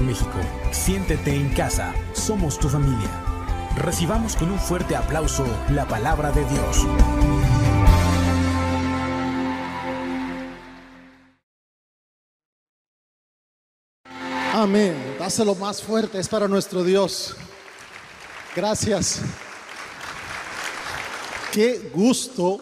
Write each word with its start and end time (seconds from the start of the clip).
México. 0.00 0.38
Siéntete 0.70 1.34
en 1.34 1.48
casa, 1.50 1.94
somos 2.12 2.58
tu 2.58 2.68
familia. 2.68 3.10
Recibamos 3.76 4.36
con 4.36 4.50
un 4.50 4.58
fuerte 4.58 4.96
aplauso 4.96 5.44
la 5.70 5.86
palabra 5.86 6.32
de 6.32 6.44
Dios. 6.44 6.86
Amén. 14.52 15.16
Dáselo 15.18 15.54
más 15.54 15.82
fuerte, 15.82 16.18
es 16.18 16.28
para 16.28 16.48
nuestro 16.48 16.82
Dios. 16.82 17.36
Gracias. 18.54 19.20
Qué 21.52 21.90
gusto, 21.92 22.60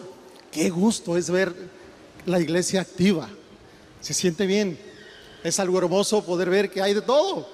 qué 0.51 0.69
gusto 0.69 1.15
es 1.15 1.29
ver 1.29 1.55
la 2.25 2.39
iglesia 2.39 2.81
activa. 2.81 3.29
Se 4.01 4.13
siente 4.13 4.45
bien. 4.45 4.77
Es 5.45 5.59
algo 5.59 5.77
hermoso 5.77 6.23
poder 6.23 6.49
ver 6.49 6.71
que 6.71 6.81
hay 6.81 6.95
de 6.95 7.03
todo. 7.03 7.47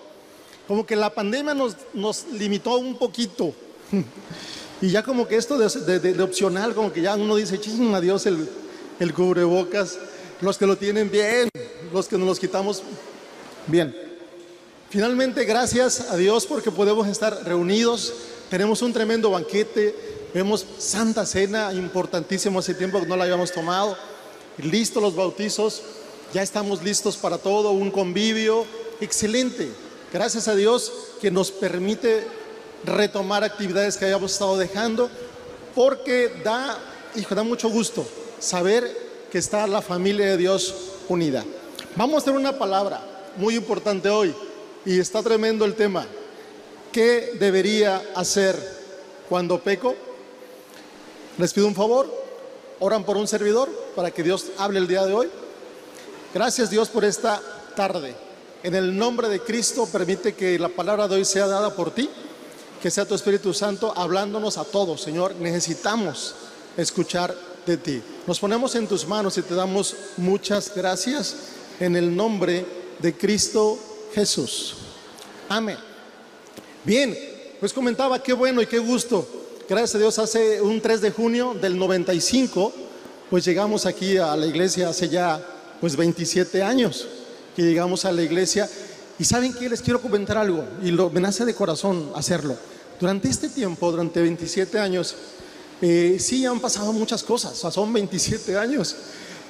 Como 0.65 0.85
que 0.85 0.95
la 0.95 1.13
pandemia 1.13 1.53
nos, 1.53 1.75
nos 1.93 2.25
limitó 2.31 2.77
un 2.77 2.97
poquito. 2.97 3.53
Y 4.83 4.89
ya 4.89 5.03
como 5.03 5.27
que 5.27 5.35
esto 5.35 5.59
de, 5.59 6.23
opcional, 6.23 6.73
como 6.73 6.91
que 6.91 7.03
ya 7.03 7.15
uno 7.15 7.35
dice, 7.35 7.61
chisme 7.61 7.95
adiós 7.95 8.25
el, 8.25 8.49
el 8.99 9.13
cubrebocas. 9.13 9.99
Los 10.41 10.57
que 10.57 10.65
lo 10.65 10.75
tienen 10.75 11.11
bien, 11.11 11.49
los 11.93 12.07
que 12.07 12.17
nos 12.17 12.27
los 12.27 12.39
quitamos 12.39 12.81
bien. 13.67 13.95
Finalmente, 14.89 15.45
gracias 15.45 16.09
a 16.09 16.17
Dios 16.17 16.47
porque 16.47 16.71
podemos 16.71 17.07
estar 17.07 17.43
reunidos. 17.45 18.11
Tenemos 18.49 18.81
un 18.81 18.91
tremendo 18.91 19.29
banquete. 19.29 19.93
Vemos 20.33 20.65
Santa 20.79 21.27
Cena, 21.27 21.71
importantísimo 21.73 22.57
hace 22.57 22.73
tiempo 22.73 22.99
que 22.99 23.05
no 23.05 23.15
la 23.15 23.25
habíamos 23.25 23.51
tomado. 23.51 23.95
Listos 24.57 25.03
los 25.03 25.15
bautizos. 25.15 25.83
Ya 26.33 26.41
estamos 26.41 26.81
listos 26.81 27.17
para 27.17 27.37
todo, 27.37 27.71
un 27.71 27.91
convivio. 27.91 28.65
Excelente. 29.01 29.69
Gracias 30.13 30.47
a 30.47 30.55
Dios 30.55 30.93
que 31.19 31.29
nos 31.29 31.51
permite 31.51 32.25
retomar 32.85 33.43
actividades 33.43 33.97
que 33.97 34.05
habíamos 34.05 34.31
estado 34.31 34.57
dejando. 34.57 35.09
Porque 35.75 36.31
da, 36.41 36.79
hijo, 37.17 37.35
da 37.35 37.43
mucho 37.43 37.69
gusto 37.69 38.05
saber 38.39 38.89
que 39.29 39.39
está 39.39 39.67
la 39.67 39.81
familia 39.81 40.25
de 40.27 40.37
Dios 40.37 40.73
unida. 41.09 41.43
Vamos 41.97 42.21
a 42.21 42.25
tener 42.25 42.39
una 42.39 42.57
palabra 42.57 43.01
muy 43.35 43.55
importante 43.55 44.07
hoy 44.07 44.33
y 44.85 45.01
está 45.01 45.21
tremendo 45.21 45.65
el 45.65 45.75
tema. 45.75 46.07
¿Qué 46.93 47.33
debería 47.41 48.01
hacer 48.15 48.55
cuando 49.27 49.59
peco? 49.59 49.95
Les 51.37 51.51
pido 51.51 51.67
un 51.67 51.75
favor, 51.75 52.09
oran 52.79 53.03
por 53.03 53.17
un 53.17 53.27
servidor 53.27 53.69
para 53.97 54.11
que 54.11 54.23
Dios 54.23 54.45
hable 54.57 54.79
el 54.79 54.87
día 54.87 55.05
de 55.05 55.13
hoy. 55.13 55.29
Gracias 56.33 56.69
Dios 56.69 56.87
por 56.87 57.03
esta 57.03 57.41
tarde. 57.75 58.15
En 58.63 58.73
el 58.73 58.97
nombre 58.97 59.27
de 59.27 59.41
Cristo 59.41 59.85
permite 59.85 60.33
que 60.33 60.57
la 60.57 60.69
palabra 60.69 61.09
de 61.09 61.15
hoy 61.15 61.25
sea 61.25 61.45
dada 61.45 61.75
por 61.75 61.91
ti, 61.91 62.09
que 62.81 62.89
sea 62.89 63.05
tu 63.05 63.15
Espíritu 63.15 63.53
Santo 63.53 63.93
hablándonos 63.97 64.57
a 64.57 64.63
todos, 64.63 65.01
Señor. 65.01 65.35
Necesitamos 65.35 66.35
escuchar 66.77 67.35
de 67.65 67.75
ti. 67.75 68.01
Nos 68.25 68.39
ponemos 68.39 68.75
en 68.75 68.87
tus 68.87 69.05
manos 69.05 69.37
y 69.37 69.41
te 69.41 69.55
damos 69.55 69.93
muchas 70.15 70.73
gracias 70.73 71.35
en 71.81 71.97
el 71.97 72.15
nombre 72.15 72.65
de 72.99 73.13
Cristo 73.17 73.77
Jesús. 74.13 74.75
Amén. 75.49 75.77
Bien, 76.85 77.17
pues 77.59 77.73
comentaba, 77.73 78.23
qué 78.23 78.31
bueno 78.31 78.61
y 78.61 78.67
qué 78.67 78.79
gusto. 78.79 79.27
Gracias 79.67 79.95
a 79.95 79.99
Dios, 79.99 80.17
hace 80.17 80.61
un 80.61 80.79
3 80.79 81.01
de 81.01 81.11
junio 81.11 81.55
del 81.59 81.77
95, 81.77 82.71
pues 83.29 83.43
llegamos 83.43 83.85
aquí 83.85 84.17
a 84.17 84.33
la 84.37 84.45
iglesia 84.45 84.87
hace 84.87 85.09
ya 85.09 85.45
pues 85.81 85.95
27 85.97 86.63
años 86.63 87.07
que 87.55 87.63
llegamos 87.63 88.05
a 88.05 88.11
la 88.13 88.21
iglesia. 88.21 88.69
Y 89.19 89.25
saben 89.25 89.53
que 89.53 89.67
les 89.69 89.81
quiero 89.81 90.01
comentar 90.01 90.37
algo 90.37 90.63
y 90.81 90.91
lo, 90.91 91.09
me 91.09 91.19
nace 91.19 91.43
de 91.45 91.53
corazón 91.53 92.11
hacerlo. 92.15 92.55
Durante 92.99 93.27
este 93.27 93.49
tiempo, 93.49 93.91
durante 93.91 94.21
27 94.21 94.79
años, 94.79 95.15
eh, 95.81 96.17
sí 96.19 96.45
han 96.45 96.59
pasado 96.59 96.93
muchas 96.93 97.23
cosas, 97.23 97.53
o 97.53 97.55
sea, 97.55 97.71
son 97.71 97.91
27 97.91 98.55
años, 98.57 98.95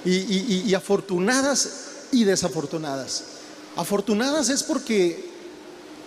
y, 0.06 0.12
y- 0.16 0.64
y- 0.68 0.74
afortunadas 0.74 1.70
y 2.12 2.24
desafortunadas. 2.24 3.24
Afortunadas 3.76 4.50
es 4.50 4.64
porque 4.64 5.30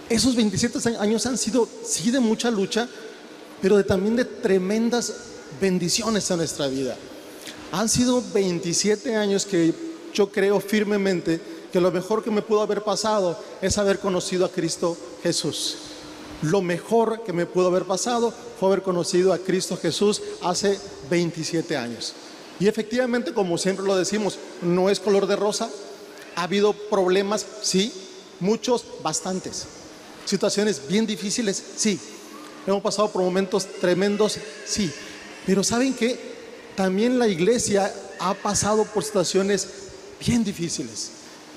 esos 0.09 0.35
27 0.35 0.97
años 0.99 1.25
han 1.27 1.39
sido, 1.39 1.69
sí, 1.87 2.11
de 2.11 2.21
mucha 2.21 2.51
lucha, 2.51 2.89
pero 3.63 3.77
de, 3.77 3.85
también 3.85 4.17
de 4.17 4.25
tremendas 4.25 5.13
bendiciones 5.61 6.31
a 6.31 6.37
nuestra 6.37 6.67
vida. 6.69 6.97
Han 7.73 7.89
sido 7.89 8.23
27 8.33 9.15
años 9.17 9.47
que 9.47 9.73
yo 10.15 10.31
creo 10.31 10.61
firmemente 10.61 11.41
que 11.73 11.81
lo 11.81 11.91
mejor 11.91 12.23
que 12.23 12.31
me 12.31 12.41
pudo 12.41 12.63
haber 12.63 12.83
pasado 12.83 13.39
es 13.61 13.77
haber 13.77 13.99
conocido 13.99 14.47
a 14.47 14.49
Cristo 14.49 14.97
Jesús. 15.23 15.77
Lo 16.41 16.63
mejor 16.63 17.23
que 17.25 17.33
me 17.33 17.47
pudo 17.47 17.67
haber 17.67 17.85
pasado 17.85 18.33
fue 18.59 18.69
haber 18.69 18.83
conocido 18.83 19.33
a 19.33 19.39
Cristo 19.39 19.77
Jesús 19.77 20.23
hace 20.43 20.79
27 21.11 21.77
años. 21.77 22.15
Y 22.61 22.69
efectivamente, 22.69 23.35
como 23.35 23.59
siempre 23.59 23.85
lo 23.85 23.97
decimos, 23.97 24.39
no 24.63 24.89
es 24.89 25.01
color 25.01 25.27
de 25.27 25.37
rosa. 25.37 25.69
Ha 26.37 26.45
habido 26.45 26.73
problemas, 26.73 27.45
sí, 27.63 27.93
muchos, 28.39 28.85
bastantes. 29.03 29.67
Situaciones 30.25 30.87
bien 30.87 31.07
difíciles, 31.07 31.63
sí. 31.77 31.99
Hemos 32.67 32.83
pasado 32.83 33.11
por 33.11 33.23
momentos 33.23 33.67
tremendos, 33.81 34.39
sí. 34.65 34.93
Pero 35.45 35.65
¿saben 35.65 35.95
qué? 35.95 36.19
También 36.77 37.19
la 37.19 37.27
iglesia 37.27 37.93
ha 38.21 38.35
pasado 38.35 38.85
por 38.85 39.05
situaciones 39.05 39.84
bien 40.21 40.45
difíciles. 40.45 41.11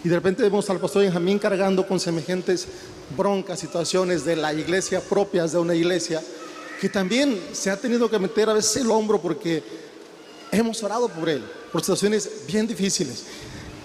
Y 0.04 0.10
de 0.10 0.16
repente 0.16 0.44
vemos 0.44 0.70
al 0.70 0.80
pastor 0.80 1.04
Benjamín 1.04 1.40
cargando 1.40 1.88
con 1.88 2.00
semejantes 2.00 2.68
broncas, 3.16 3.60
situaciones 3.60 4.26
de 4.26 4.36
la 4.36 4.54
iglesia 4.54 5.02
propias 5.02 5.52
de 5.54 5.60
una 5.60 5.76
iglesia, 5.76 6.22
que 6.80 6.90
también 6.90 7.42
se 7.54 7.72
ha 7.72 7.78
tenido 7.78 8.10
que 8.10 8.20
meter 8.20 8.50
a 8.50 8.54
veces 8.54 8.78
el 8.84 8.92
hombro 8.92 9.20
porque 9.20 9.64
hemos 10.52 10.82
orado 10.84 11.10
por 11.10 11.28
él, 11.30 11.44
por 11.72 11.82
situaciones 11.82 12.30
bien 12.48 12.68
difíciles. 12.68 13.24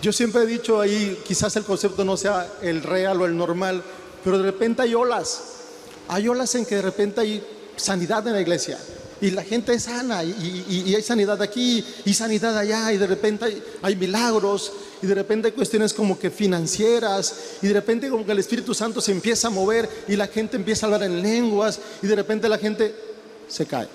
Yo 0.03 0.12
siempre 0.12 0.43
he 0.43 0.47
dicho 0.47 0.81
ahí, 0.81 1.19
quizás 1.27 1.55
el 1.56 1.65
concepto 1.65 2.05
no 2.05 2.16
sea 2.16 2.55
el 2.61 2.82
real 2.82 3.21
o 3.21 3.27
el 3.27 3.37
normal, 3.37 3.82
pero 4.22 4.37
de 4.37 4.44
repente 4.44 4.82
hay 4.82 4.94
olas. 4.94 5.43
Hay 6.09 6.28
olas 6.28 6.55
en 6.55 6.66
que 6.66 6.77
de 6.77 6.82
repente 6.82 7.21
hay 7.21 7.47
sanidad 7.77 8.27
en 8.27 8.34
la 8.34 8.41
iglesia. 8.41 8.78
Y 9.22 9.31
la 9.31 9.43
gente 9.43 9.72
es 9.72 9.84
sana, 9.84 10.22
y, 10.22 10.94
hay 10.94 11.03
sanidad 11.03 11.41
aquí, 11.41 11.83
y 12.05 12.12
sanidad 12.12 12.59
allá, 12.59 12.93
y 12.93 12.99
de 12.99 13.06
repente 13.06 13.47
hay, 13.47 13.62
hay 13.81 13.97
milagros, 13.97 14.72
y 15.00 15.06
de 15.06 15.15
repente 15.15 15.49
hay 15.49 15.53
cuestiones 15.53 15.94
como 15.94 16.19
que 16.19 16.31
financieras, 16.31 17.34
y 17.62 17.69
de 17.69 17.72
repente 17.72 18.11
como 18.11 18.27
que 18.27 18.32
el 18.32 18.41
Espíritu 18.41 18.75
Santo 18.75 19.00
se 19.00 19.12
empieza 19.12 19.47
a 19.47 19.50
mover, 19.50 19.88
y 20.09 20.16
la 20.16 20.27
gente 20.27 20.56
empieza 20.56 20.84
a 20.84 20.93
hablar 20.93 21.05
en 21.05 21.22
lenguas, 21.22 21.78
y 22.03 22.06
de 22.06 22.16
repente 22.16 22.49
la 22.49 22.59
gente 22.59 22.94
se 23.49 23.65
cae. 23.65 23.88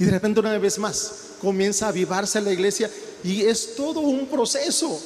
Y 0.00 0.04
de 0.04 0.10
repente 0.10 0.40
una 0.40 0.56
vez 0.58 0.78
más 0.78 1.12
comienza 1.40 1.86
a 1.86 1.88
avivarse 1.90 2.40
la 2.40 2.52
iglesia 2.52 2.90
y 3.22 3.42
es 3.42 3.76
todo 3.76 4.00
un 4.00 4.26
proceso. 4.26 5.00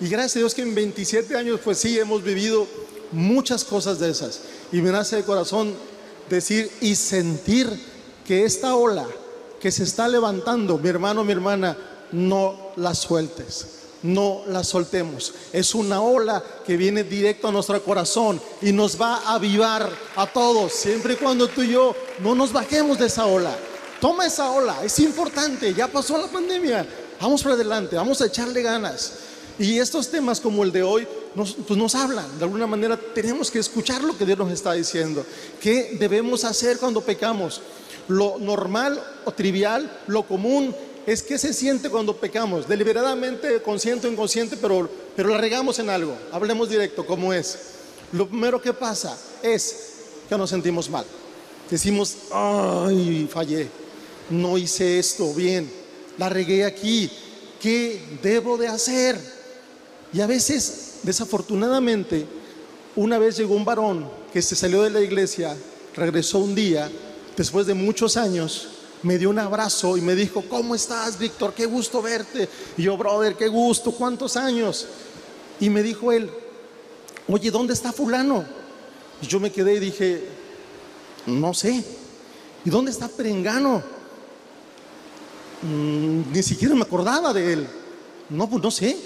Y 0.00 0.08
gracias 0.08 0.36
a 0.36 0.38
Dios 0.40 0.54
que 0.54 0.62
en 0.62 0.74
27 0.74 1.36
años 1.36 1.60
pues 1.64 1.78
sí 1.78 1.98
hemos 1.98 2.22
vivido 2.22 2.66
muchas 3.12 3.64
cosas 3.64 3.98
de 3.98 4.10
esas. 4.10 4.40
Y 4.70 4.82
me 4.82 4.90
nace 4.90 5.16
de 5.16 5.22
corazón 5.22 5.74
decir 6.28 6.70
y 6.80 6.94
sentir 6.94 7.70
que 8.24 8.44
esta 8.44 8.74
ola 8.74 9.06
que 9.60 9.70
se 9.70 9.84
está 9.84 10.08
levantando, 10.08 10.78
mi 10.78 10.88
hermano, 10.88 11.24
mi 11.24 11.32
hermana, 11.32 11.76
no 12.12 12.72
la 12.76 12.94
sueltes. 12.94 13.66
No 14.02 14.42
la 14.48 14.62
soltemos. 14.62 15.32
Es 15.50 15.74
una 15.74 16.02
ola 16.02 16.44
que 16.66 16.76
viene 16.76 17.04
directo 17.04 17.48
a 17.48 17.52
nuestro 17.52 17.82
corazón 17.82 18.38
y 18.60 18.70
nos 18.70 19.00
va 19.00 19.16
a 19.16 19.36
avivar 19.36 19.90
a 20.16 20.26
todos, 20.26 20.74
siempre 20.74 21.14
y 21.14 21.16
cuando 21.16 21.48
tú 21.48 21.62
y 21.62 21.70
yo 21.70 21.96
no 22.20 22.34
nos 22.34 22.52
bajemos 22.52 22.98
de 22.98 23.06
esa 23.06 23.24
ola. 23.24 23.56
Toma 24.02 24.26
esa 24.26 24.50
ola, 24.50 24.84
es 24.84 24.98
importante, 24.98 25.72
ya 25.72 25.88
pasó 25.88 26.18
la 26.18 26.26
pandemia, 26.26 26.86
vamos 27.18 27.42
para 27.42 27.54
adelante, 27.54 27.96
vamos 27.96 28.20
a 28.20 28.26
echarle 28.26 28.60
ganas. 28.60 29.14
Y 29.58 29.78
estos 29.78 30.10
temas 30.10 30.38
como 30.38 30.64
el 30.64 30.72
de 30.72 30.82
hoy 30.82 31.08
nos, 31.34 31.54
pues 31.54 31.78
nos 31.78 31.94
hablan, 31.94 32.26
de 32.38 32.44
alguna 32.44 32.66
manera 32.66 33.00
tenemos 33.14 33.50
que 33.50 33.60
escuchar 33.60 34.04
lo 34.04 34.18
que 34.18 34.26
Dios 34.26 34.36
nos 34.36 34.52
está 34.52 34.74
diciendo. 34.74 35.24
¿Qué 35.62 35.96
debemos 35.98 36.44
hacer 36.44 36.76
cuando 36.76 37.00
pecamos? 37.00 37.62
Lo 38.08 38.38
normal 38.38 39.02
o 39.24 39.32
trivial, 39.32 39.90
lo 40.06 40.24
común, 40.24 40.74
es 41.06 41.22
que 41.22 41.38
se 41.38 41.52
siente 41.52 41.90
cuando 41.90 42.16
pecamos, 42.16 42.66
deliberadamente, 42.66 43.60
consciente 43.62 44.06
o 44.06 44.10
inconsciente, 44.10 44.56
pero, 44.56 44.88
pero 45.14 45.30
la 45.30 45.38
regamos 45.38 45.78
en 45.78 45.90
algo. 45.90 46.16
Hablemos 46.32 46.68
directo, 46.68 47.06
¿cómo 47.06 47.32
es? 47.32 47.58
Lo 48.12 48.28
primero 48.28 48.60
que 48.60 48.72
pasa 48.72 49.18
es 49.42 49.92
que 50.28 50.38
nos 50.38 50.50
sentimos 50.50 50.88
mal. 50.88 51.04
Decimos, 51.70 52.16
ay, 52.30 53.28
fallé, 53.30 53.68
no 54.30 54.56
hice 54.56 54.98
esto 54.98 55.32
bien, 55.34 55.70
la 56.18 56.28
regué 56.28 56.64
aquí, 56.64 57.10
¿qué 57.60 58.00
debo 58.22 58.56
de 58.56 58.68
hacer? 58.68 59.18
Y 60.12 60.20
a 60.20 60.26
veces, 60.26 61.00
desafortunadamente, 61.02 62.26
una 62.96 63.18
vez 63.18 63.36
llegó 63.36 63.54
un 63.54 63.64
varón 63.64 64.08
que 64.32 64.42
se 64.42 64.54
salió 64.54 64.82
de 64.82 64.90
la 64.90 65.00
iglesia, 65.00 65.56
regresó 65.96 66.38
un 66.38 66.54
día, 66.54 66.90
después 67.36 67.66
de 67.66 67.74
muchos 67.74 68.16
años, 68.16 68.68
me 69.02 69.18
dio 69.18 69.30
un 69.30 69.38
abrazo 69.38 69.96
y 69.96 70.00
me 70.00 70.14
dijo, 70.14 70.42
¿cómo 70.48 70.74
estás, 70.74 71.18
Víctor? 71.18 71.52
Qué 71.52 71.66
gusto 71.66 72.00
verte. 72.00 72.48
Y 72.76 72.84
yo, 72.84 72.96
brother, 72.96 73.36
qué 73.36 73.48
gusto, 73.48 73.92
¿cuántos 73.92 74.36
años? 74.36 74.86
Y 75.60 75.68
me 75.68 75.82
dijo 75.82 76.10
él, 76.10 76.30
oye, 77.28 77.50
¿dónde 77.50 77.74
está 77.74 77.92
fulano? 77.92 78.44
Y 79.20 79.26
yo 79.26 79.38
me 79.40 79.52
quedé 79.52 79.74
y 79.74 79.80
dije, 79.80 80.28
no 81.26 81.52
sé. 81.52 81.84
¿Y 82.64 82.70
dónde 82.70 82.90
está 82.90 83.08
Perengano? 83.08 83.82
Mm, 85.62 86.32
ni 86.32 86.42
siquiera 86.42 86.74
me 86.74 86.82
acordaba 86.82 87.32
de 87.32 87.52
él. 87.52 87.68
No, 88.30 88.48
pues 88.48 88.62
no 88.62 88.70
sé. 88.70 88.96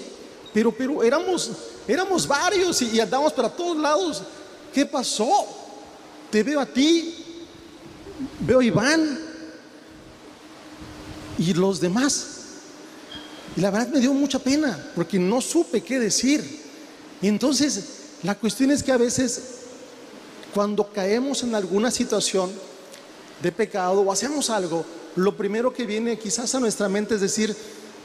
Pero, 0.53 0.71
pero 0.71 1.03
éramos, 1.03 1.51
éramos 1.87 2.25
varios 2.25 2.81
y, 2.81 2.91
y 2.91 2.99
andamos 3.01 3.33
para 3.33 3.49
todos 3.49 3.77
lados. 3.77 4.23
¿Qué 4.73 4.85
pasó? 4.85 5.29
Te 6.31 6.41
veo 6.41 6.59
a 6.59 6.65
ti, 6.65 7.18
veo 8.39 8.59
a 8.59 8.63
Iván 8.63 9.19
y 11.37 11.53
los 11.53 11.79
demás. 11.79 12.27
Y 13.55 13.61
la 13.61 13.71
verdad 13.71 13.89
me 13.89 13.99
dio 13.99 14.13
mucha 14.13 14.39
pena 14.39 14.91
porque 14.95 15.17
no 15.17 15.41
supe 15.41 15.81
qué 15.81 15.99
decir. 15.99 16.61
Y 17.21 17.27
entonces 17.27 17.83
la 18.23 18.35
cuestión 18.35 18.71
es 18.71 18.83
que 18.83 18.91
a 18.91 18.97
veces 18.97 19.41
cuando 20.53 20.91
caemos 20.91 21.43
en 21.43 21.55
alguna 21.55 21.91
situación 21.91 22.51
de 23.41 23.51
pecado 23.51 24.01
o 24.01 24.11
hacemos 24.11 24.49
algo, 24.49 24.85
lo 25.15 25.35
primero 25.35 25.73
que 25.73 25.85
viene 25.85 26.17
quizás 26.17 26.53
a 26.55 26.59
nuestra 26.59 26.89
mente 26.89 27.15
es 27.15 27.21
decir, 27.21 27.55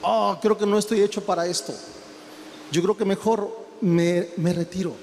oh, 0.02 0.38
creo 0.40 0.56
que 0.56 0.66
no 0.66 0.78
estoy 0.78 1.00
hecho 1.00 1.24
para 1.24 1.46
esto. 1.46 1.74
Yo 2.70 2.82
creo 2.82 2.96
que 2.96 3.04
mejor 3.04 3.66
me, 3.80 4.28
me 4.36 4.52
retiro. 4.52 4.94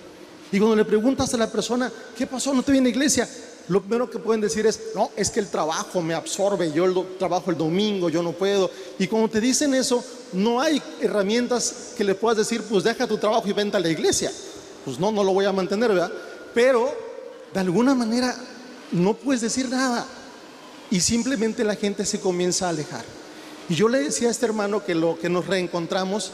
Y 0.52 0.60
cuando 0.60 0.76
le 0.76 0.86
preguntas 0.86 1.34
a 1.34 1.38
la 1.38 1.52
persona, 1.52 1.92
¿qué 2.18 2.28
pasó? 2.28 2.54
¿No 2.54 2.64
te 2.64 2.72
viene 2.72 2.90
a 2.90 2.92
iglesia? 2.92 3.28
Lo 3.68 3.82
primero 3.82 4.10
que 4.10 4.20
pueden 4.20 4.42
decir 4.42 4.66
es, 4.66 4.80
no, 4.96 5.12
es 5.16 5.30
que 5.30 5.40
el 5.40 5.48
trabajo 5.48 6.02
me 6.02 6.14
absorbe, 6.14 6.72
yo 6.72 6.86
el 6.86 7.18
trabajo 7.18 7.52
el 7.52 7.58
domingo, 7.58 8.10
yo 8.10 8.22
no 8.22 8.32
puedo. 8.32 8.70
Y 9.00 9.08
cuando 9.08 9.30
te 9.30 9.40
dicen 9.40 9.74
eso, 9.74 10.04
no 10.34 10.60
hay 10.60 10.82
herramientas 11.00 11.94
que 11.96 12.04
le 12.04 12.16
puedas 12.16 12.38
decir, 12.38 12.62
pues 12.64 12.84
deja 12.84 13.08
tu 13.08 13.18
trabajo 13.18 13.48
y 13.48 13.54
vente 13.54 13.78
a 13.78 13.80
la 13.80 13.90
iglesia. 13.90 14.32
Pues 14.84 15.00
no, 15.00 15.12
no 15.12 15.24
lo 15.24 15.34
voy 15.34 15.46
a 15.46 15.52
mantener, 15.52 15.90
¿verdad? 15.90 16.12
Pero 16.54 16.92
de 17.54 17.60
alguna 17.60 17.94
manera 17.94 18.36
no 18.92 19.14
puedes 19.14 19.42
decir 19.42 19.70
nada. 19.70 20.06
Y 20.90 21.00
simplemente 21.00 21.64
la 21.64 21.76
gente 21.76 22.06
se 22.06 22.20
comienza 22.20 22.66
a 22.66 22.70
alejar. 22.70 23.06
Y 23.70 23.76
yo 23.76 23.88
le 23.88 24.00
decía 24.00 24.28
a 24.28 24.32
este 24.32 24.46
hermano 24.46 24.84
que 24.84 24.96
lo 24.96 25.18
que 25.18 25.30
nos 25.30 25.48
reencontramos, 25.48 26.32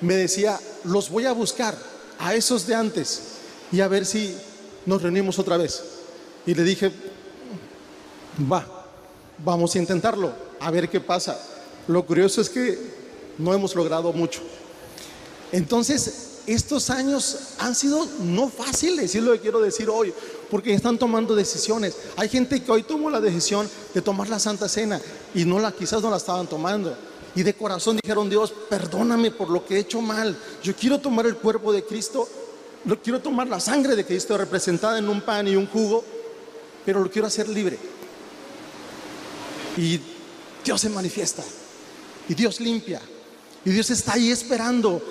me 0.00 0.14
decía, 0.14 0.60
los 0.84 1.10
voy 1.10 1.26
a 1.26 1.32
buscar 1.32 1.76
a 2.20 2.34
esos 2.34 2.66
de 2.66 2.74
antes 2.74 3.22
y 3.72 3.80
a 3.80 3.88
ver 3.88 4.06
si 4.06 4.36
nos 4.86 5.02
reunimos 5.02 5.38
otra 5.38 5.56
vez. 5.56 5.82
Y 6.48 6.54
le 6.54 6.64
dije, 6.64 6.90
va, 8.50 8.66
vamos 9.44 9.74
a 9.74 9.78
intentarlo, 9.78 10.32
a 10.58 10.70
ver 10.70 10.88
qué 10.88 10.98
pasa. 10.98 11.38
Lo 11.86 12.06
curioso 12.06 12.40
es 12.40 12.48
que 12.48 12.78
no 13.36 13.52
hemos 13.52 13.74
logrado 13.74 14.14
mucho. 14.14 14.40
Entonces, 15.52 16.38
estos 16.46 16.88
años 16.88 17.36
han 17.58 17.74
sido 17.74 18.02
no 18.22 18.48
fáciles, 18.48 19.14
es 19.14 19.22
lo 19.22 19.34
que 19.34 19.40
quiero 19.40 19.60
decir 19.60 19.90
hoy, 19.90 20.10
porque 20.50 20.72
están 20.72 20.96
tomando 20.96 21.36
decisiones. 21.36 21.94
Hay 22.16 22.30
gente 22.30 22.62
que 22.62 22.72
hoy 22.72 22.82
tomó 22.82 23.10
la 23.10 23.20
decisión 23.20 23.68
de 23.92 24.00
tomar 24.00 24.30
la 24.30 24.38
Santa 24.38 24.70
Cena 24.70 25.02
y 25.34 25.44
no 25.44 25.58
la, 25.58 25.70
quizás 25.70 26.00
no 26.00 26.08
la 26.08 26.16
estaban 26.16 26.46
tomando. 26.46 26.96
Y 27.34 27.42
de 27.42 27.52
corazón 27.52 27.98
dijeron, 28.02 28.30
Dios, 28.30 28.54
perdóname 28.70 29.32
por 29.32 29.50
lo 29.50 29.66
que 29.66 29.76
he 29.76 29.80
hecho 29.80 30.00
mal. 30.00 30.34
Yo 30.62 30.74
quiero 30.74 30.98
tomar 30.98 31.26
el 31.26 31.36
cuerpo 31.36 31.74
de 31.74 31.84
Cristo, 31.84 32.26
quiero 33.04 33.20
tomar 33.20 33.48
la 33.48 33.60
sangre 33.60 33.94
de 33.94 34.06
Cristo 34.06 34.38
representada 34.38 34.98
en 34.98 35.10
un 35.10 35.20
pan 35.20 35.46
y 35.46 35.54
un 35.54 35.66
jugo, 35.66 36.02
pero 36.88 37.04
lo 37.04 37.10
quiero 37.10 37.28
hacer 37.28 37.46
libre. 37.50 37.78
Y 39.76 40.00
Dios 40.64 40.80
se 40.80 40.88
manifiesta. 40.88 41.44
Y 42.30 42.32
Dios 42.32 42.60
limpia. 42.60 42.98
Y 43.62 43.68
Dios 43.68 43.90
está 43.90 44.14
ahí 44.14 44.30
esperando. 44.30 45.02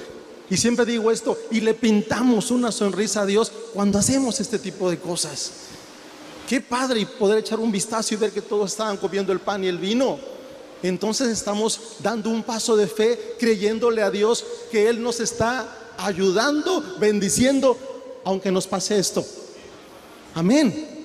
Y 0.50 0.58
siempre 0.58 0.88
digo 0.88 1.12
esto, 1.12 1.38
y 1.52 1.62
le 1.62 1.76
pintamos 1.76 2.50
una 2.50 2.72
sonrisa 2.72 3.22
a 3.22 3.26
Dios 3.28 3.52
cuando 3.76 4.00
hacemos 4.00 4.40
este 4.40 4.58
tipo 4.58 4.90
de 4.90 4.98
cosas. 4.98 5.52
Qué 6.50 6.62
padre 6.62 7.06
poder 7.06 7.38
echar 7.38 7.60
un 7.60 7.72
vistazo 7.72 8.16
y 8.16 8.18
ver 8.18 8.32
que 8.32 8.42
todos 8.42 8.72
estaban 8.72 8.98
comiendo 8.98 9.32
el 9.32 9.40
pan 9.40 9.64
y 9.64 9.68
el 9.68 9.78
vino. 9.78 10.18
Entonces 10.82 11.28
estamos 11.28 11.98
dando 12.00 12.32
un 12.32 12.42
paso 12.42 12.76
de 12.76 12.88
fe, 12.88 13.36
creyéndole 13.38 14.02
a 14.02 14.10
Dios 14.10 14.44
que 14.72 14.90
Él 14.90 15.00
nos 15.04 15.20
está 15.20 15.94
ayudando, 16.00 16.96
bendiciendo, 17.00 17.78
aunque 18.26 18.52
nos 18.52 18.66
pase 18.66 18.98
esto. 18.98 19.24
Amén. 20.34 20.97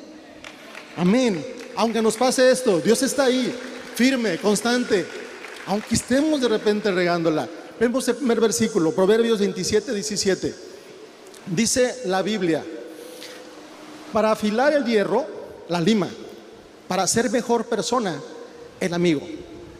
Amén. 0.96 1.44
Aunque 1.76 2.02
nos 2.02 2.16
pase 2.16 2.50
esto, 2.50 2.80
Dios 2.80 3.02
está 3.02 3.24
ahí, 3.24 3.54
firme, 3.94 4.38
constante, 4.38 5.06
aunque 5.66 5.94
estemos 5.94 6.40
de 6.40 6.48
repente 6.48 6.90
regándola. 6.90 7.48
Vemos 7.80 8.06
el 8.08 8.16
primer 8.16 8.40
versículo, 8.40 8.92
Proverbios 8.92 9.38
27, 9.38 9.92
17. 9.92 10.54
Dice 11.46 12.02
la 12.04 12.22
Biblia, 12.22 12.64
para 14.12 14.32
afilar 14.32 14.74
el 14.74 14.84
hierro, 14.84 15.26
la 15.68 15.80
lima, 15.80 16.08
para 16.86 17.06
ser 17.06 17.30
mejor 17.30 17.64
persona, 17.66 18.20
el 18.78 18.92
amigo. 18.92 19.22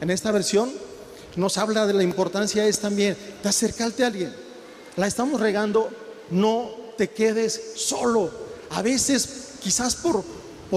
En 0.01 0.11
esta 0.11 0.33
versión 0.33 0.73
nos 1.37 1.59
habla 1.59 1.87
de 1.87 1.93
la 1.93 2.03
importancia 2.03 2.67
es 2.67 2.79
también 2.79 3.17
de 3.43 3.49
acercarte 3.49 4.03
a 4.03 4.09
alguien. 4.09 4.35
La 4.97 5.07
estamos 5.07 5.41
regando, 5.41 5.91
no 6.31 6.71
te 6.97 7.09
quedes 7.09 7.73
solo. 7.77 8.31
A 8.71 8.83
veces, 8.83 9.51
quizás 9.61 9.95
por, 9.97 10.25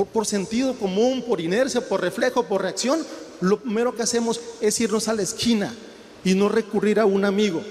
por, 0.04 0.26
sentido 0.26 0.74
común, 0.78 1.24
por 1.26 1.40
inercia, 1.40 1.88
por 1.88 2.02
reflejo, 2.02 2.44
por 2.44 2.62
reacción, 2.62 3.00
lo 3.40 3.62
primero 3.62 3.96
que 3.96 4.04
hacemos 4.04 4.42
es 4.60 4.78
irnos 4.82 5.08
a 5.08 5.14
la 5.14 5.22
esquina 5.22 5.74
y 6.26 6.34
no 6.34 6.50
recurrir 6.50 7.00
a 7.00 7.06
un 7.06 7.24
amigo, 7.24 7.64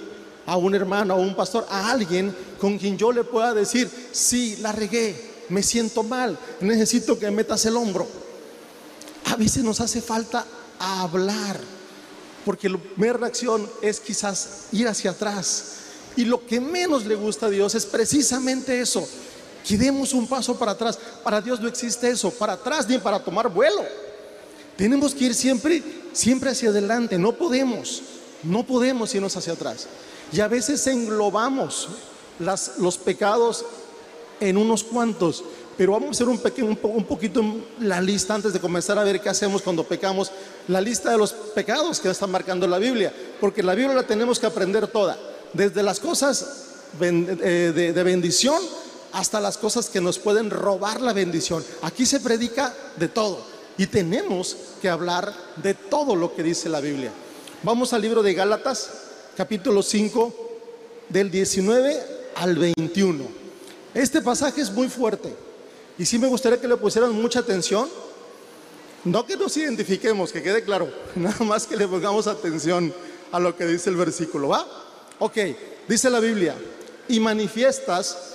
a 0.47 0.56
un 0.56 0.75
hermano, 0.75 1.12
a 1.12 1.19
un 1.19 1.37
pastor, 1.37 1.67
a 1.69 1.91
alguien 1.91 2.35
con 2.59 2.79
quien 2.79 2.97
yo 2.97 3.12
le 3.12 3.25
pueda 3.25 3.53
decir, 3.53 3.91
sí, 4.12 4.56
la 4.62 4.73
regué, 4.73 5.15
me 5.50 5.62
siento 5.62 6.03
mal, 6.03 6.38
necesito 6.61 7.19
que 7.19 7.31
metas 7.31 7.67
el 7.67 7.76
hombro. 7.76 8.09
A 9.26 9.37
veces 9.37 9.62
nos 9.62 9.81
hace 9.83 10.00
falta 10.00 10.47
hablar, 10.78 11.61
porque 12.47 12.71
la 12.71 12.78
primera 12.78 13.19
reacción 13.19 13.69
es 13.83 14.00
quizás 14.00 14.69
ir 14.73 14.88
hacia 14.88 15.11
atrás. 15.11 15.73
Y 16.16 16.25
lo 16.25 16.47
que 16.47 16.61
menos 16.61 17.04
le 17.04 17.16
gusta 17.16 17.47
a 17.47 17.50
Dios 17.50 17.75
es 17.75 17.85
precisamente 17.85 18.81
eso, 18.81 19.07
que 19.66 19.78
demos 19.78 20.12
un 20.12 20.26
paso 20.26 20.56
para 20.56 20.73
atrás. 20.73 20.99
Para 21.23 21.40
Dios 21.40 21.61
no 21.61 21.68
existe 21.68 22.09
eso, 22.11 22.30
para 22.30 22.52
atrás 22.52 22.87
ni 22.88 22.99
para 22.99 23.18
tomar 23.18 23.49
vuelo. 23.49 23.83
Tenemos 24.76 25.14
que 25.14 25.25
ir 25.25 25.35
siempre, 25.35 25.83
siempre 26.12 26.50
hacia 26.50 26.68
adelante, 26.68 27.18
no 27.18 27.33
podemos. 27.33 28.02
No 28.42 28.64
podemos 28.64 29.14
irnos 29.14 29.37
hacia 29.37 29.54
atrás. 29.54 29.87
Y 30.33 30.40
a 30.40 30.49
veces 30.49 30.87
englobamos 30.87 31.88
los 32.78 32.99
pecados 32.99 33.64
en 34.40 34.56
unos 34.56 34.85
cuantos, 34.85 35.44
pero 35.78 35.92
vamos 35.92 36.09
a 36.09 36.11
hacer 36.11 36.28
un, 36.28 36.38
pequeño, 36.38 36.76
poquito 36.76 37.42
la 37.80 38.00
lista 38.00 38.35
antes 38.35 38.52
de 38.52 38.61
comenzar 38.61 38.99
a 38.99 39.04
ver 39.04 39.21
qué 39.21 39.28
hacemos 39.28 39.62
cuando 39.62 39.85
pecamos, 39.85 40.30
la 40.68 40.80
lista 40.80 41.12
de 41.12 41.18
los 41.18 41.33
pecados 41.33 42.00
que 42.00 42.11
está 42.11 42.26
marcando 42.26 42.66
la 42.66 42.78
Biblia, 42.78 43.12
porque 43.40 43.62
la 43.62 43.75
Biblia 43.75 43.94
la 43.94 44.06
tenemos 44.06 44.38
que 44.38 44.47
aprender 44.47 44.88
toda, 44.88 45.16
desde 45.52 45.83
las 45.83 46.00
cosas 46.00 46.64
de, 46.99 47.73
de 47.73 48.02
bendición 48.02 48.61
hasta 49.14 49.40
las 49.40 49.56
cosas 49.56 49.88
que 49.88 50.00
nos 50.00 50.18
pueden 50.18 50.50
robar 50.50 51.00
la 51.00 51.12
bendición. 51.12 51.64
Aquí 51.83 52.04
se 52.04 52.21
predica 52.21 52.75
de 52.97 53.09
todo 53.09 53.40
y 53.78 53.87
tenemos 53.87 54.56
que 54.83 54.88
hablar 54.88 55.33
de 55.56 55.75
todo 55.75 56.16
lo 56.16 56.35
que 56.35 56.42
dice 56.42 56.68
la 56.68 56.80
Biblia. 56.80 57.12
Vamos 57.62 57.92
al 57.92 58.02
libro 58.02 58.25
de 58.25 58.35
Gálatas, 58.35 58.90
capítulo 59.37 59.83
5, 59.83 60.35
del 61.09 61.30
19 61.30 62.02
al 62.35 62.56
21. 62.56 63.25
Este 63.94 64.21
pasaje 64.21 64.61
es 64.61 64.73
muy 64.73 64.88
fuerte 64.88 65.33
y 65.97 66.04
sí 66.04 66.18
me 66.18 66.26
gustaría 66.26 66.61
que 66.61 66.68
le 66.68 66.76
pusieran 66.76 67.12
mucha 67.12 67.38
atención. 67.38 67.88
No 69.04 69.25
que 69.25 69.37
nos 69.37 69.56
identifiquemos, 69.56 70.33
que 70.33 70.42
quede 70.42 70.64
claro, 70.64 70.92
nada 71.14 71.44
más 71.44 71.66
que 71.66 71.76
le 71.76 71.87
pongamos 71.87 72.26
atención 72.26 72.92
a 73.30 73.38
lo 73.38 73.56
que 73.56 73.64
dice 73.64 73.90
el 73.90 73.97
versículo, 73.97 74.49
¿va? 74.49 74.66
Ok, 75.21 75.38
dice 75.87 76.11
la 76.11 76.18
Biblia, 76.18 76.56
y 77.06 77.21
manifiestas 77.21 78.35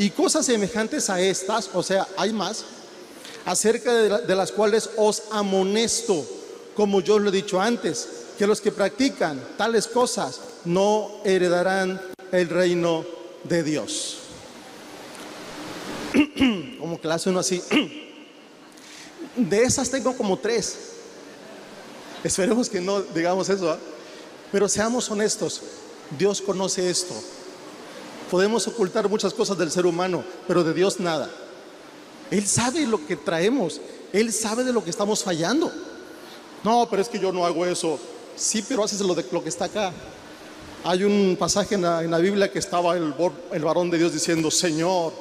y 0.00 0.08
cosas 0.08 0.46
semejantes 0.46 1.10
a 1.10 1.20
estas, 1.20 1.68
o 1.74 1.82
sea, 1.82 2.08
hay 2.16 2.32
más, 2.32 2.64
acerca 3.44 3.92
de, 3.92 4.08
la, 4.08 4.18
de 4.20 4.34
las 4.34 4.50
cuales 4.50 4.88
os 4.96 5.24
amonesto, 5.30 6.26
como 6.74 7.02
yo 7.02 7.18
lo 7.18 7.28
he 7.28 7.32
dicho 7.32 7.60
antes, 7.60 8.08
que 8.38 8.46
los 8.46 8.62
que 8.62 8.72
practican 8.72 9.38
tales 9.58 9.86
cosas 9.86 10.40
no 10.64 11.10
heredarán 11.22 12.00
el 12.32 12.48
reino 12.48 13.04
de 13.44 13.62
Dios. 13.62 14.16
como 16.80 16.98
que 16.98 17.06
la 17.06 17.16
hace 17.16 17.28
uno 17.28 17.40
así. 17.40 17.62
De 19.36 19.62
esas 19.62 19.90
tengo 19.90 20.16
como 20.16 20.38
tres. 20.38 20.78
Esperemos 22.24 22.70
que 22.70 22.80
no 22.80 23.02
digamos 23.02 23.50
eso, 23.50 23.70
¿ah? 23.70 23.78
pero 24.50 24.66
seamos 24.66 25.10
honestos. 25.10 25.60
Dios 26.18 26.40
conoce 26.40 26.88
esto. 26.88 27.14
Podemos 28.30 28.68
ocultar 28.68 29.08
muchas 29.08 29.34
cosas 29.34 29.58
del 29.58 29.72
ser 29.72 29.84
humano, 29.86 30.22
pero 30.46 30.62
de 30.62 30.72
Dios 30.72 31.00
nada. 31.00 31.28
Él 32.30 32.46
sabe 32.46 32.86
lo 32.86 33.04
que 33.04 33.16
traemos. 33.16 33.80
Él 34.12 34.32
sabe 34.32 34.62
de 34.62 34.72
lo 34.72 34.84
que 34.84 34.90
estamos 34.90 35.24
fallando. 35.24 35.70
No, 36.62 36.86
pero 36.88 37.02
es 37.02 37.08
que 37.08 37.18
yo 37.18 37.32
no 37.32 37.44
hago 37.44 37.66
eso. 37.66 37.98
Sí, 38.36 38.64
pero 38.66 38.84
haces 38.84 39.00
lo, 39.00 39.16
de, 39.16 39.24
lo 39.32 39.42
que 39.42 39.48
está 39.48 39.64
acá. 39.64 39.92
Hay 40.84 41.02
un 41.02 41.36
pasaje 41.36 41.74
en 41.74 41.82
la, 41.82 42.18
Biblia 42.18 42.50
que 42.52 42.60
estaba 42.60 42.96
el, 42.96 43.12
varón 43.62 43.90
de 43.90 43.98
Dios 43.98 44.12
diciendo, 44.12 44.48
Señor, 44.48 45.12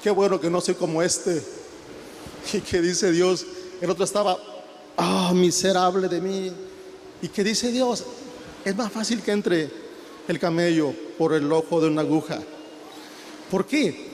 qué 0.00 0.10
bueno 0.10 0.40
que 0.40 0.48
no 0.48 0.60
soy 0.60 0.74
como 0.74 1.02
este. 1.02 1.42
Y 2.52 2.60
que 2.60 2.80
dice 2.80 3.10
Dios, 3.10 3.44
el 3.80 3.90
otro 3.90 4.04
estaba, 4.04 4.38
ah, 4.96 5.32
miserable 5.34 6.06
de 6.08 6.20
mí. 6.20 6.52
Y 7.20 7.28
que 7.28 7.42
dice 7.42 7.72
Dios, 7.72 8.04
es 8.64 8.76
más 8.76 8.92
fácil 8.92 9.22
que 9.22 9.32
entre 9.32 9.68
el 10.28 10.38
camello 10.38 11.07
por 11.18 11.34
el 11.34 11.50
ojo 11.52 11.80
de 11.80 11.88
una 11.88 12.02
aguja. 12.02 12.38
¿Por 13.50 13.66
qué? 13.66 14.08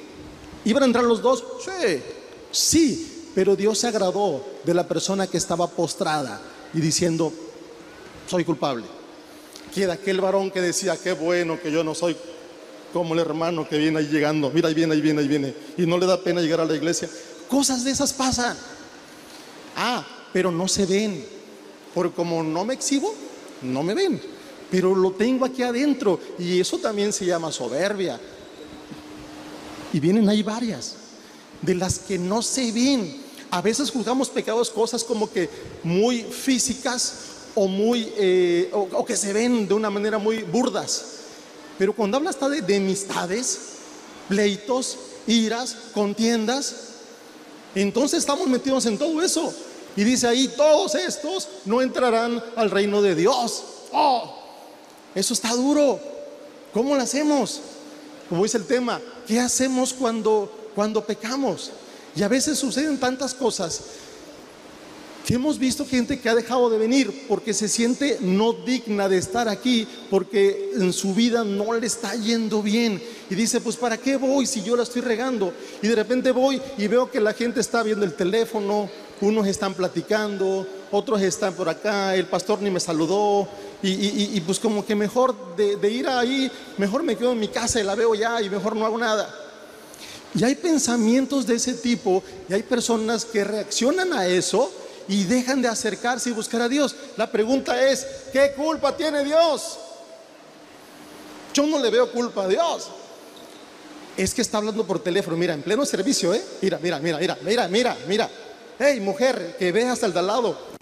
¿Iban 0.64 0.84
a 0.84 0.87
entrar 0.87 1.04
los 1.04 1.20
dos? 1.20 1.44
Sí, 1.64 2.00
sí, 2.50 3.30
pero 3.34 3.54
Dios 3.54 3.78
se 3.78 3.88
agradó 3.88 4.44
de 4.64 4.75
la 4.75 4.88
persona 4.88 5.26
que 5.26 5.37
estaba 5.37 5.68
postrada 5.68 6.40
y 6.73 6.80
diciendo, 6.80 7.32
soy 8.26 8.44
culpable. 8.44 8.87
Que 9.75 9.90
aquel 9.90 10.20
varón 10.20 10.50
que 10.50 10.61
decía, 10.61 10.96
qué 10.96 11.12
bueno 11.12 11.61
que 11.61 11.70
yo 11.70 11.84
no 11.84 11.94
soy 11.94 12.16
como 12.92 13.12
el 13.14 13.20
hermano 13.20 13.68
que 13.68 13.76
viene 13.76 13.99
ahí 13.99 14.06
llegando, 14.06 14.50
mira, 14.50 14.68
ahí 14.68 14.75
viene, 14.75 14.94
ahí 14.94 15.00
viene, 15.00 15.20
ahí 15.20 15.28
viene, 15.28 15.54
y 15.76 15.84
no 15.84 15.99
le 15.99 16.06
da 16.06 16.23
pena 16.23 16.40
llegar 16.40 16.61
a 16.61 16.64
la 16.64 16.76
iglesia. 16.76 17.11
Cosas 17.49 17.84
de 17.84 17.90
esas 17.90 18.12
pasan. 18.12 18.56
Ah, 19.76 20.06
pero 20.32 20.52
no 20.52 20.68
se 20.68 20.87
ven, 20.87 21.25
porque 21.92 22.14
como 22.14 22.42
no 22.44 22.64
me 22.64 22.75
exhibo, 22.75 23.12
no 23.62 23.82
me 23.82 23.94
ven, 23.94 24.23
pero 24.71 24.94
lo 24.94 25.12
tengo 25.12 25.44
aquí 25.44 25.62
adentro, 25.62 26.18
y 26.38 26.61
eso 26.61 26.78
también 26.78 27.12
se 27.12 27.26
llama 27.26 27.52
soberbia. 27.52 28.21
Y 29.92 30.00
vienen 30.00 30.28
ahí 30.28 30.42
varias, 30.42 30.94
de 31.62 31.75
las 31.75 31.99
que 31.99 32.18
no 32.18 32.42
se 32.42 32.73
ven. 32.73 33.23
A 33.50 33.62
veces 33.62 33.90
juzgamos 33.90 34.28
pecados 34.28 34.71
cosas 34.71 35.04
como 35.04 35.30
que 35.30 35.49
muy 35.85 36.23
físicas 36.23 37.14
o 37.54 37.68
muy 37.68 38.12
eh, 38.16 38.68
o 38.73 39.04
que 39.04 39.16
se 39.16 39.33
ven 39.33 39.68
de 39.68 39.75
una 39.75 39.90
manera 39.90 40.18
muy 40.18 40.42
burdas. 40.42 41.04
Pero 41.78 41.94
cuando 41.94 42.16
habla 42.16 42.30
hasta 42.30 42.49
de, 42.49 42.62
de 42.62 42.76
amistades, 42.76 43.59
pleitos, 44.28 44.97
iras, 45.26 45.76
contiendas, 45.92 46.75
entonces 47.75 48.21
estamos 48.21 48.47
metidos 48.47 48.87
en 48.87 48.99
todo 48.99 49.23
eso. 49.23 49.52
Y 49.97 50.04
dice 50.04 50.26
ahí, 50.26 50.49
todos 50.49 50.94
estos 50.97 51.49
no 51.64 51.80
entrarán 51.80 52.42
al 52.56 52.71
reino 52.71 53.00
de 53.00 53.14
Dios. 53.14 53.64
Oh, 53.92 54.44
eso 55.14 55.35
está 55.35 55.52
duro. 55.54 56.00
¿Cómo 56.73 56.94
lo 56.94 57.02
hacemos? 57.02 57.61
Como 58.28 58.42
dice 58.42 58.59
el 58.59 58.66
tema, 58.66 59.00
¿qué 59.26 59.38
hacemos 59.38 59.92
cuando, 59.92 60.71
cuando 60.75 61.04
pecamos? 61.04 61.71
Y 62.16 62.23
a 62.23 62.28
veces 62.28 62.59
suceden 62.59 62.99
tantas 62.99 63.35
cosas 63.35 63.83
que 65.25 65.35
hemos 65.35 65.59
visto 65.59 65.87
gente 65.87 66.21
que 66.21 66.28
ha 66.28 66.35
dejado 66.35 66.68
de 66.68 66.76
venir 66.76 67.25
porque 67.28 67.54
se 67.54 67.66
siente 67.66 68.18
no 68.21 68.52
digna 68.52 69.09
de 69.09 69.16
estar 69.16 69.49
aquí, 69.49 69.88
porque 70.11 70.73
en 70.75 70.92
su 70.92 71.14
vida 71.14 71.44
no 71.44 71.73
le 71.73 71.87
está 71.87 72.14
yendo 72.14 72.62
bien. 72.62 73.02
Y 73.30 73.35
dice, 73.35 73.61
pues 73.61 73.76
¿para 73.76 73.97
qué 73.97 74.16
voy 74.16 74.47
si 74.47 74.62
yo 74.62 74.76
la 74.76 74.83
estoy 74.83 75.00
regando? 75.00 75.54
Y 75.80 75.88
de 75.88 75.94
repente 75.94 76.30
voy 76.30 76.61
y 76.76 76.88
veo 76.88 77.11
que 77.11 77.21
la 77.21 77.33
gente 77.33 77.61
está 77.61 77.83
viendo 77.83 78.04
el 78.04 78.14
teléfono, 78.14 78.90
unos 79.23 79.47
están 79.47 79.73
platicando, 79.73 80.66
otros 80.95 81.21
están 81.23 81.55
por 81.55 81.69
acá, 81.69 82.15
el 82.15 82.27
pastor 82.27 82.63
ni 82.63 82.71
me 82.71 82.79
saludó. 82.79 83.49
Y, 83.83 84.41
pues 84.43 84.59
como 84.59 84.87
que 84.87 84.95
mejor 84.95 85.57
de, 85.57 85.91
ir 85.91 86.09
ahí, 86.09 86.51
mejor 86.79 87.03
me 87.03 87.17
quedo 87.17 87.33
en 87.33 87.41
mi 87.41 87.49
casa 87.49 87.81
y 87.81 87.83
la 87.83 87.95
veo 87.95 88.15
ya 88.15 88.41
y 88.41 88.49
mejor 88.49 88.75
no 88.75 88.87
hago 88.87 88.97
nada. 88.97 89.29
Y 90.35 90.43
hay 90.43 90.55
pensamientos 90.55 91.47
de 91.47 91.57
ese 91.57 91.75
tipo 91.75 92.23
y 92.49 92.55
hay 92.55 92.63
personas 92.63 93.25
que 93.25 93.45
reaccionan 93.45 94.13
a 94.15 94.27
eso 94.27 94.71
y 95.07 95.25
dejan 95.25 95.61
de 95.61 95.69
acercarse 95.69 96.31
y 96.31 96.33
buscar 96.33 96.63
a 96.63 96.69
Dios. 96.69 96.97
La 97.17 97.31
pregunta 97.31 97.91
es, 97.91 98.07
¿qué 98.33 98.53
culpa 98.57 98.97
tiene 98.97 99.23
Dios? 99.23 99.79
Yo 101.53 101.67
no 101.67 101.79
le 101.79 101.91
veo 101.91 102.11
culpa 102.11 102.45
a 102.45 102.49
Dios. 102.49 102.89
Es 104.17 104.33
que 104.33 104.43
está 104.43 104.59
hablando 104.59 104.87
por 104.87 105.03
teléfono, 105.03 105.37
mira, 105.37 105.55
en 105.55 105.63
pleno 105.63 105.85
servicio, 105.85 106.33
¿eh? 106.33 106.43
Mira, 106.63 106.79
mira, 106.81 107.01
mira, 107.01 107.19
mira, 107.19 107.37
mira, 107.43 107.69
mira, 107.69 107.97
mira. 108.09 108.31
Hey, 108.79 108.99
mujer, 108.99 109.57
que 109.59 109.71
ve 109.71 109.89
hasta 109.89 110.07
el 110.07 110.13
de 110.13 110.19
al 110.19 110.27
lado. 110.27 110.74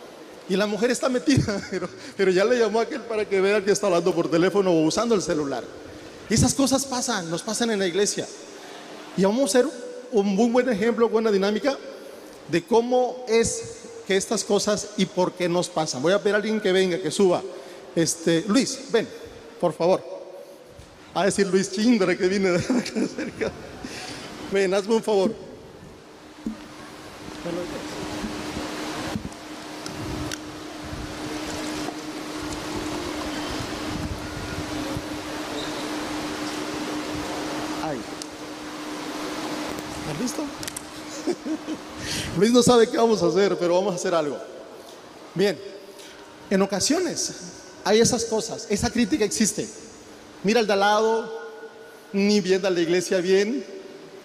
Y 0.49 0.56
la 0.56 0.66
mujer 0.66 0.90
está 0.90 1.08
metida, 1.08 1.62
pero, 2.16 2.30
ya 2.30 2.44
le 2.44 2.58
llamó 2.58 2.80
a 2.80 2.82
aquel 2.82 3.02
para 3.02 3.25
que 3.28 3.40
vea 3.40 3.64
que 3.64 3.70
está 3.70 3.87
hablando 3.87 4.14
por 4.14 4.30
teléfono 4.30 4.70
o 4.70 4.82
usando 4.82 5.14
el 5.14 5.22
celular. 5.22 5.64
Esas 6.28 6.54
cosas 6.54 6.84
pasan, 6.84 7.30
nos 7.30 7.42
pasan 7.42 7.70
en 7.70 7.78
la 7.78 7.87
iglesia. 7.87 8.26
Y 9.16 9.25
vamos 9.25 9.50
a 9.50 9.58
ser 9.58 9.66
un 10.11 10.26
muy 10.26 10.50
buen 10.50 10.68
ejemplo, 10.68 11.08
buena 11.08 11.30
dinámica 11.30 11.76
de 12.49 12.62
cómo 12.64 13.25
es 13.28 13.82
que 14.06 14.16
estas 14.16 14.44
cosas 14.44 14.90
y 14.96 15.06
por 15.06 15.32
qué 15.32 15.49
nos 15.49 15.68
pasan. 15.68 16.02
Voy 16.02 16.12
a 16.12 16.18
pedir 16.18 16.34
a 16.34 16.37
alguien 16.38 16.61
que 16.61 16.72
venga, 16.72 16.99
que 16.99 17.11
suba. 17.11 17.42
Este, 17.94 18.44
Luis, 18.49 18.78
ven, 18.90 19.08
por 19.61 19.72
favor. 19.72 20.02
A 21.14 21.26
decir 21.26 21.46
Luis 21.46 21.70
Chindra 21.70 22.16
que 22.16 22.26
viene 22.26 22.50
de 22.50 22.61
cerca. 22.61 23.52
Ven, 24.50 24.72
hazme 24.75 24.94
un 24.94 25.02
favor. 25.02 25.34
Ay. 37.82 37.99
¿Estás 40.00 40.20
listo? 40.20 40.44
Luis 42.38 42.50
no 42.50 42.62
sabe 42.62 42.88
qué 42.88 42.96
vamos 42.96 43.22
a 43.22 43.26
hacer, 43.26 43.56
pero 43.58 43.74
vamos 43.74 43.92
a 43.92 43.96
hacer 43.96 44.14
algo. 44.14 44.38
Bien, 45.34 45.58
en 46.48 46.62
ocasiones 46.62 47.32
hay 47.84 48.00
esas 48.00 48.24
cosas, 48.24 48.66
esa 48.70 48.90
crítica 48.90 49.24
existe. 49.24 49.68
Mira 50.42 50.60
al 50.60 50.66
de 50.66 50.72
al 50.72 50.80
lado, 50.80 51.42
ni 52.12 52.40
viendo 52.40 52.68
a 52.68 52.70
la 52.70 52.80
iglesia 52.80 53.18
bien, 53.18 53.64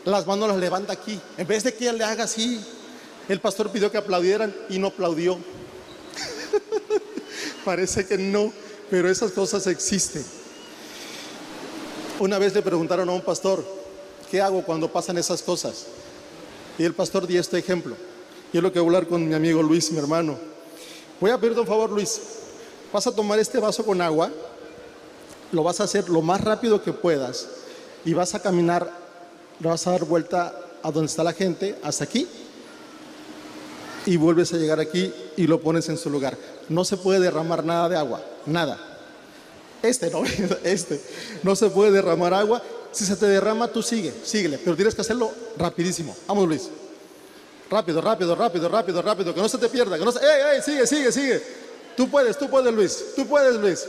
las 0.06 0.26
manos 0.26 0.48
las 0.48 0.58
levanta 0.58 0.94
aquí. 0.94 1.20
En 1.38 1.48
vez 1.48 1.64
de 1.64 1.74
que 1.74 1.92
le 1.92 2.04
haga 2.04 2.24
así, 2.24 2.62
el 3.28 3.42
pastor 3.42 3.70
pidió 3.72 3.92
que 3.92 3.98
aplaudieran 3.98 4.56
y 4.70 4.80
no 4.80 4.88
aplaudió. 4.88 5.38
Parece 7.66 8.06
que 8.06 8.18
no, 8.18 8.54
pero 8.90 9.10
esas 9.10 9.32
cosas 9.34 9.68
existen. 9.68 10.24
Una 12.20 12.40
vez 12.40 12.54
le 12.56 12.62
preguntaron 12.62 13.10
a 13.10 13.12
un 13.12 13.22
pastor, 13.22 13.66
¿qué 14.32 14.42
hago 14.42 14.64
cuando 14.64 14.92
pasan 14.92 15.18
esas 15.18 15.42
cosas? 15.42 15.86
Y 16.78 16.84
el 16.84 16.94
pastor 16.94 17.26
dio 17.26 17.42
este 17.42 17.58
ejemplo. 17.58 17.96
Yo 18.54 18.62
lo 18.62 18.72
que 18.72 18.80
voy 18.80 18.88
a 18.88 18.98
hablar 18.98 19.10
con 19.10 19.28
mi 19.28 19.34
amigo 19.34 19.64
Luis, 19.64 19.92
mi 19.92 19.98
hermano. 19.98 20.38
Voy 21.20 21.32
a 21.32 21.38
pedirte 21.38 21.62
un 21.62 21.68
favor, 21.68 21.90
Luis. 21.90 22.22
Vas 22.94 23.08
a 23.08 23.12
tomar 23.16 23.40
este 23.40 23.60
vaso 23.60 23.84
con 23.84 24.02
agua, 24.02 24.32
lo 25.52 25.64
vas 25.64 25.82
a 25.82 25.84
hacer 25.84 26.08
lo 26.08 26.22
más 26.22 26.42
rápido 26.42 26.82
que 26.82 26.94
puedas 26.94 27.48
y 28.06 28.14
vas 28.14 28.34
a 28.34 28.42
caminar, 28.42 28.90
vas 29.60 29.88
a 29.88 29.92
dar 29.92 30.06
vuelta 30.06 30.56
a 30.82 30.92
donde 30.92 31.08
está 31.08 31.24
la 31.24 31.34
gente, 31.34 31.78
hasta 31.84 32.06
aquí, 32.06 32.28
y 34.06 34.16
vuelves 34.16 34.54
a 34.54 34.58
llegar 34.58 34.80
aquí 34.80 35.14
y 35.36 35.48
lo 35.48 35.60
pones 35.60 35.90
en 35.90 35.98
su 35.98 36.10
lugar. 36.10 36.38
No 36.70 36.86
se 36.86 36.96
puede 36.96 37.20
derramar 37.20 37.66
nada 37.66 37.90
de 37.90 37.98
agua, 37.98 38.22
nada. 38.46 38.80
Este 39.82 40.10
no, 40.10 40.24
este. 40.64 41.02
No 41.44 41.56
se 41.56 41.70
puede 41.70 41.92
derramar 41.92 42.34
agua 42.34 42.62
si 42.92 43.06
se 43.06 43.16
te 43.16 43.26
derrama, 43.26 43.68
tú 43.68 43.82
sigue, 43.82 44.14
síguele, 44.24 44.58
pero 44.58 44.76
tienes 44.76 44.96
que 44.96 45.02
hacerlo 45.02 45.32
rapidísimo. 45.58 46.16
Vamos, 46.28 46.48
Luis. 46.48 46.70
Rápido, 47.70 48.02
rápido, 48.02 48.36
rápido, 48.36 48.70
rápido, 48.70 49.02
rápido, 49.02 49.34
que 49.34 49.42
no 49.42 49.50
se 49.50 49.58
te 49.58 49.68
pierda, 49.68 49.98
que 49.98 50.06
no 50.06 50.12
se... 50.12 50.20
¡Ey, 50.20 50.56
ey! 50.56 50.62
Sigue, 50.62 50.88
sigue, 50.88 51.12
sigue. 51.12 51.44
Tú 51.98 52.10
puedes, 52.10 52.38
tú 52.38 52.50
puedes, 52.50 52.74
Luis. 52.74 53.06
Tú 53.16 53.28
puedes, 53.28 53.56
Luis. 53.56 53.86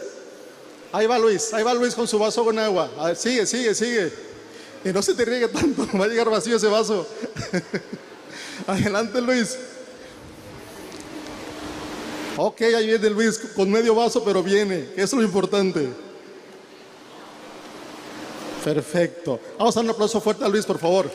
Ahí 0.91 1.07
va 1.07 1.19
Luis, 1.19 1.53
ahí 1.53 1.63
va 1.63 1.75
Luis 1.75 1.95
con 1.95 2.09
su 2.09 2.19
vaso 2.19 2.45
con 2.45 2.59
agua. 2.59 2.91
Sigue, 3.15 3.47
sigue, 3.47 3.75
sigue. 3.75 4.13
Y 4.85 4.89
no 4.89 5.03
se 5.03 5.15
te 5.15 5.25
riegue 5.25 5.49
tanto, 5.49 5.87
va 5.99 6.05
a 6.05 6.09
llegar 6.09 6.31
vacío 6.31 6.57
ese 6.57 6.69
vaso. 6.69 7.07
Adelante, 8.67 9.21
Luis. 9.21 9.57
Ok, 12.37 12.63
ahí 12.63 12.87
viene 12.87 13.11
Luis 13.11 13.39
con 13.55 13.71
medio 13.71 13.95
vaso, 13.95 14.25
pero 14.25 14.43
viene, 14.43 14.91
eso 14.95 15.03
es 15.03 15.13
lo 15.15 15.23
importante. 15.23 15.89
Perfecto. 18.65 19.41
Vamos 19.59 19.77
a 19.77 19.81
dar 19.81 19.85
un 19.85 19.91
aplauso 19.91 20.21
fuerte 20.21 20.45
a 20.45 20.49
Luis, 20.49 20.67
por 20.67 20.79
favor. 20.79 21.11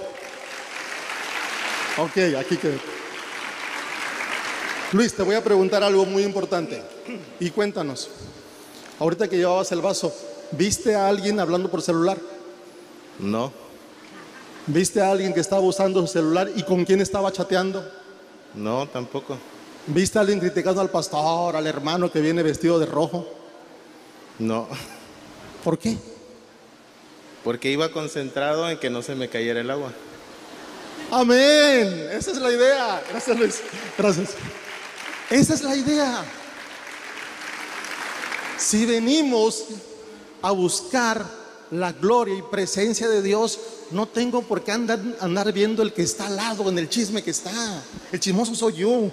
Ok, 1.97 2.17
aquí 2.39 2.57
que. 2.57 2.77
Luis, 4.93 5.13
te 5.13 5.23
voy 5.23 5.35
a 5.35 5.43
preguntar 5.43 5.83
algo 5.83 6.05
muy 6.05 6.23
importante. 6.23 6.81
Y 7.39 7.50
cuéntanos. 7.50 8.09
Ahorita 9.00 9.27
que 9.27 9.38
llevabas 9.38 9.71
el 9.71 9.81
vaso, 9.81 10.13
¿viste 10.51 10.95
a 10.95 11.07
alguien 11.07 11.39
hablando 11.39 11.69
por 11.69 11.81
celular? 11.81 12.17
No. 13.19 13.51
¿Viste 14.67 15.01
a 15.01 15.12
alguien 15.12 15.33
que 15.33 15.39
estaba 15.39 15.62
usando 15.62 16.00
su 16.01 16.07
celular 16.07 16.50
y 16.55 16.63
con 16.63 16.85
quién 16.85 17.01
estaba 17.01 17.31
chateando? 17.31 17.83
No, 18.53 18.88
tampoco. 18.88 19.38
¿Viste 19.88 20.17
a 20.17 20.21
alguien 20.21 20.39
criticando 20.39 20.79
al 20.79 20.89
pastor, 20.89 21.55
al 21.55 21.67
hermano 21.67 22.09
que 22.12 22.21
viene 22.21 22.41
vestido 22.43 22.79
de 22.79 22.85
rojo? 22.85 23.27
No, 24.39 24.67
¿Por 25.63 25.77
qué? 25.77 25.97
Porque 27.43 27.71
iba 27.71 27.91
concentrado 27.91 28.69
en 28.69 28.77
que 28.77 28.89
no 28.89 29.01
se 29.01 29.15
me 29.15 29.29
cayera 29.29 29.62
el 29.62 29.69
agua. 29.69 29.91
Amén. 31.12 32.09
Esa 32.12 32.31
es 32.31 32.38
la 32.38 32.51
idea. 32.51 33.03
Gracias, 33.09 33.38
Luis. 33.38 33.62
Gracias. 33.97 34.29
Esa 35.29 35.53
es 35.53 35.62
la 35.63 35.75
idea. 35.75 36.23
Si 38.57 38.85
venimos 38.85 39.65
a 40.41 40.51
buscar 40.51 41.25
la 41.71 41.91
gloria 41.91 42.38
y 42.38 42.41
presencia 42.43 43.09
de 43.09 43.21
Dios, 43.21 43.59
no 43.91 44.07
tengo 44.07 44.43
por 44.43 44.63
qué 44.63 44.71
andar, 44.71 45.53
viendo 45.53 45.83
el 45.83 45.93
que 45.93 46.03
está 46.03 46.27
al 46.27 46.35
lado, 46.35 46.69
en 46.69 46.77
el 46.77 46.89
chisme 46.89 47.23
que 47.23 47.31
está. 47.31 47.51
El 48.12 48.19
chismoso 48.19 48.55
soy 48.55 48.73
yo. 48.73 49.12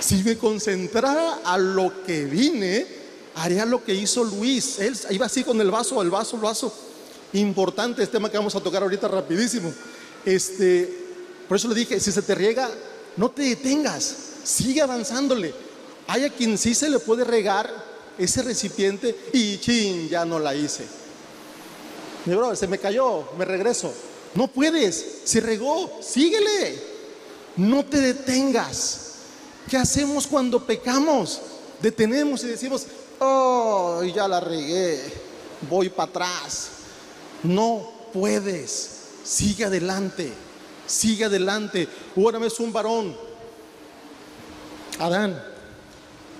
Si 0.00 0.22
me 0.22 0.36
concentrara 0.36 1.40
a 1.44 1.58
lo 1.58 2.04
que 2.04 2.24
vine, 2.24 2.86
haría 3.36 3.64
lo 3.66 3.84
que 3.84 3.94
hizo 3.94 4.24
Luis. 4.24 4.78
Él 4.80 4.96
iba 5.10 5.26
así 5.26 5.44
con 5.44 5.60
el 5.60 5.70
vaso, 5.70 6.02
el 6.02 6.10
vaso, 6.10 6.36
el 6.36 6.42
vaso. 6.42 6.72
Importante 7.34 8.02
este 8.02 8.16
tema 8.16 8.30
que 8.30 8.38
vamos 8.38 8.54
a 8.56 8.60
tocar 8.60 8.82
ahorita 8.82 9.08
rapidísimo. 9.08 9.72
Este, 10.24 11.06
por 11.46 11.56
eso 11.56 11.68
le 11.68 11.74
dije, 11.74 12.00
si 12.00 12.10
se 12.10 12.22
te 12.22 12.34
riega, 12.34 12.70
no 13.16 13.30
te 13.30 13.42
detengas, 13.42 14.14
sigue 14.42 14.80
avanzándole. 14.80 15.54
Hay 16.08 16.24
a 16.24 16.30
quien 16.30 16.56
sí 16.56 16.74
se 16.74 16.88
le 16.88 16.98
puede 16.98 17.24
regar 17.24 17.70
ese 18.18 18.42
recipiente 18.42 19.14
y 19.32 19.58
chin, 19.58 20.08
ya 20.08 20.24
no 20.24 20.38
la 20.38 20.54
hice. 20.54 20.84
Mi 22.24 22.34
bro, 22.34 22.56
se 22.56 22.66
me 22.66 22.78
cayó, 22.78 23.28
me 23.36 23.44
regreso. 23.44 23.92
No 24.34 24.48
puedes, 24.48 25.20
se 25.24 25.40
regó, 25.40 26.00
síguele. 26.02 26.96
No 27.56 27.84
te 27.84 28.00
detengas. 28.00 29.02
¿Qué 29.68 29.76
hacemos 29.76 30.26
cuando 30.26 30.64
pecamos? 30.64 31.40
Detenemos 31.82 32.42
y 32.44 32.46
decimos, 32.46 32.86
oh, 33.20 34.02
ya 34.02 34.28
la 34.28 34.40
regué, 34.40 35.00
voy 35.68 35.88
para 35.88 36.10
atrás. 36.10 36.68
No 37.42 37.90
puedes, 38.12 38.90
sigue 39.24 39.64
adelante, 39.64 40.32
sigue 40.86 41.24
adelante. 41.24 41.88
Hubo 42.14 42.28
una 42.28 42.38
vez 42.38 42.58
un 42.60 42.72
varón, 42.72 43.16
Adán, 44.98 45.42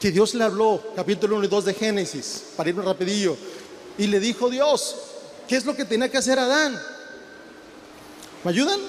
que 0.01 0.11
Dios 0.11 0.35
le 0.35 0.45
habló, 0.45 0.83
capítulo 0.95 1.37
1 1.37 1.45
y 1.45 1.49
2 1.49 1.65
de 1.65 1.75
Génesis, 1.75 2.45
para 2.57 2.69
irme 2.69 2.83
rapidillo, 2.83 3.37
y 3.99 4.07
le 4.07 4.21
dijo 4.21 4.51
Dios, 4.51 4.97
¿qué 5.49 5.57
es 5.57 5.65
lo 5.65 5.75
que 5.75 5.85
tenía 5.85 6.11
que 6.11 6.19
hacer 6.19 6.39
Adán? 6.39 6.79
¿Me 8.45 8.51
ayudan? 8.51 8.81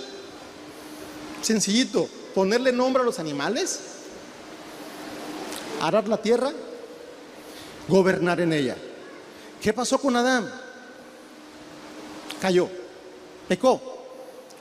Sencillito, 1.42 2.10
ponerle 2.36 2.72
nombre 2.72 3.04
a 3.04 3.06
los 3.06 3.20
animales, 3.20 3.80
arar 5.82 6.08
la 6.08 6.18
tierra, 6.18 6.52
gobernar 7.88 8.40
en 8.42 8.54
ella. 8.54 8.76
¿Qué 9.62 9.74
pasó 9.74 9.98
con 9.98 10.16
Adán? 10.16 10.52
Cayó, 12.42 12.70
pecó. 13.48 13.82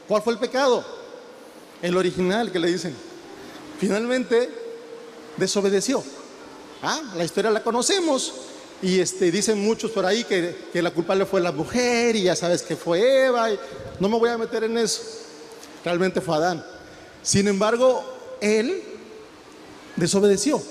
¿Cuál 0.09 0.23
fue 0.23 0.33
el 0.33 0.39
pecado? 0.39 0.85
El 1.83 1.97
original 1.97 2.51
que 2.51 2.59
le 2.59 2.69
dicen. 2.69 2.95
Finalmente 3.79 4.49
desobedeció. 5.37 6.03
Ah, 6.83 7.03
la 7.17 7.25
historia 7.25 7.51
la 7.51 7.63
conocemos. 7.63 8.33
Y 8.83 9.01
este, 9.01 9.31
dicen 9.31 9.59
muchos 9.59 9.91
por 9.91 10.05
ahí 10.05 10.25
que, 10.25 10.69
que 10.73 10.83
la 10.83 10.91
culpable 10.91 11.25
fue 11.25 11.41
la 11.41 11.53
mujer 11.53 12.15
y 12.15 12.25
ya 12.25 12.37
sabes 12.37 12.63
que 12.63 12.77
fue 12.77 13.27
Eva. 13.27 13.49
no 13.99 14.09
me 14.09 14.19
voy 14.19 14.31
a 14.31 14.39
meter 14.39 14.65
en 14.65 14.79
eso. 14.79 15.03
Realmente 15.85 16.21
fue 16.21 16.37
Adán. 16.37 16.65
Sin 17.23 17.49
embargo, 17.49 18.05
él 18.41 18.83
desobedeció. 19.97 20.63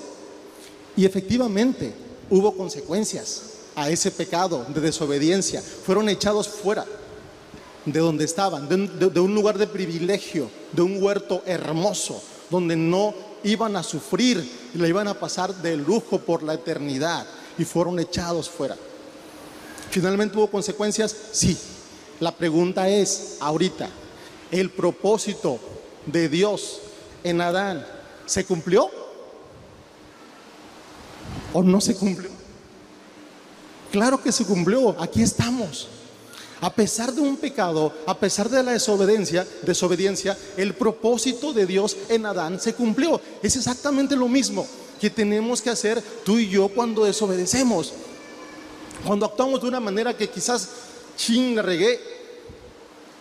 Y 0.96 1.04
efectivamente 1.04 2.05
hubo 2.30 2.56
consecuencias 2.56 3.42
a 3.74 3.90
ese 3.90 4.10
pecado 4.10 4.66
de 4.68 4.80
desobediencia. 4.80 5.60
Fueron 5.60 6.08
echados 6.08 6.48
fuera 6.48 6.84
de 7.84 8.00
donde 8.00 8.24
estaban, 8.24 8.68
de 8.68 9.20
un, 9.20 9.34
lugar 9.34 9.58
de 9.58 9.66
privilegio, 9.66 10.50
de 10.72 10.82
un 10.82 11.00
huerto 11.00 11.42
hermoso, 11.46 12.20
donde 12.50 12.74
no 12.74 13.14
iban 13.44 13.76
a 13.76 13.82
sufrir 13.82 14.70
y 14.74 14.78
le 14.78 14.88
iban 14.88 15.06
a 15.06 15.18
pasar 15.18 15.54
de 15.54 15.76
lujo 15.76 16.18
por 16.18 16.42
la 16.42 16.54
eternidad. 16.54 17.26
Y 17.58 17.64
fueron 17.64 17.98
echados 17.98 18.50
fuera. 18.50 18.76
¿Finalmente 19.90 20.36
hubo 20.36 20.48
consecuencias? 20.48 21.14
Sí. 21.32 21.56
La 22.20 22.32
pregunta 22.32 22.88
es, 22.88 23.36
ahorita, 23.40 23.88
¿el 24.50 24.70
propósito 24.70 25.58
de 26.06 26.28
Dios 26.28 26.80
en 27.24 27.40
Adán 27.40 27.86
se 28.26 28.44
cumplió? 28.44 28.90
¿O 31.56 31.62
no 31.62 31.80
se 31.80 31.94
cumplió? 31.94 32.28
Claro 33.90 34.22
que 34.22 34.30
se 34.30 34.44
cumplió, 34.44 34.94
aquí 35.00 35.22
estamos. 35.22 35.88
A 36.60 36.70
pesar 36.70 37.14
de 37.14 37.22
un 37.22 37.38
pecado, 37.38 37.94
a 38.06 38.14
pesar 38.18 38.50
de 38.50 38.62
la 38.62 38.72
desobediencia, 38.72 39.46
desobediencia, 39.62 40.36
el 40.58 40.74
propósito 40.74 41.54
de 41.54 41.64
Dios 41.64 41.96
en 42.10 42.26
Adán 42.26 42.60
se 42.60 42.74
cumplió. 42.74 43.18
Es 43.42 43.56
exactamente 43.56 44.14
lo 44.14 44.28
mismo 44.28 44.66
que 45.00 45.08
tenemos 45.08 45.62
que 45.62 45.70
hacer 45.70 46.02
tú 46.26 46.36
y 46.36 46.46
yo 46.46 46.68
cuando 46.68 47.06
desobedecemos. 47.06 47.94
Cuando 49.06 49.24
actuamos 49.24 49.62
de 49.62 49.68
una 49.68 49.80
manera 49.80 50.14
que 50.14 50.28
quizás 50.28 50.68
ching 51.16 51.56
la 51.56 51.62
regué, 51.62 51.98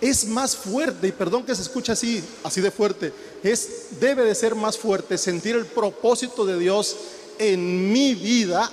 es 0.02 0.28
más 0.28 0.58
fuerte, 0.58 1.08
y 1.08 1.14
perdón 1.14 1.46
que 1.46 1.56
se 1.56 1.62
escuche 1.62 1.94
así, 1.94 2.22
así 2.44 2.60
de 2.60 2.70
fuerte, 2.70 3.14
es, 3.44 3.98
debe 3.98 4.26
de 4.26 4.36
ser 4.36 4.56
más 4.56 4.78
fuerte 4.78 5.18
sentir 5.18 5.56
el 5.56 5.66
propósito 5.66 6.46
de 6.46 6.60
Dios 6.60 6.98
en 7.40 7.92
mi 7.92 8.14
vida 8.14 8.70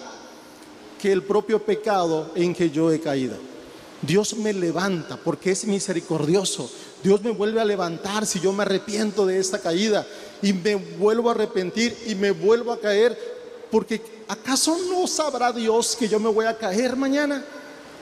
que 1.01 1.12
el 1.12 1.22
propio 1.22 1.62
pecado 1.62 2.31
en 2.35 2.55
que 2.55 2.70
yo 2.70 2.92
he 2.92 3.01
caído. 3.01 3.37
Dios 4.03 4.37
me 4.37 4.53
levanta 4.53 5.16
porque 5.16 5.53
es 5.53 5.64
misericordioso. 5.64 6.70
Dios 7.03 7.22
me 7.22 7.31
vuelve 7.31 7.61
a 7.61 7.64
levantar 7.64 8.27
si 8.27 8.40
yo 8.40 8.53
me 8.53 8.62
arrepiento 8.62 9.27
de 9.27 9.38
esta 9.38 9.59
caída 9.59 10.07
y 10.42 10.53
me 10.53 10.75
vuelvo 10.75 11.29
a 11.29 11.33
arrepentir 11.33 11.96
y 12.07 12.14
me 12.14 12.31
vuelvo 12.31 12.72
a 12.72 12.81
caer 12.81 13.16
porque 13.70 14.03
¿acaso 14.29 14.77
no 14.90 15.07
sabrá 15.07 15.51
Dios 15.51 15.96
que 15.96 16.07
yo 16.07 16.20
me 16.20 16.29
voy 16.29 16.44
a 16.46 16.59
caer 16.59 16.94
mañana? 16.94 17.42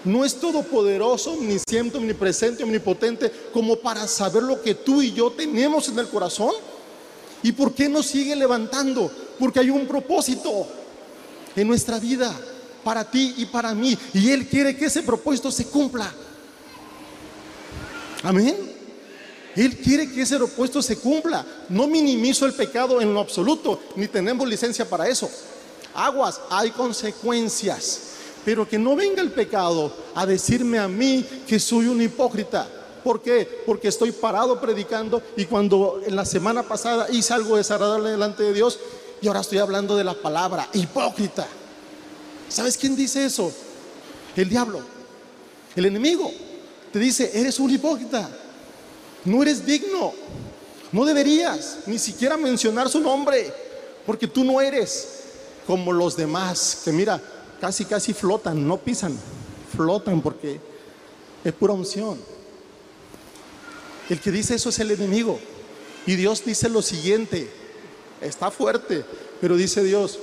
No 0.04 0.24
es 0.24 0.34
todopoderoso, 0.34 1.36
ni 1.40 1.58
siempre 1.58 1.98
omnipresente, 1.98 2.64
omnipotente, 2.64 3.30
como 3.52 3.76
para 3.76 4.08
saber 4.08 4.42
lo 4.42 4.60
que 4.60 4.74
tú 4.74 5.00
y 5.00 5.12
yo 5.12 5.30
tenemos 5.30 5.88
en 5.88 5.98
el 5.98 6.08
corazón. 6.08 6.52
¿Y 7.42 7.52
por 7.52 7.72
qué 7.72 7.88
nos 7.88 8.06
sigue 8.06 8.34
levantando? 8.34 9.10
Porque 9.40 9.58
hay 9.58 9.70
un 9.70 9.88
propósito 9.88 10.68
en 11.56 11.66
nuestra 11.66 11.98
vida 11.98 12.32
para 12.84 13.10
ti 13.10 13.34
y 13.38 13.46
para 13.46 13.74
mí. 13.74 13.98
Y 14.14 14.30
Él 14.30 14.46
quiere 14.46 14.76
que 14.76 14.84
ese 14.84 15.02
propósito 15.02 15.50
se 15.50 15.64
cumpla. 15.66 16.12
Amén. 18.22 18.56
Él 19.56 19.76
quiere 19.78 20.10
que 20.10 20.22
ese 20.22 20.36
propósito 20.36 20.82
se 20.82 20.96
cumpla. 20.96 21.44
No 21.68 21.86
minimizo 21.86 22.46
el 22.46 22.52
pecado 22.52 23.00
en 23.00 23.12
lo 23.12 23.20
absoluto, 23.20 23.80
ni 23.96 24.06
tenemos 24.06 24.46
licencia 24.46 24.88
para 24.88 25.08
eso. 25.08 25.28
Aguas, 25.94 26.40
hay 26.50 26.70
consecuencias. 26.70 28.02
Pero 28.44 28.68
que 28.68 28.78
no 28.78 28.96
venga 28.96 29.20
el 29.20 29.32
pecado 29.32 29.92
a 30.14 30.24
decirme 30.24 30.78
a 30.78 30.88
mí 30.88 31.26
que 31.46 31.58
soy 31.58 31.86
un 31.86 32.00
hipócrita. 32.00 32.68
¿Por 33.04 33.22
qué? 33.22 33.62
Porque 33.66 33.88
estoy 33.88 34.12
parado 34.12 34.60
predicando 34.60 35.22
y 35.36 35.46
cuando 35.46 36.00
en 36.06 36.14
la 36.16 36.24
semana 36.24 36.62
pasada 36.62 37.06
hice 37.10 37.32
algo 37.32 37.56
desagradable 37.56 38.10
delante 38.10 38.42
de 38.42 38.52
Dios 38.52 38.78
y 39.20 39.26
ahora 39.28 39.40
estoy 39.40 39.58
hablando 39.58 39.96
de 39.96 40.04
la 40.04 40.14
palabra 40.14 40.68
hipócrita. 40.72 41.46
¿Sabes 42.48 42.76
quién 42.76 42.96
dice 42.96 43.24
eso? 43.24 43.52
El 44.34 44.48
diablo, 44.48 44.80
el 45.76 45.86
enemigo. 45.86 46.32
Te 46.92 46.98
dice, 46.98 47.30
eres 47.34 47.60
un 47.60 47.70
hipócrita, 47.70 48.28
no 49.24 49.42
eres 49.42 49.64
digno, 49.64 50.12
no 50.90 51.04
deberías 51.04 51.78
ni 51.86 51.98
siquiera 51.98 52.36
mencionar 52.36 52.88
su 52.88 53.00
nombre, 53.00 53.52
porque 54.04 54.26
tú 54.26 54.42
no 54.42 54.60
eres 54.60 55.20
como 55.66 55.92
los 55.92 56.16
demás, 56.16 56.80
que 56.84 56.90
mira, 56.90 57.20
casi, 57.60 57.84
casi 57.84 58.12
flotan, 58.12 58.66
no 58.66 58.78
pisan, 58.78 59.16
flotan 59.76 60.20
porque 60.20 60.60
es 61.44 61.52
pura 61.52 61.74
unción. 61.74 62.18
El 64.08 64.20
que 64.20 64.32
dice 64.32 64.56
eso 64.56 64.70
es 64.70 64.78
el 64.80 64.90
enemigo. 64.90 65.38
Y 66.06 66.16
Dios 66.16 66.44
dice 66.44 66.68
lo 66.68 66.82
siguiente, 66.82 67.48
está 68.20 68.50
fuerte, 68.50 69.04
pero 69.40 69.56
dice 69.56 69.82
Dios, 69.82 70.18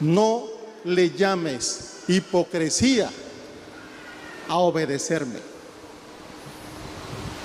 no 0.00 0.44
le 0.84 1.10
llames 1.10 2.02
hipocresía 2.08 3.10
a 4.48 4.58
obedecerme. 4.58 5.40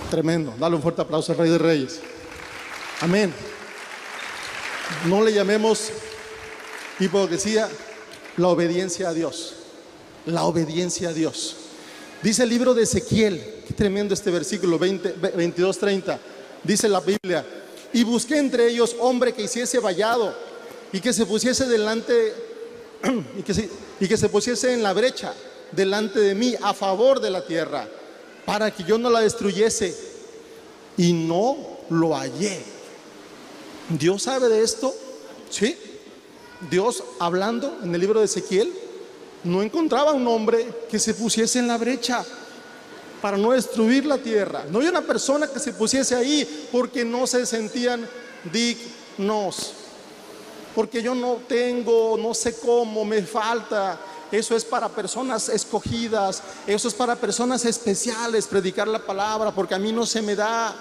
Tremendo. 0.09 0.53
Dale 0.59 0.75
un 0.75 0.81
fuerte 0.81 1.01
aplauso 1.01 1.31
al 1.31 1.37
Rey 1.37 1.49
de 1.49 1.57
Reyes. 1.57 1.99
Amén. 2.99 3.33
No 5.05 5.23
le 5.23 5.33
llamemos 5.33 5.89
hipocresía 6.99 7.69
la 8.37 8.49
obediencia 8.49 9.09
a 9.09 9.13
Dios. 9.13 9.55
La 10.25 10.43
obediencia 10.43 11.09
a 11.09 11.13
Dios. 11.13 11.55
Dice 12.21 12.43
el 12.43 12.49
libro 12.49 12.73
de 12.73 12.83
Ezequiel, 12.83 13.63
qué 13.67 13.73
tremendo 13.73 14.13
este 14.13 14.29
versículo 14.29 14.77
20, 14.77 15.13
22, 15.35 15.77
30. 15.79 16.19
Dice 16.63 16.87
la 16.87 16.99
Biblia, 16.99 17.43
y 17.93 18.04
busqué 18.04 18.38
entre 18.38 18.67
ellos 18.67 18.95
hombre 18.99 19.34
que 19.34 19.43
hiciese 19.43 19.80
vallado 19.80 20.34
y 20.91 20.99
que 20.99 21.13
se 21.13 21.25
pusiese 21.25 21.67
delante 21.67 22.34
y 23.99 24.08
que 24.08 24.17
se, 24.17 24.30
pusiese 24.30 24.73
en 24.73 24.84
la 24.84 24.93
brecha 24.93 25.34
delante 25.71 26.19
de 26.19 26.36
mí 26.36 26.56
a 26.62 26.73
favor 26.73 27.19
de 27.19 27.30
la 27.30 27.45
tierra 27.45 27.88
para 28.45 28.71
que 28.71 28.84
yo 28.84 28.97
no 28.97 29.10
la 29.10 29.21
destruyese 29.21 29.95
y 30.97 31.13
no 31.13 31.58
lo 31.89 32.15
hallé. 32.15 32.62
Dios 33.89 34.23
sabe 34.23 34.49
de 34.49 34.63
esto, 34.63 34.93
¿sí? 35.49 35.77
Dios 36.69 37.04
hablando 37.19 37.80
en 37.84 37.93
el 37.93 38.01
libro 38.01 38.19
de 38.19 38.25
Ezequiel 38.25 38.71
no 39.43 39.63
encontraba 39.63 40.13
un 40.13 40.27
hombre 40.27 40.67
que 40.89 40.99
se 40.99 41.13
pusiese 41.13 41.60
en 41.60 41.67
la 41.67 41.77
brecha 41.77 42.23
para 43.21 43.38
no 43.38 43.51
destruir 43.51 44.05
la 44.05 44.17
tierra. 44.17 44.65
No 44.69 44.79
había 44.79 44.89
una 44.89 45.01
persona 45.01 45.47
que 45.47 45.60
se 45.60 45.73
pusiese 45.73 46.15
ahí 46.15 46.67
porque 46.71 47.05
no 47.05 47.27
se 47.27 47.45
sentían 47.45 48.07
dignos. 48.51 49.73
Porque 50.73 51.03
yo 51.03 51.13
no 51.13 51.39
tengo, 51.47 52.17
no 52.17 52.34
sé 52.34 52.55
cómo, 52.55 53.05
me 53.05 53.21
falta. 53.21 53.99
Eso 54.31 54.55
es 54.55 54.63
para 54.63 54.88
personas 54.88 55.49
escogidas, 55.49 56.41
eso 56.65 56.88
es 56.88 56.93
para 56.93 57.17
personas 57.17 57.65
especiales, 57.65 58.47
predicar 58.47 58.88
la 58.88 59.05
palabra, 59.05 59.53
porque 59.53 59.75
a 59.75 59.79
mí 59.79 59.91
no 59.91 60.05
se 60.05 60.21
me 60.21 60.36
da. 60.36 60.73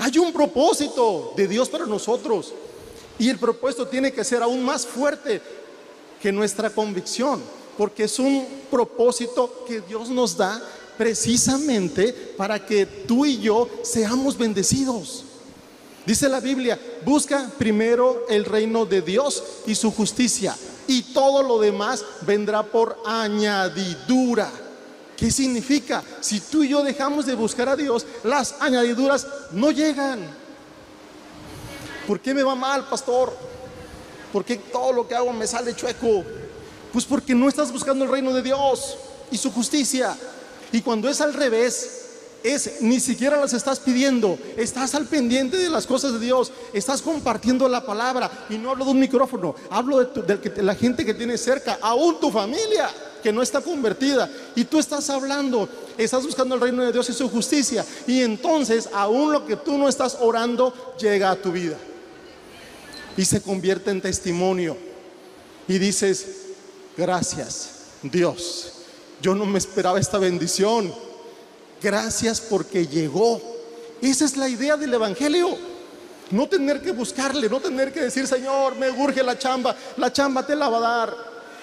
Hay 0.00 0.18
un 0.18 0.32
propósito 0.32 1.32
de 1.36 1.46
Dios 1.46 1.68
para 1.68 1.86
nosotros 1.86 2.52
y 3.18 3.28
el 3.28 3.38
propósito 3.38 3.86
tiene 3.86 4.12
que 4.12 4.24
ser 4.24 4.42
aún 4.42 4.64
más 4.64 4.84
fuerte 4.84 5.40
que 6.20 6.32
nuestra 6.32 6.68
convicción, 6.70 7.40
porque 7.78 8.04
es 8.04 8.18
un 8.18 8.44
propósito 8.70 9.64
que 9.66 9.80
Dios 9.80 10.08
nos 10.08 10.36
da 10.36 10.60
precisamente 11.00 12.12
para 12.36 12.66
que 12.66 12.84
tú 12.84 13.24
y 13.24 13.38
yo 13.38 13.70
seamos 13.82 14.36
bendecidos. 14.36 15.24
Dice 16.04 16.28
la 16.28 16.40
Biblia, 16.40 16.78
busca 17.06 17.50
primero 17.56 18.26
el 18.28 18.44
reino 18.44 18.84
de 18.84 19.00
Dios 19.00 19.42
y 19.66 19.74
su 19.74 19.92
justicia, 19.92 20.54
y 20.86 21.00
todo 21.14 21.42
lo 21.42 21.58
demás 21.58 22.04
vendrá 22.26 22.62
por 22.62 22.98
añadidura. 23.06 24.50
¿Qué 25.16 25.30
significa? 25.30 26.04
Si 26.20 26.38
tú 26.38 26.64
y 26.64 26.68
yo 26.68 26.82
dejamos 26.82 27.24
de 27.24 27.34
buscar 27.34 27.70
a 27.70 27.76
Dios, 27.76 28.04
las 28.22 28.56
añadiduras 28.60 29.26
no 29.52 29.70
llegan. 29.70 30.20
¿Por 32.06 32.20
qué 32.20 32.34
me 32.34 32.42
va 32.42 32.54
mal, 32.54 32.86
pastor? 32.90 33.34
¿Por 34.34 34.44
qué 34.44 34.56
todo 34.56 34.92
lo 34.92 35.08
que 35.08 35.14
hago 35.14 35.32
me 35.32 35.46
sale 35.46 35.74
chueco? 35.74 36.24
Pues 36.92 37.06
porque 37.06 37.34
no 37.34 37.48
estás 37.48 37.72
buscando 37.72 38.04
el 38.04 38.10
reino 38.10 38.34
de 38.34 38.42
Dios 38.42 38.98
y 39.30 39.38
su 39.38 39.50
justicia. 39.50 40.14
Y 40.72 40.82
cuando 40.82 41.08
es 41.08 41.20
al 41.20 41.34
revés, 41.34 42.00
es 42.42 42.80
ni 42.80 43.00
siquiera 43.00 43.38
las 43.38 43.52
estás 43.52 43.80
pidiendo, 43.80 44.38
estás 44.56 44.94
al 44.94 45.06
pendiente 45.06 45.56
de 45.56 45.68
las 45.68 45.86
cosas 45.86 46.14
de 46.14 46.20
Dios, 46.20 46.52
estás 46.72 47.02
compartiendo 47.02 47.68
la 47.68 47.84
palabra. 47.84 48.30
Y 48.48 48.56
no 48.56 48.70
hablo 48.70 48.84
de 48.84 48.90
un 48.92 49.00
micrófono, 49.00 49.54
hablo 49.70 50.04
de, 50.04 50.62
la 50.62 50.74
gente 50.74 51.04
que 51.04 51.14
tienes 51.14 51.42
cerca, 51.42 51.78
aún 51.82 52.18
tu 52.20 52.30
familia 52.30 52.88
que 53.22 53.32
no 53.32 53.42
está 53.42 53.60
convertida. 53.60 54.30
Y 54.54 54.64
tú 54.64 54.78
estás 54.78 55.10
hablando, 55.10 55.68
estás 55.98 56.24
buscando 56.24 56.54
el 56.54 56.60
reino 56.60 56.82
de 56.84 56.92
Dios 56.92 57.08
y 57.10 57.12
su 57.12 57.28
justicia. 57.28 57.84
Y 58.06 58.22
entonces, 58.22 58.88
aún 58.92 59.32
lo 59.32 59.44
que 59.46 59.56
tú 59.56 59.76
no 59.76 59.88
estás 59.88 60.16
orando, 60.20 60.94
llega 60.98 61.30
a 61.30 61.36
tu 61.36 61.52
vida. 61.52 61.76
Y 63.16 63.24
se 63.24 63.42
convierte 63.42 63.90
en 63.90 64.00
testimonio. 64.00 64.76
Y 65.68 65.78
dices, 65.78 66.26
gracias 66.96 67.70
Dios 68.02 68.79
yo 69.22 69.34
no 69.34 69.46
me 69.46 69.58
esperaba 69.58 70.00
esta 70.00 70.18
bendición. 70.18 70.92
Gracias 71.82 72.40
porque 72.40 72.86
llegó. 72.86 73.40
Esa 74.00 74.24
es 74.24 74.36
la 74.36 74.48
idea 74.48 74.76
del 74.76 74.94
Evangelio. 74.94 75.56
No 76.30 76.48
tener 76.48 76.80
que 76.80 76.92
buscarle, 76.92 77.48
no 77.48 77.60
tener 77.60 77.92
que 77.92 78.00
decir, 78.00 78.26
Señor, 78.26 78.76
me 78.76 78.90
urge 78.90 79.22
la 79.22 79.38
chamba. 79.38 79.74
La 79.96 80.12
chamba 80.12 80.46
te 80.46 80.54
la 80.54 80.68
va 80.68 80.78
a 80.78 80.80
dar. 80.80 81.16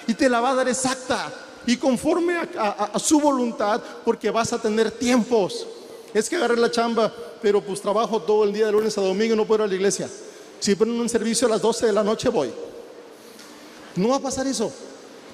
Y 0.06 0.14
te 0.14 0.28
la 0.28 0.40
va 0.40 0.50
a 0.50 0.54
dar 0.54 0.68
exacta 0.68 1.32
y 1.68 1.76
conforme 1.76 2.34
a, 2.58 2.98
su 2.98 3.20
voluntad, 3.20 3.82
porque 4.02 4.30
vas 4.30 4.54
a 4.54 4.58
tener 4.58 4.90
tiempos. 4.90 5.66
Es 6.14 6.26
que 6.26 6.36
agarré 6.36 6.56
la 6.56 6.70
chamba, 6.70 7.12
pero 7.42 7.60
pues 7.60 7.82
trabajo 7.82 8.22
todo 8.22 8.44
el 8.44 8.54
día 8.54 8.64
de 8.64 8.72
lunes 8.72 8.96
a 8.96 9.02
domingo 9.02 9.34
y 9.34 9.36
no 9.36 9.46
puedo 9.46 9.64
ir 9.64 9.64
a 9.64 9.68
la 9.68 9.74
iglesia. 9.74 10.08
Si 10.60 10.74
ponen 10.74 10.98
un 10.98 11.10
servicio 11.10 11.46
a 11.46 11.50
las 11.50 11.60
12 11.60 11.84
de 11.84 11.92
la 11.92 12.02
noche, 12.02 12.30
voy. 12.30 12.50
No 13.96 14.08
va 14.08 14.16
a 14.16 14.20
pasar 14.20 14.46
eso. 14.46 14.72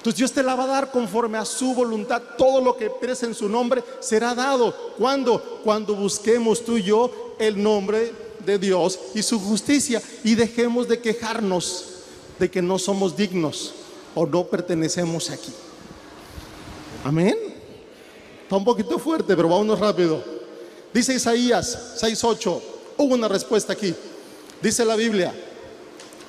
Entonces 0.05 0.19
Dios 0.19 0.33
te 0.33 0.43
la 0.43 0.53
va 0.53 0.65
a 0.65 0.67
dar 0.67 0.91
conforme 0.91 1.39
a 1.39 1.45
su 1.45 1.73
voluntad. 1.73 2.21
Todo 2.37 2.61
lo 2.61 2.77
que 2.77 2.91
pides 2.91 3.23
en 3.23 3.33
su 3.33 3.49
nombre 3.49 3.83
será 3.99 4.35
dado. 4.35 4.71
¿Cuándo? 4.99 5.41
Cuando 5.63 5.95
busquemos 5.95 6.63
tú 6.63 6.77
y 6.77 6.83
yo 6.83 7.35
el 7.39 7.63
nombre 7.63 8.13
de 8.45 8.59
Dios 8.59 8.99
y 9.15 9.23
su 9.23 9.39
justicia 9.39 9.99
y 10.23 10.35
dejemos 10.35 10.87
de 10.87 10.99
quejarnos 10.99 11.85
de 12.37 12.51
que 12.51 12.61
no 12.61 12.77
somos 12.77 13.17
dignos 13.17 13.73
o 14.13 14.27
no 14.27 14.45
pertenecemos 14.45 15.31
aquí. 15.31 15.51
Amén. 17.03 17.35
Está 18.43 18.57
un 18.57 18.63
poquito 18.63 18.99
fuerte, 18.99 19.35
pero 19.35 19.49
vámonos 19.49 19.79
rápido. 19.79 20.23
Dice 20.93 21.15
Isaías 21.15 21.95
6:8. 21.99 22.61
Hubo 22.97 23.15
una 23.15 23.27
respuesta 23.27 23.73
aquí. 23.73 23.95
Dice 24.61 24.85
la 24.85 24.97
Biblia. 24.97 25.33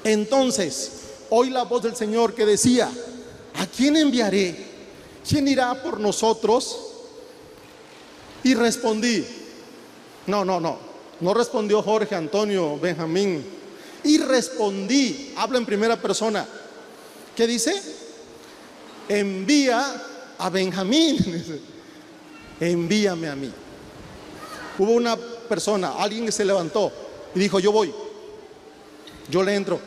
Entonces, 0.03 0.93
oí 1.29 1.51
la 1.51 1.65
voz 1.65 1.83
del 1.83 1.95
Señor 1.95 2.33
que 2.33 2.47
decía, 2.47 2.91
¿a 3.59 3.67
quién 3.67 3.97
enviaré? 3.97 4.57
¿Quién 5.29 5.49
irá 5.49 5.83
por 5.83 5.99
nosotros? 5.99 6.79
Y 8.43 8.55
respondí, 8.55 9.27
no, 10.27 10.45
no, 10.45 10.61
no, 10.61 10.79
no 11.21 11.35
respondió 11.35 11.83
Jorge, 11.83 12.15
Antonio, 12.15 12.79
Benjamín. 12.79 13.45
Y 14.05 14.19
respondí, 14.19 15.35
habla 15.37 15.59
en 15.59 15.67
primera 15.67 16.01
persona. 16.01 16.47
¿Qué 17.35 17.47
dice? 17.47 17.75
Envía 19.09 20.03
a 20.39 20.49
Benjamín. 20.51 21.19
Envíame 22.61 23.29
a 23.29 23.35
mí. 23.35 23.53
Hubo 24.79 24.93
una 24.93 25.17
persona, 25.17 25.95
alguien 25.99 26.27
que 26.27 26.33
se 26.33 26.45
levantó 26.45 26.93
y 27.35 27.39
dijo, 27.41 27.59
yo 27.59 27.73
voy, 27.73 27.93
yo 29.29 29.43
le 29.43 29.55
entro. 29.55 29.81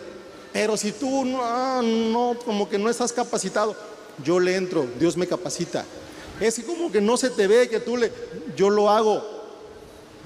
Pero 0.60 0.76
si 0.76 0.92
tú 0.92 1.24
no, 1.24 1.82
no, 1.82 2.36
como 2.44 2.68
que 2.68 2.78
no 2.78 2.90
estás 2.90 3.14
capacitado, 3.14 3.74
yo 4.26 4.42
le 4.42 4.58
entro, 4.58 4.86
Dios 5.00 5.16
me 5.16 5.26
capacita. 5.26 5.86
Es 6.38 6.60
como 6.66 6.92
que 6.92 7.00
no 7.00 7.16
se 7.16 7.30
te 7.30 7.48
ve 7.48 7.70
que 7.70 7.80
tú 7.80 7.96
le, 7.96 8.12
yo 8.58 8.70
lo 8.70 8.90
hago. 8.90 9.24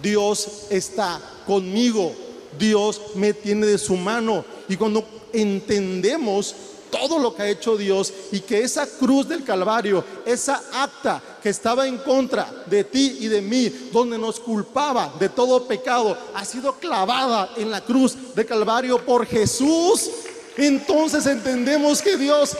Dios 0.01 0.63
está 0.71 1.21
conmigo, 1.45 2.15
Dios 2.57 2.99
me 3.13 3.35
tiene 3.35 3.67
de 3.67 3.77
su 3.77 3.95
mano. 3.95 4.43
Y 4.67 4.75
cuando 4.75 5.05
entendemos 5.33 6.55
todo 6.93 7.17
lo 7.17 7.35
que 7.35 7.41
ha 7.41 7.49
hecho 7.49 7.75
Dios 7.75 8.13
y 8.31 8.39
que 8.39 8.61
esa 8.61 8.85
cruz 8.85 9.27
del 9.27 9.43
Calvario, 9.43 10.03
esa 10.25 10.61
acta 10.73 11.21
que 11.41 11.49
estaba 11.49 11.87
en 11.87 11.97
contra 11.97 12.63
de 12.67 12.83
ti 12.83 13.17
y 13.21 13.27
de 13.27 13.41
mí, 13.41 13.89
donde 13.91 14.17
nos 14.17 14.39
culpaba 14.39 15.11
de 15.19 15.27
todo 15.29 15.65
pecado, 15.65 16.15
ha 16.35 16.45
sido 16.45 16.73
clavada 16.73 17.51
en 17.57 17.71
la 17.71 17.81
cruz 17.81 18.35
del 18.35 18.45
Calvario 18.45 19.03
por 19.03 19.25
Jesús, 19.25 20.09
entonces 20.57 21.25
entendemos 21.25 22.01
que 22.01 22.17
Dios 22.17 22.55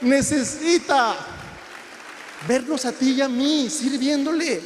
necesita 0.00 1.14
vernos 2.46 2.84
a 2.84 2.92
ti 2.92 3.12
y 3.12 3.20
a 3.20 3.28
mí 3.28 3.68
sirviéndole, 3.70 4.60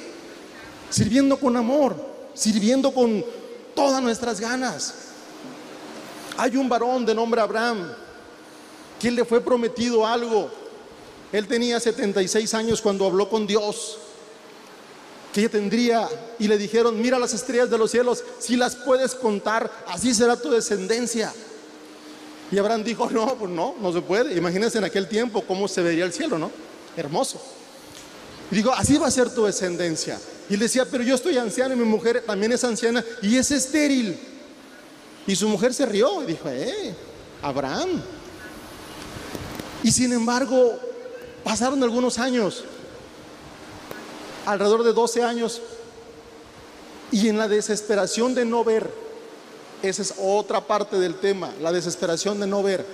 sirviendo 0.90 1.38
con 1.38 1.56
amor, 1.56 1.96
sirviendo 2.34 2.92
con 2.92 3.24
todas 3.74 4.02
nuestras 4.02 4.40
ganas. 4.40 4.94
Hay 6.38 6.56
un 6.56 6.68
varón 6.68 7.06
de 7.06 7.14
nombre 7.14 7.40
Abraham 7.40 7.94
¿Quién 9.00 9.14
le 9.14 9.24
fue 9.24 9.40
prometido 9.40 10.06
algo. 10.06 10.50
Él 11.32 11.46
tenía 11.46 11.78
76 11.80 12.54
años 12.54 12.80
cuando 12.80 13.06
habló 13.06 13.28
con 13.28 13.46
Dios. 13.46 13.98
Que 15.32 15.48
tendría 15.50 16.08
y 16.38 16.48
le 16.48 16.56
dijeron, 16.56 17.00
mira 17.00 17.18
las 17.18 17.34
estrellas 17.34 17.68
de 17.68 17.76
los 17.76 17.90
cielos, 17.90 18.24
si 18.38 18.56
las 18.56 18.74
puedes 18.74 19.14
contar, 19.14 19.70
así 19.86 20.14
será 20.14 20.40
tu 20.40 20.50
descendencia. 20.50 21.32
Y 22.50 22.58
Abraham 22.58 22.84
dijo, 22.84 23.10
no, 23.10 23.34
pues 23.36 23.50
no, 23.50 23.74
no 23.80 23.92
se 23.92 24.00
puede. 24.00 24.36
Imagínense 24.36 24.78
en 24.78 24.84
aquel 24.84 25.08
tiempo 25.08 25.42
cómo 25.42 25.66
se 25.66 25.82
vería 25.82 26.04
el 26.04 26.12
cielo, 26.12 26.38
¿no? 26.38 26.50
Hermoso. 26.96 27.40
Y 28.50 28.56
dijo, 28.56 28.72
así 28.72 28.96
va 28.98 29.08
a 29.08 29.10
ser 29.10 29.34
tu 29.34 29.44
descendencia. 29.44 30.20
Y 30.48 30.56
le 30.56 30.64
decía, 30.64 30.86
pero 30.88 31.02
yo 31.02 31.16
estoy 31.16 31.36
anciano 31.38 31.74
y 31.74 31.76
mi 31.76 31.84
mujer 31.84 32.22
también 32.24 32.52
es 32.52 32.62
anciana 32.62 33.04
y 33.22 33.36
es 33.36 33.50
estéril. 33.50 34.18
Y 35.26 35.34
su 35.34 35.48
mujer 35.48 35.74
se 35.74 35.86
rió 35.86 36.22
y 36.22 36.26
dijo, 36.26 36.48
eh, 36.48 36.94
Abraham, 37.42 38.00
y 39.82 39.90
sin 39.90 40.12
embargo, 40.12 40.78
pasaron 41.44 41.82
algunos 41.82 42.18
años, 42.18 42.64
alrededor 44.44 44.84
de 44.84 44.92
12 44.92 45.22
años, 45.22 45.60
y 47.10 47.28
en 47.28 47.38
la 47.38 47.48
desesperación 47.48 48.34
de 48.34 48.44
no 48.44 48.64
ver, 48.64 48.92
esa 49.88 50.02
es 50.02 50.14
otra 50.18 50.60
parte 50.60 50.98
del 50.98 51.16
tema, 51.16 51.52
la 51.60 51.72
desesperación 51.72 52.40
de 52.40 52.46
no 52.46 52.62
ver, 52.62 52.84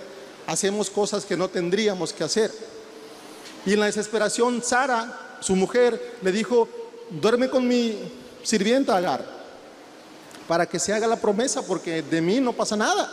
hacemos 0.46 0.90
cosas 0.90 1.24
que 1.24 1.36
no 1.36 1.48
tendríamos 1.48 2.12
que 2.12 2.24
hacer. 2.24 2.52
Y 3.64 3.74
en 3.74 3.80
la 3.80 3.86
desesperación, 3.86 4.62
Sara, 4.62 5.38
su 5.40 5.54
mujer, 5.56 6.16
le 6.22 6.32
dijo, 6.32 6.68
duerme 7.10 7.48
con 7.48 7.66
mi 7.66 7.96
sirvienta 8.42 8.96
Agar 8.96 9.42
para 10.48 10.66
que 10.66 10.78
se 10.78 10.92
haga 10.92 11.06
la 11.06 11.16
promesa 11.16 11.62
porque 11.62 12.02
de 12.02 12.20
mí 12.20 12.40
no 12.40 12.52
pasa 12.52 12.76
nada. 12.76 13.10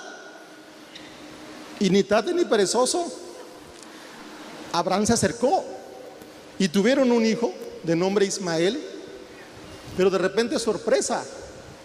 Y 1.79 1.89
ni 1.89 2.03
tarde 2.03 2.33
ni 2.33 2.45
perezoso, 2.45 3.05
Abraham 4.73 5.05
se 5.05 5.13
acercó 5.13 5.63
y 6.57 6.67
tuvieron 6.67 7.11
un 7.11 7.25
hijo 7.25 7.53
de 7.83 7.95
nombre 7.95 8.25
Ismael, 8.25 8.83
pero 9.95 10.09
de 10.09 10.17
repente 10.17 10.59
sorpresa, 10.59 11.23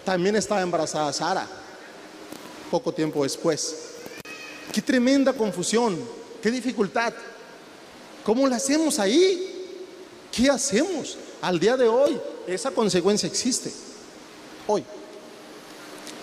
también 0.03 0.35
estaba 0.35 0.61
embarazada 0.61 1.13
Sara, 1.13 1.47
poco 2.69 2.91
tiempo 2.93 3.23
después. 3.23 3.75
Qué 4.71 4.81
tremenda 4.81 5.33
confusión, 5.33 5.97
qué 6.41 6.51
dificultad. 6.51 7.13
¿Cómo 8.23 8.47
la 8.47 8.55
hacemos 8.55 8.99
ahí? 8.99 9.77
¿Qué 10.31 10.49
hacemos? 10.49 11.17
Al 11.41 11.59
día 11.59 11.77
de 11.77 11.87
hoy, 11.87 12.19
esa 12.47 12.71
consecuencia 12.71 13.27
existe. 13.27 13.71
Hoy. 14.67 14.83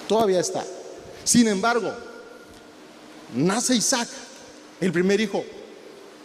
Todavía 0.08 0.40
está. 0.40 0.64
Sin 1.24 1.46
embargo, 1.46 1.94
nace 3.34 3.74
Isaac, 3.74 4.08
el 4.80 4.92
primer 4.92 5.20
hijo 5.20 5.44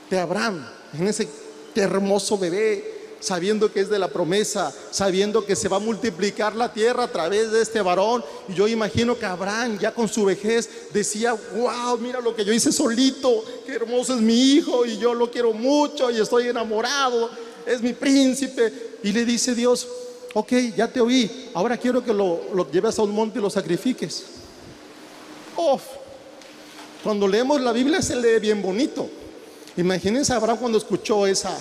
de 0.10 0.20
Abraham, 0.20 0.68
en 0.98 1.08
ese 1.08 1.28
hermoso 1.76 2.38
bebé, 2.38 2.97
sabiendo 3.20 3.72
que 3.72 3.82
es 3.82 3.90
de 3.90 4.00
la 4.00 4.08
promesa, 4.08 4.74
sabiendo 4.92 5.46
que 5.46 5.56
se 5.56 5.68
va 5.68 5.78
a 5.78 5.82
multiplicar 5.82 6.56
la 6.56 6.72
tierra 6.72 7.04
a 7.04 7.12
través 7.12 7.52
de 7.52 7.62
este 7.62 7.82
varón. 7.82 8.24
Y 8.48 8.54
yo 8.54 8.68
imagino 8.68 9.18
que 9.18 9.26
Abraham 9.26 9.78
ya 9.80 9.94
con 9.94 10.08
su 10.08 10.26
vejez 10.26 10.70
decía, 10.94 11.34
wow, 11.34 11.98
mira 12.00 12.22
lo 12.22 12.36
que 12.36 12.46
yo 12.46 12.54
hice 12.54 12.72
solito, 12.72 13.44
qué 13.66 13.74
hermoso 13.74 14.16
es 14.16 14.22
mi 14.22 14.54
hijo 14.54 14.86
y 14.86 14.98
yo 14.98 15.14
lo 15.14 15.32
quiero 15.32 15.54
mucho 15.54 16.12
y 16.12 16.20
estoy 16.20 16.48
enamorado, 16.48 17.30
es 17.66 17.82
mi 17.82 17.94
príncipe. 17.94 18.98
Y 19.04 19.12
le 19.12 19.26
dice 19.26 19.54
Dios, 19.56 19.88
ok, 20.34 20.52
ya 20.76 20.88
te 20.88 21.02
oí, 21.02 21.50
ahora 21.54 21.78
quiero 21.78 22.04
que 22.04 22.14
lo, 22.14 22.70
lleves 22.72 22.98
a 23.00 23.02
un 23.04 23.12
monte 23.12 23.40
y 23.40 23.42
lo 23.42 23.50
sacrifiques. 23.50 24.24
Oh, 25.56 25.80
cuando 27.04 27.28
leemos 27.28 27.62
la 27.62 27.72
Biblia 27.72 28.02
se 28.02 28.16
lee 28.16 28.40
bien 28.40 28.62
bonito. 28.62 29.10
Imagínense 29.78 30.34
Abraham 30.34 30.58
cuando 30.60 30.78
escuchó 30.78 31.26
esa, 31.28 31.56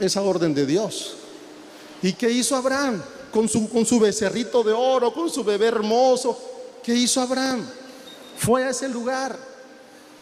esa 0.00 0.22
orden 0.22 0.54
de 0.54 0.66
Dios. 0.66 1.16
¿Y 2.02 2.12
qué 2.12 2.30
hizo 2.30 2.56
Abraham? 2.56 3.02
Con 3.32 3.48
su, 3.48 3.68
con 3.68 3.84
su 3.84 3.98
becerrito 3.98 4.62
de 4.62 4.72
oro, 4.72 5.12
con 5.12 5.30
su 5.30 5.42
bebé 5.42 5.66
hermoso. 5.66 6.38
¿Qué 6.82 6.94
hizo 6.94 7.20
Abraham? 7.20 7.66
Fue 8.36 8.64
a 8.64 8.70
ese 8.70 8.88
lugar, 8.88 9.38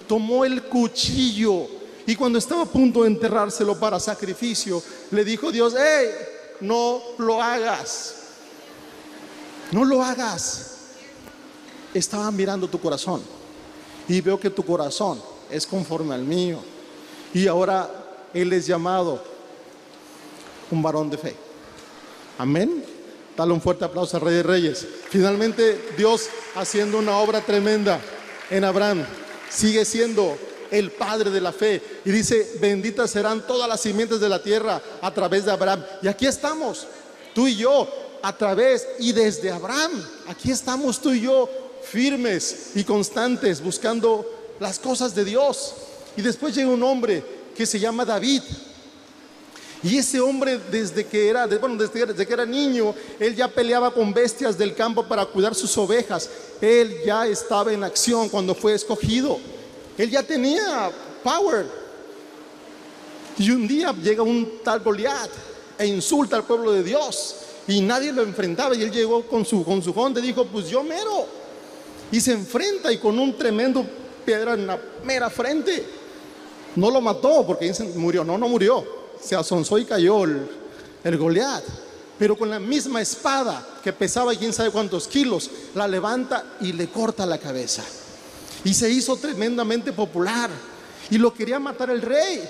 tomó 0.06 0.44
el 0.44 0.62
cuchillo 0.64 1.66
y 2.06 2.16
cuando 2.16 2.38
estaba 2.38 2.62
a 2.62 2.66
punto 2.66 3.02
de 3.02 3.08
enterrárselo 3.08 3.78
para 3.78 4.00
sacrificio, 4.00 4.82
le 5.10 5.24
dijo 5.24 5.52
Dios, 5.52 5.74
hey, 5.78 6.08
no 6.60 7.00
lo 7.18 7.40
hagas. 7.40 8.14
No 9.70 9.84
lo 9.84 10.02
hagas. 10.02 10.70
Estaba 11.94 12.30
mirando 12.30 12.68
tu 12.68 12.80
corazón 12.80 13.22
y 14.08 14.20
veo 14.20 14.38
que 14.38 14.50
tu 14.50 14.64
corazón 14.64 15.22
es 15.50 15.66
conforme 15.66 16.14
al 16.14 16.22
mío. 16.22 16.58
Y 17.32 17.46
ahora 17.46 17.88
Él 18.34 18.52
es 18.52 18.66
llamado 18.66 19.22
un 20.72 20.82
varón 20.82 21.10
de 21.10 21.18
fe. 21.18 21.34
Amén. 22.38 22.84
Dale 23.36 23.52
un 23.52 23.60
fuerte 23.60 23.84
aplauso 23.84 24.16
al 24.16 24.22
Rey 24.22 24.34
de 24.36 24.42
Reyes. 24.42 24.86
Finalmente 25.08 25.92
Dios 25.96 26.28
haciendo 26.56 26.98
una 26.98 27.18
obra 27.18 27.40
tremenda 27.40 28.00
en 28.50 28.64
Abraham. 28.64 29.04
Sigue 29.48 29.84
siendo 29.84 30.36
el 30.70 30.90
padre 30.90 31.30
de 31.30 31.40
la 31.40 31.52
fe. 31.52 31.82
Y 32.04 32.10
dice, 32.10 32.56
benditas 32.60 33.10
serán 33.10 33.46
todas 33.46 33.68
las 33.68 33.80
simientes 33.80 34.20
de 34.20 34.28
la 34.28 34.42
tierra 34.42 34.82
a 35.00 35.14
través 35.14 35.44
de 35.44 35.52
Abraham. 35.52 35.84
Y 36.02 36.08
aquí 36.08 36.26
estamos, 36.26 36.86
tú 37.34 37.46
y 37.46 37.56
yo, 37.56 37.88
a 38.22 38.36
través 38.36 38.86
y 38.98 39.12
desde 39.12 39.50
Abraham. 39.50 39.92
Aquí 40.28 40.50
estamos 40.50 41.00
tú 41.00 41.12
y 41.12 41.20
yo 41.20 41.48
firmes 41.82 42.70
y 42.74 42.84
constantes 42.84 43.62
buscando 43.62 44.26
las 44.60 44.78
cosas 44.78 45.14
de 45.14 45.24
Dios. 45.24 45.74
Y 46.16 46.22
después 46.22 46.54
llega 46.54 46.68
un 46.68 46.82
hombre 46.82 47.22
que 47.54 47.66
se 47.66 47.78
llama 47.78 48.04
David. 48.04 48.42
Y 49.84 49.98
ese 49.98 50.20
hombre 50.20 50.60
desde 50.70 51.04
que 51.04 51.28
era, 51.28 51.46
bueno, 51.46 51.76
desde, 51.76 52.26
que 52.26 52.32
era 52.32 52.46
niño, 52.46 52.94
él 53.18 53.34
ya 53.34 53.48
peleaba 53.48 53.92
con 53.92 54.14
bestias 54.14 54.56
del 54.56 54.76
campo 54.76 55.04
para 55.04 55.26
cuidar 55.26 55.56
sus 55.56 55.76
ovejas. 55.76 56.30
Él 56.60 56.98
ya 57.04 57.26
estaba 57.26 57.72
en 57.72 57.82
acción 57.82 58.28
cuando 58.28 58.54
fue 58.54 58.74
escogido. 58.74 59.40
Él 59.98 60.08
ya 60.08 60.22
tenía 60.22 60.90
power. 61.24 61.66
Y 63.38 63.50
un 63.50 63.66
día 63.66 63.92
llega 63.92 64.22
un 64.22 64.60
tal 64.62 64.80
Goliat 64.80 65.30
e 65.78 65.86
insulta 65.86 66.36
al 66.36 66.44
pueblo 66.44 66.70
de 66.70 66.84
Dios. 66.84 67.36
Y 67.66 67.80
nadie 67.80 68.12
lo 68.12 68.22
enfrentaba. 68.22 68.76
Y 68.76 68.82
él 68.84 68.92
llegó 68.92 69.26
con 69.26 69.44
su, 69.44 69.64
con 69.64 69.82
su 69.82 69.90
y 69.90 70.20
dijo, 70.20 70.46
pues 70.46 70.68
yo 70.68 70.84
mero. 70.84 71.26
Y 72.12 72.20
se 72.20 72.32
enfrenta 72.32 72.92
y 72.92 72.98
con 72.98 73.18
un 73.18 73.36
tremendo 73.36 73.84
piedra 74.24 74.54
en 74.54 74.68
la 74.68 74.78
mera 75.02 75.28
frente. 75.28 75.84
No 76.76 76.88
lo 76.88 77.00
mató 77.00 77.44
porque 77.44 77.64
dicen 77.64 77.98
murió. 77.98 78.22
No, 78.22 78.38
no 78.38 78.46
murió. 78.46 79.01
Se 79.22 79.36
asonzó 79.36 79.78
y 79.78 79.84
cayó 79.84 80.24
el, 80.24 80.48
el 81.04 81.16
Goliat. 81.16 81.64
Pero 82.18 82.36
con 82.36 82.50
la 82.50 82.60
misma 82.60 83.00
espada 83.00 83.66
que 83.82 83.92
pesaba 83.92 84.34
quién 84.34 84.52
sabe 84.52 84.70
cuántos 84.70 85.08
kilos, 85.08 85.50
la 85.74 85.88
levanta 85.88 86.44
y 86.60 86.72
le 86.72 86.88
corta 86.88 87.26
la 87.26 87.38
cabeza. 87.38 87.82
Y 88.64 88.74
se 88.74 88.90
hizo 88.90 89.16
tremendamente 89.16 89.92
popular. 89.92 90.50
Y 91.10 91.18
lo 91.18 91.34
quería 91.34 91.58
matar 91.58 91.90
el 91.90 92.02
rey. 92.02 92.42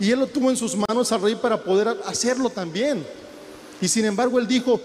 Y 0.00 0.10
él 0.10 0.18
lo 0.18 0.26
tuvo 0.26 0.50
en 0.50 0.56
sus 0.56 0.74
manos 0.76 1.12
al 1.12 1.22
rey 1.22 1.34
para 1.36 1.62
poder 1.62 1.96
hacerlo 2.06 2.50
también. 2.50 3.06
Y 3.80 3.88
sin 3.88 4.04
embargo 4.04 4.38
él 4.38 4.46
dijo, 4.46 4.80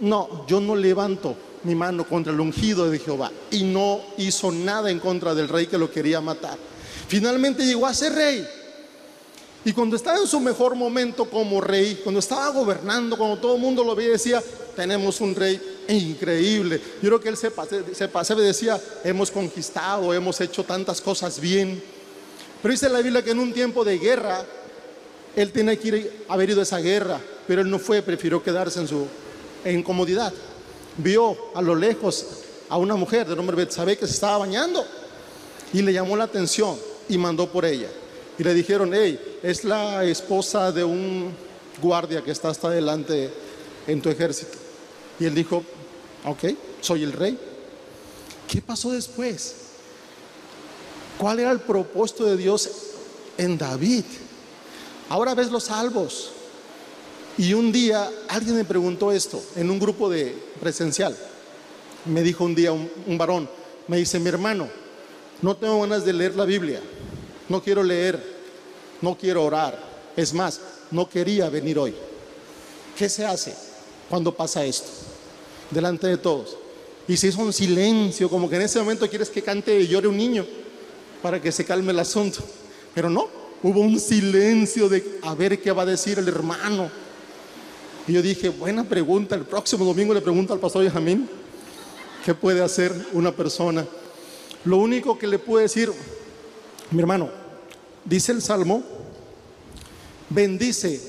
no, 0.00 0.46
yo 0.46 0.60
no 0.60 0.76
levanto 0.76 1.36
mi 1.62 1.74
mano 1.74 2.06
contra 2.06 2.32
el 2.32 2.40
ungido 2.40 2.90
de 2.90 2.98
Jehová. 2.98 3.30
Y 3.50 3.62
no 3.62 4.00
hizo 4.18 4.50
nada 4.50 4.90
en 4.90 4.98
contra 4.98 5.34
del 5.34 5.48
rey 5.48 5.66
que 5.66 5.78
lo 5.78 5.90
quería 5.90 6.20
matar. 6.20 6.58
Finalmente 7.08 7.64
llegó 7.64 7.86
a 7.86 7.94
ser 7.94 8.12
rey. 8.12 8.46
Y 9.64 9.72
cuando 9.72 9.96
estaba 9.96 10.18
en 10.18 10.26
su 10.26 10.40
mejor 10.40 10.74
momento 10.74 11.28
como 11.28 11.60
rey, 11.60 12.00
cuando 12.02 12.20
estaba 12.20 12.48
gobernando, 12.48 13.16
cuando 13.18 13.38
todo 13.38 13.56
el 13.56 13.60
mundo 13.60 13.84
lo 13.84 13.94
veía, 13.94 14.12
decía, 14.12 14.42
tenemos 14.74 15.20
un 15.20 15.34
rey 15.34 15.60
increíble. 15.88 16.80
Yo 17.02 17.08
creo 17.08 17.20
que 17.20 17.28
él 17.28 17.36
se, 17.36 17.52
se 17.92 18.08
pasaba 18.08 18.40
y 18.40 18.44
decía, 18.44 18.80
hemos 19.04 19.30
conquistado, 19.30 20.14
hemos 20.14 20.40
hecho 20.40 20.64
tantas 20.64 21.00
cosas 21.02 21.38
bien. 21.38 21.82
Pero 22.62 22.72
dice 22.72 22.88
la 22.88 23.00
Biblia 23.00 23.22
que 23.22 23.32
en 23.32 23.38
un 23.38 23.52
tiempo 23.52 23.84
de 23.84 23.98
guerra, 23.98 24.44
él 25.36 25.52
tenía 25.52 25.76
que 25.76 26.24
haber 26.28 26.50
ido 26.50 26.60
a 26.60 26.62
esa 26.62 26.78
guerra, 26.78 27.20
pero 27.46 27.60
él 27.60 27.70
no 27.70 27.78
fue, 27.78 28.00
prefirió 28.00 28.42
quedarse 28.42 28.80
en 28.80 28.88
su 28.88 29.06
en 29.64 29.82
comodidad. 29.82 30.32
Vio 30.96 31.36
a 31.54 31.60
lo 31.60 31.74
lejos 31.74 32.26
a 32.68 32.78
una 32.78 32.96
mujer 32.96 33.26
de 33.26 33.36
nombre 33.36 33.56
Betsabé 33.56 33.98
que 33.98 34.06
se 34.06 34.14
estaba 34.14 34.38
bañando 34.38 34.84
y 35.72 35.82
le 35.82 35.92
llamó 35.92 36.16
la 36.16 36.24
atención 36.24 36.78
y 37.08 37.18
mandó 37.18 37.50
por 37.50 37.64
ella. 37.64 37.88
Y 38.38 38.42
le 38.42 38.54
dijeron, 38.54 38.92
hey, 38.94 39.29
es 39.42 39.64
la 39.64 40.04
esposa 40.04 40.72
de 40.72 40.84
un 40.84 41.32
guardia 41.80 42.22
que 42.22 42.30
está 42.30 42.48
hasta 42.48 42.68
adelante 42.68 43.30
en 43.86 44.00
tu 44.00 44.10
ejército. 44.10 44.58
Y 45.18 45.24
él 45.24 45.34
dijo, 45.34 45.62
ok, 46.24 46.44
soy 46.80 47.02
el 47.02 47.12
rey. 47.12 47.38
¿Qué 48.46 48.60
pasó 48.60 48.90
después? 48.90 49.54
¿Cuál 51.18 51.40
era 51.40 51.50
el 51.50 51.60
propósito 51.60 52.24
de 52.24 52.36
Dios 52.36 52.70
en 53.38 53.56
David? 53.56 54.04
Ahora 55.08 55.34
ves 55.34 55.50
los 55.50 55.64
salvos. 55.64 56.32
Y 57.38 57.54
un 57.54 57.72
día 57.72 58.10
alguien 58.28 58.56
me 58.56 58.64
preguntó 58.64 59.12
esto 59.12 59.42
en 59.56 59.70
un 59.70 59.78
grupo 59.78 60.10
de 60.10 60.36
presencial. 60.60 61.16
Me 62.04 62.22
dijo 62.22 62.44
un 62.44 62.54
día 62.54 62.72
un, 62.72 62.90
un 63.06 63.18
varón, 63.18 63.48
me 63.86 63.98
dice, 63.98 64.18
mi 64.18 64.28
hermano, 64.28 64.68
no 65.42 65.56
tengo 65.56 65.80
ganas 65.80 66.04
de 66.04 66.12
leer 66.12 66.34
la 66.34 66.44
Biblia, 66.44 66.80
no 67.48 67.62
quiero 67.62 67.82
leer, 67.82 68.29
no 69.00 69.16
quiero 69.16 69.44
orar. 69.44 69.78
Es 70.16 70.32
más, 70.34 70.60
no 70.90 71.08
quería 71.08 71.48
venir 71.48 71.78
hoy. 71.78 71.94
¿Qué 72.96 73.08
se 73.08 73.24
hace 73.24 73.54
cuando 74.08 74.34
pasa 74.34 74.64
esto? 74.64 74.88
Delante 75.70 76.06
de 76.06 76.16
todos. 76.16 76.56
Y 77.08 77.16
se 77.16 77.28
hizo 77.28 77.40
un 77.40 77.52
silencio, 77.52 78.28
como 78.28 78.48
que 78.48 78.56
en 78.56 78.62
ese 78.62 78.78
momento 78.78 79.08
quieres 79.08 79.30
que 79.30 79.42
cante 79.42 79.78
y 79.80 79.86
llore 79.86 80.08
un 80.08 80.16
niño 80.16 80.46
para 81.22 81.40
que 81.40 81.50
se 81.50 81.64
calme 81.64 81.92
el 81.92 81.98
asunto. 81.98 82.40
Pero 82.94 83.08
no, 83.08 83.28
hubo 83.62 83.80
un 83.80 83.98
silencio 83.98 84.88
de 84.88 85.18
a 85.22 85.34
ver 85.34 85.60
qué 85.60 85.72
va 85.72 85.82
a 85.82 85.86
decir 85.86 86.18
el 86.18 86.28
hermano. 86.28 86.90
Y 88.06 88.12
yo 88.12 88.22
dije, 88.22 88.48
buena 88.48 88.84
pregunta, 88.84 89.34
el 89.34 89.44
próximo 89.44 89.84
domingo 89.84 90.14
le 90.14 90.20
pregunto 90.20 90.52
al 90.52 90.60
pastor 90.60 90.82
Benjamín, 90.82 91.28
¿qué 92.24 92.34
puede 92.34 92.62
hacer 92.62 92.92
una 93.12 93.32
persona? 93.32 93.86
Lo 94.64 94.78
único 94.78 95.18
que 95.18 95.26
le 95.26 95.38
puedo 95.38 95.62
decir, 95.62 95.90
mi 96.90 97.00
hermano, 97.00 97.30
dice 98.04 98.32
el 98.32 98.42
Salmo, 98.42 98.82
bendice 100.28 101.00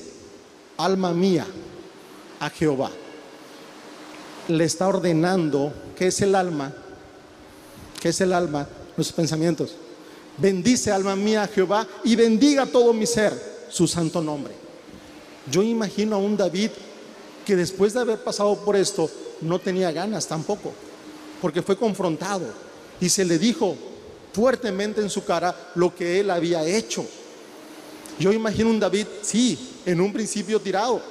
alma 0.76 1.12
mía 1.12 1.46
a 2.40 2.50
Jehová. 2.50 2.90
Le 4.48 4.64
está 4.64 4.88
ordenando 4.88 5.72
que 5.96 6.08
es 6.08 6.20
el 6.20 6.34
alma, 6.34 6.72
que 8.00 8.08
es 8.08 8.20
el 8.20 8.32
alma, 8.32 8.66
los 8.96 9.12
pensamientos. 9.12 9.76
Bendice 10.38 10.90
alma 10.90 11.14
mía 11.14 11.44
a 11.44 11.48
Jehová 11.48 11.86
y 12.04 12.16
bendiga 12.16 12.66
todo 12.66 12.92
mi 12.92 13.06
ser 13.06 13.32
su 13.70 13.86
santo 13.86 14.20
nombre. 14.20 14.54
Yo 15.50 15.62
imagino 15.62 16.16
a 16.16 16.18
un 16.18 16.36
David 16.36 16.70
que 17.44 17.56
después 17.56 17.94
de 17.94 18.00
haber 18.00 18.22
pasado 18.22 18.56
por 18.64 18.76
esto, 18.76 19.10
no 19.40 19.58
tenía 19.58 19.90
ganas 19.90 20.26
tampoco, 20.26 20.72
porque 21.40 21.62
fue 21.62 21.76
confrontado 21.76 22.46
y 23.00 23.08
se 23.08 23.24
le 23.24 23.38
dijo 23.38 23.76
fuertemente 24.32 25.00
en 25.00 25.10
su 25.10 25.24
cara 25.24 25.72
lo 25.74 25.94
que 25.94 26.20
él 26.20 26.30
había 26.30 26.64
hecho. 26.64 27.04
Yo 28.18 28.32
imagino 28.32 28.70
un 28.70 28.80
David, 28.80 29.06
sí, 29.22 29.58
en 29.86 30.00
un 30.00 30.12
principio 30.12 30.60
tirado, 30.60 31.02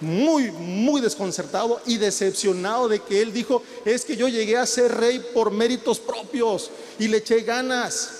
muy, 0.00 0.50
muy 0.50 1.00
desconcertado 1.00 1.80
y 1.86 1.98
decepcionado 1.98 2.88
de 2.88 3.00
que 3.00 3.22
él 3.22 3.32
dijo, 3.32 3.62
es 3.84 4.04
que 4.04 4.16
yo 4.16 4.28
llegué 4.28 4.56
a 4.56 4.66
ser 4.66 4.94
rey 4.94 5.24
por 5.32 5.50
méritos 5.50 5.98
propios 5.98 6.70
y 6.98 7.08
le 7.08 7.18
eché 7.18 7.40
ganas. 7.40 8.10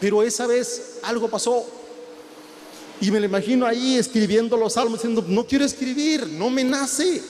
Pero 0.00 0.22
esa 0.22 0.46
vez 0.46 0.98
algo 1.02 1.28
pasó. 1.28 1.64
Y 3.00 3.10
me 3.10 3.20
lo 3.20 3.26
imagino 3.26 3.66
ahí 3.66 3.96
escribiendo 3.96 4.56
los 4.56 4.72
salmos, 4.72 4.98
diciendo, 4.98 5.24
no 5.26 5.46
quiero 5.46 5.64
escribir, 5.64 6.26
no 6.26 6.50
me 6.50 6.64
nace. 6.64 7.22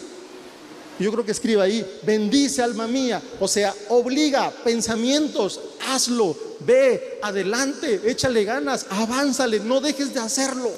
Yo 0.98 1.12
creo 1.12 1.24
que 1.24 1.32
escribe 1.32 1.62
ahí, 1.62 2.00
bendice 2.02 2.60
alma 2.60 2.88
mía, 2.88 3.22
o 3.38 3.46
sea, 3.46 3.72
obliga 3.88 4.50
pensamientos, 4.64 5.60
hazlo, 5.86 6.36
ve, 6.60 7.20
adelante, 7.22 8.00
échale 8.04 8.44
ganas, 8.44 8.86
avánzale, 8.90 9.60
no 9.60 9.80
dejes 9.80 10.12
de 10.12 10.20
hacerlo. 10.20 10.70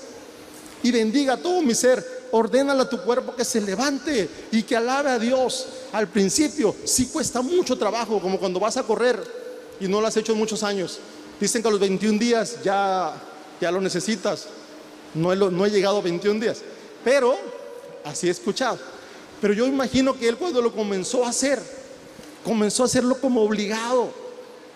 Y 0.82 0.90
bendiga 0.90 1.38
todo 1.38 1.62
mi 1.62 1.74
ser, 1.74 2.04
ordénale 2.32 2.82
a 2.82 2.88
tu 2.88 3.00
cuerpo 3.00 3.34
que 3.34 3.44
se 3.44 3.62
levante 3.62 4.28
y 4.52 4.62
que 4.62 4.76
alabe 4.76 5.10
a 5.10 5.18
Dios. 5.18 5.66
Al 5.92 6.08
principio 6.08 6.74
sí 6.84 7.06
cuesta 7.06 7.40
mucho 7.40 7.78
trabajo, 7.78 8.20
como 8.20 8.38
cuando 8.38 8.60
vas 8.60 8.76
a 8.76 8.82
correr 8.82 9.22
y 9.80 9.88
no 9.88 10.02
lo 10.02 10.06
has 10.06 10.16
hecho 10.18 10.32
en 10.32 10.38
muchos 10.38 10.62
años. 10.62 10.98
Dicen 11.40 11.62
que 11.62 11.68
a 11.68 11.70
los 11.70 11.80
21 11.80 12.18
días 12.18 12.58
ya, 12.62 13.14
ya 13.58 13.70
lo 13.70 13.80
necesitas. 13.80 14.46
No 15.14 15.32
he, 15.32 15.36
no 15.36 15.66
he 15.66 15.70
llegado 15.70 15.98
a 15.98 16.02
21 16.02 16.40
días, 16.40 16.58
pero 17.02 17.36
así 18.04 18.28
he 18.28 18.30
escuchado. 18.30 18.78
Pero 19.40 19.54
yo 19.54 19.66
imagino 19.66 20.18
que 20.18 20.28
él 20.28 20.36
cuando 20.36 20.60
lo 20.60 20.72
comenzó 20.72 21.24
a 21.24 21.30
hacer, 21.30 21.60
comenzó 22.44 22.82
a 22.82 22.86
hacerlo 22.86 23.20
como 23.20 23.42
obligado 23.42 24.12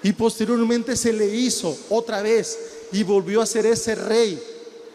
y 0.02 0.12
posteriormente 0.12 0.96
se 0.96 1.12
le 1.12 1.26
hizo 1.26 1.76
otra 1.90 2.22
vez 2.22 2.58
y 2.92 3.02
volvió 3.02 3.42
a 3.42 3.46
ser 3.46 3.66
ese 3.66 3.94
rey 3.94 4.42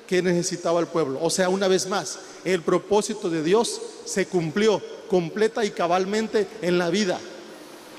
que 0.07 0.21
necesitaba 0.21 0.79
el 0.79 0.87
pueblo. 0.87 1.19
O 1.21 1.29
sea, 1.29 1.49
una 1.49 1.67
vez 1.67 1.87
más, 1.87 2.19
el 2.43 2.61
propósito 2.61 3.29
de 3.29 3.43
Dios 3.43 3.81
se 4.05 4.25
cumplió 4.25 4.81
completa 5.07 5.63
y 5.65 5.71
cabalmente 5.71 6.47
en 6.61 6.77
la 6.77 6.89
vida 6.89 7.19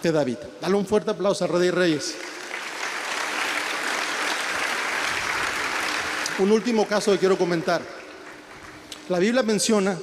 de 0.03 0.13
David. 0.13 0.39
Dale 0.61 0.75
un 0.75 0.87
fuerte 0.87 1.11
aplauso 1.11 1.45
a 1.45 1.49
Rey 1.49 1.71
Reyes. 1.71 2.15
Un 6.39 6.51
último 6.53 6.87
caso 6.87 7.13
que 7.13 7.19
quiero 7.19 7.37
comentar. 7.37 7.83
La 9.09 9.19
Biblia 9.19 9.43
menciona 9.43 9.99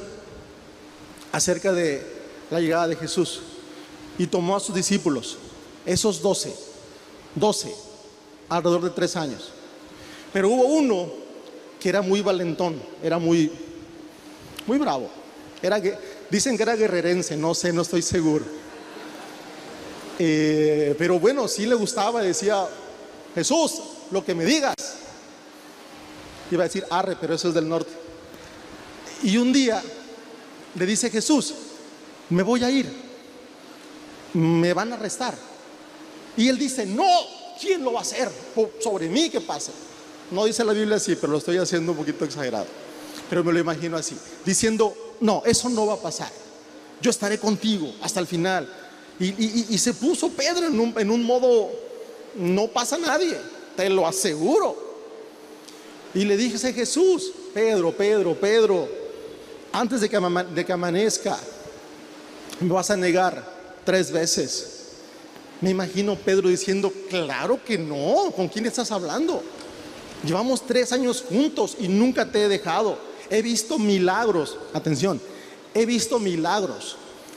acerca 1.37 1.71
de 1.71 2.01
la 2.49 2.59
llegada 2.59 2.87
de 2.87 2.95
Jesús 2.95 3.41
y 4.17 4.25
tomó 4.25 4.55
a 4.55 4.59
sus 4.59 4.73
discípulos, 4.73 5.37
esos 5.85 6.19
doce, 6.19 6.51
doce, 7.35 7.73
alrededor 8.49 8.85
de 8.85 8.89
tres 8.89 9.15
años. 9.15 9.51
Pero 10.33 10.49
hubo 10.49 10.65
uno 10.65 11.11
que 11.79 11.89
era 11.89 12.01
muy 12.01 12.21
valentón, 12.21 12.81
era 13.03 13.19
muy, 13.19 13.51
muy 14.65 14.79
bravo. 14.79 15.09
Era, 15.61 15.79
dicen 16.29 16.57
que 16.57 16.63
era 16.63 16.75
guerrerense, 16.75 17.37
no 17.37 17.53
sé, 17.53 17.71
no 17.71 17.83
estoy 17.83 18.01
seguro. 18.01 18.45
Eh, 20.17 20.95
pero 20.97 21.19
bueno, 21.19 21.47
sí 21.47 21.67
le 21.67 21.75
gustaba, 21.75 22.23
decía, 22.23 22.65
Jesús, 23.35 23.79
lo 24.09 24.25
que 24.25 24.33
me 24.33 24.43
digas. 24.43 24.73
Iba 26.49 26.63
a 26.63 26.67
decir 26.67 26.83
arre, 26.89 27.15
pero 27.21 27.35
eso 27.35 27.49
es 27.49 27.53
del 27.53 27.69
norte. 27.69 27.91
Y 29.21 29.37
un 29.37 29.53
día 29.53 29.83
le 30.77 30.85
dice 30.85 31.09
Jesús, 31.09 31.53
me 32.29 32.43
voy 32.43 32.63
a 32.63 32.69
ir, 32.69 32.91
me 34.33 34.73
van 34.73 34.91
a 34.91 34.95
arrestar. 34.95 35.35
Y 36.35 36.47
él 36.47 36.57
dice, 36.57 36.85
no, 36.85 37.07
¿quién 37.59 37.83
lo 37.83 37.93
va 37.93 37.99
a 37.99 38.01
hacer? 38.03 38.29
Sobre 38.79 39.09
mí 39.09 39.29
que 39.29 39.41
pase. 39.41 39.71
No 40.31 40.45
dice 40.45 40.63
la 40.63 40.73
Biblia 40.73 40.97
así, 40.97 41.15
pero 41.15 41.31
lo 41.31 41.39
estoy 41.39 41.57
haciendo 41.57 41.93
un 41.93 41.97
poquito 41.97 42.25
exagerado. 42.25 42.65
Pero 43.29 43.43
me 43.43 43.53
lo 43.53 43.59
imagino 43.59 43.97
así, 43.97 44.15
diciendo, 44.45 44.95
no, 45.19 45.41
eso 45.45 45.69
no 45.69 45.87
va 45.87 45.95
a 45.95 46.01
pasar. 46.01 46.31
Yo 47.01 47.09
estaré 47.09 47.39
contigo 47.39 47.91
hasta 48.01 48.19
el 48.19 48.27
final. 48.27 48.71
Y, 49.19 49.77
se 49.79 49.95
puso 49.95 50.29
Pedro 50.29 50.67
en 50.67 51.09
un, 51.09 51.23
modo, 51.23 51.71
no 52.35 52.67
pasa 52.67 52.99
nadie, 52.99 53.35
te 53.75 53.89
lo 53.89 54.05
aseguro. 54.05 54.85
Y 56.13 56.23
le 56.25 56.37
dije 56.37 56.67
a 56.67 56.73
Jesús, 56.73 57.31
Pedro, 57.53 57.91
Pedro, 57.91 58.35
Pedro, 58.35 58.87
antes 59.79 60.01
de 60.01 60.09
que, 60.09 60.71
amanezca, 60.73 61.37
me 62.59 62.73
vas 62.73 62.89
a 62.89 62.97
negar 62.97 63.43
tres 63.85 64.11
veces. 64.11 64.73
Me 65.61 65.69
imagino 65.69 66.15
Pedro 66.15 66.49
diciendo, 66.49 66.91
claro 67.09 67.63
que 67.63 67.77
no, 67.77 68.31
¿con 68.35 68.47
quién 68.47 68.65
estás 68.65 68.91
hablando? 68.91 69.43
Llevamos 70.25 70.65
tres 70.65 70.91
años 70.91 71.23
juntos 71.27 71.77
y 71.79 71.87
nunca 71.87 72.31
te 72.31 72.43
he 72.43 72.47
dejado. 72.47 72.97
He 73.29 73.41
visto 73.41 73.77
milagros, 73.77 74.57
atención, 74.73 75.21
he 75.73 75.85
visto 75.85 76.17
milagros, 76.17 76.95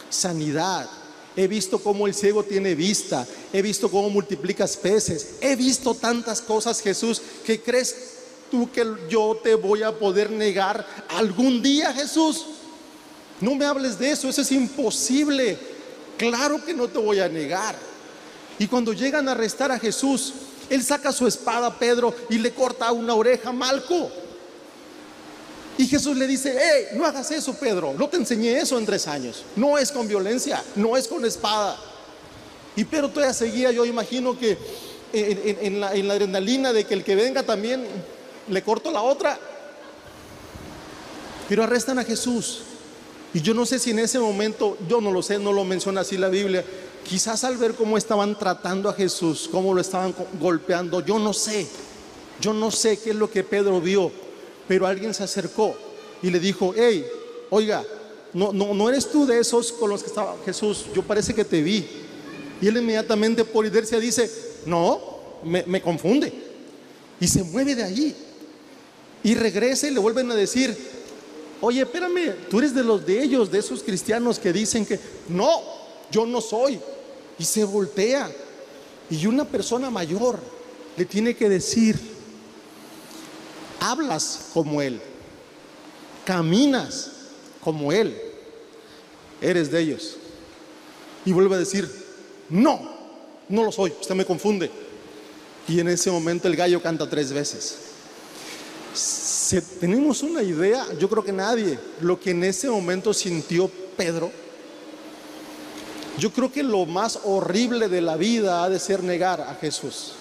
sanidad, 0.09 0.89
he 1.37 1.47
visto 1.47 1.79
cómo 1.79 2.07
el 2.07 2.15
ciego 2.15 2.43
tiene 2.43 2.75
vista, 2.75 3.27
he 3.53 3.61
visto 3.61 3.91
cómo 3.91 4.09
multiplicas 4.09 4.77
peces, 4.77 5.35
he 5.41 5.57
visto 5.57 5.95
tantas 5.95 6.41
cosas, 6.41 6.81
Jesús, 6.81 7.21
que 7.45 7.61
crees 7.61 8.10
tú 8.51 8.71
que 8.71 8.85
yo 9.09 9.39
te 9.43 9.55
voy 9.55 9.83
a 9.83 9.93
poder 9.93 10.31
negar 10.31 10.87
algún 11.09 11.63
día, 11.63 11.93
Jesús. 11.93 12.47
No 13.41 13.55
me 13.55 13.65
hables 13.65 13.99
de 13.99 14.11
eso, 14.11 14.29
eso 14.29 14.43
es 14.43 14.53
imposible. 14.53 15.59
Claro 16.19 16.63
que 16.65 16.75
no 16.75 16.89
te 16.89 16.99
voy 16.99 17.21
a 17.21 17.29
negar. 17.29 17.75
Y 18.59 18.67
cuando 18.67 18.93
llegan 18.93 19.29
a 19.29 19.33
arrestar 19.33 19.73
a 19.73 19.79
Jesús, 19.79 20.35
él 20.69 20.85
saca 20.85 21.13
su 21.13 21.27
espada 21.27 21.69
a 21.69 21.79
Pedro 21.79 22.15
y 22.29 22.39
le 22.39 22.53
corta 22.53 22.93
una 22.93 23.15
oreja 23.15 23.53
Malco. 23.53 24.11
Y 25.79 25.87
Jesús 25.87 26.15
le 26.17 26.27
dice, 26.27 26.59
hey, 26.61 26.99
no 26.99 27.07
hagas 27.07 27.31
eso, 27.31 27.55
Pedro. 27.55 27.95
No 27.97 28.09
te 28.09 28.19
enseñé 28.19 28.59
eso 28.59 28.79
en 28.79 28.85
tres 28.85 29.07
años. 29.07 29.45
No 29.57 29.79
es 29.79 29.91
con 29.91 30.07
violencia, 30.07 30.63
no 30.77 30.95
es 30.97 31.09
con 31.09 31.25
espada. 31.25 31.79
Y 32.77 32.85
Pedro 32.85 33.09
todavía 33.09 33.33
seguía, 33.33 33.73
yo 33.73 33.87
imagino 33.87 34.39
que 34.39 34.59
en, 35.15 35.81
en 35.81 36.07
la 36.09 36.15
adrenalina 36.15 36.75
de 36.75 36.85
que 36.85 36.95
el 36.95 37.03
que 37.03 37.15
venga 37.15 37.43
también 37.43 37.87
le 38.51 38.63
corto 38.63 38.91
la 38.91 39.03
otra. 39.03 39.39
Pero 41.49 41.65
arrestan 41.65 41.99
a 41.99 42.05
Jesús. 42.05 42.63
Y 43.33 43.41
yo 43.41 43.55
no 43.55 43.65
sé 43.65 43.79
si 43.79 43.91
en 43.91 44.01
ese 44.01 44.19
momento, 44.19 44.77
yo 44.89 45.01
no 45.01 45.13
lo 45.13 45.23
sé, 45.23 45.39
no 45.39 45.53
lo 45.53 45.65
menciona 45.65 46.01
así 46.01 46.17
la 46.17 46.29
Biblia, 46.29 46.65
quizás 47.05 47.45
al 47.45 47.57
ver 47.57 47.75
cómo 47.75 47.97
estaban 47.97 48.37
tratando 48.37 48.89
a 48.89 48.93
Jesús, 48.93 49.49
cómo 49.51 49.73
lo 49.73 49.81
estaban 49.81 50.15
golpeando, 50.41 51.05
yo 51.05 51.19
no 51.19 51.33
sé, 51.33 51.67
yo 52.41 52.53
no 52.53 52.71
sé 52.71 52.99
qué 52.99 53.11
es 53.11 53.17
lo 53.17 53.31
que 53.31 53.45
Pedro 53.45 53.81
vio, 53.81 54.11
pero 54.67 54.87
alguien 54.87 55.15
se 55.15 55.23
acercó 55.23 55.75
y 56.23 56.31
le 56.31 56.41
dijo, 56.41 56.75
hey, 56.77 57.07
oiga, 57.51 57.85
no, 58.33 58.53
no, 58.53 58.75
no 58.75 58.89
eres 58.89 59.11
tú 59.11 59.27
de 59.27 59.39
esos 59.39 59.73
con 59.73 59.91
los 59.91 60.03
que 60.03 60.09
estaba 60.09 60.37
Jesús, 60.45 60.87
yo 60.95 61.03
parece 61.03 61.35
que 61.35 61.45
te 61.45 61.63
vi. 61.63 61.87
Y 62.61 62.67
él 62.67 62.77
inmediatamente 62.77 63.45
por 63.45 63.65
inercia 63.65 63.99
dice, 63.99 64.31
no, 64.67 65.01
me, 65.45 65.65
me 65.67 65.81
confunde. 65.81 66.33
Y 67.21 67.27
se 67.27 67.43
mueve 67.43 67.75
de 67.75 67.85
allí. 67.85 68.15
Y 69.23 69.35
regresa 69.35 69.87
y 69.87 69.91
le 69.91 70.01
vuelven 70.01 70.31
a 70.31 70.35
decir, 70.35 70.77
oye, 71.61 71.83
espérame, 71.83 72.35
tú 72.49 72.59
eres 72.59 72.75
de 72.75 72.83
los 72.83 73.05
de 73.05 73.23
ellos, 73.23 73.51
de 73.51 73.59
esos 73.59 73.83
cristianos 73.83 74.39
que 74.39 74.53
dicen 74.53 74.87
que, 74.87 74.99
no, 75.29 75.51
yo 76.11 76.25
no 76.25 76.41
soy. 76.41 76.81
Y 77.39 77.45
se 77.45 77.65
voltea. 77.65 78.31
Y 79.11 79.27
una 79.27 79.45
persona 79.45 79.91
mayor 79.91 80.39
le 80.97 81.05
tiene 81.05 81.35
que 81.35 81.49
decir, 81.49 81.99
hablas 83.79 84.51
como 84.55 84.81
Él, 84.81 85.01
caminas 86.25 87.11
como 87.63 87.93
Él, 87.93 88.17
eres 89.41 89.71
de 89.71 89.81
ellos. 89.81 90.17
Y 91.27 91.33
vuelve 91.33 91.57
a 91.57 91.59
decir, 91.59 91.91
no, 92.49 92.81
no 93.49 93.65
lo 93.65 93.73
soy, 93.73 93.93
usted 94.01 94.15
me 94.15 94.25
confunde. 94.25 94.71
Y 95.69 95.79
en 95.81 95.89
ese 95.89 96.11
momento 96.11 96.49
el 96.49 96.57
gallo 96.57 96.83
canta 96.83 97.09
tres 97.09 97.33
veces 97.33 97.90
tenemos 99.79 100.23
una 100.23 100.43
idea, 100.43 100.87
yo 100.99 101.09
creo 101.09 101.25
que 101.25 101.33
nadie, 101.33 101.79
lo 102.01 102.19
que 102.19 102.31
en 102.31 102.45
ese 102.45 102.69
momento 102.69 103.15
sintió 103.15 103.71
Pedro, 103.97 104.31
yo 106.19 106.33
creo 106.33 106.53
que 106.53 106.63
lo 106.63 106.87
más 106.87 107.21
horrible 107.25 107.89
de 107.89 108.01
la 108.01 108.17
vida 108.17 108.65
ha 108.65 108.69
de 108.69 108.79
ser 108.79 109.03
negar 109.03 109.41
a 109.41 109.55
Jesús. 109.55 110.13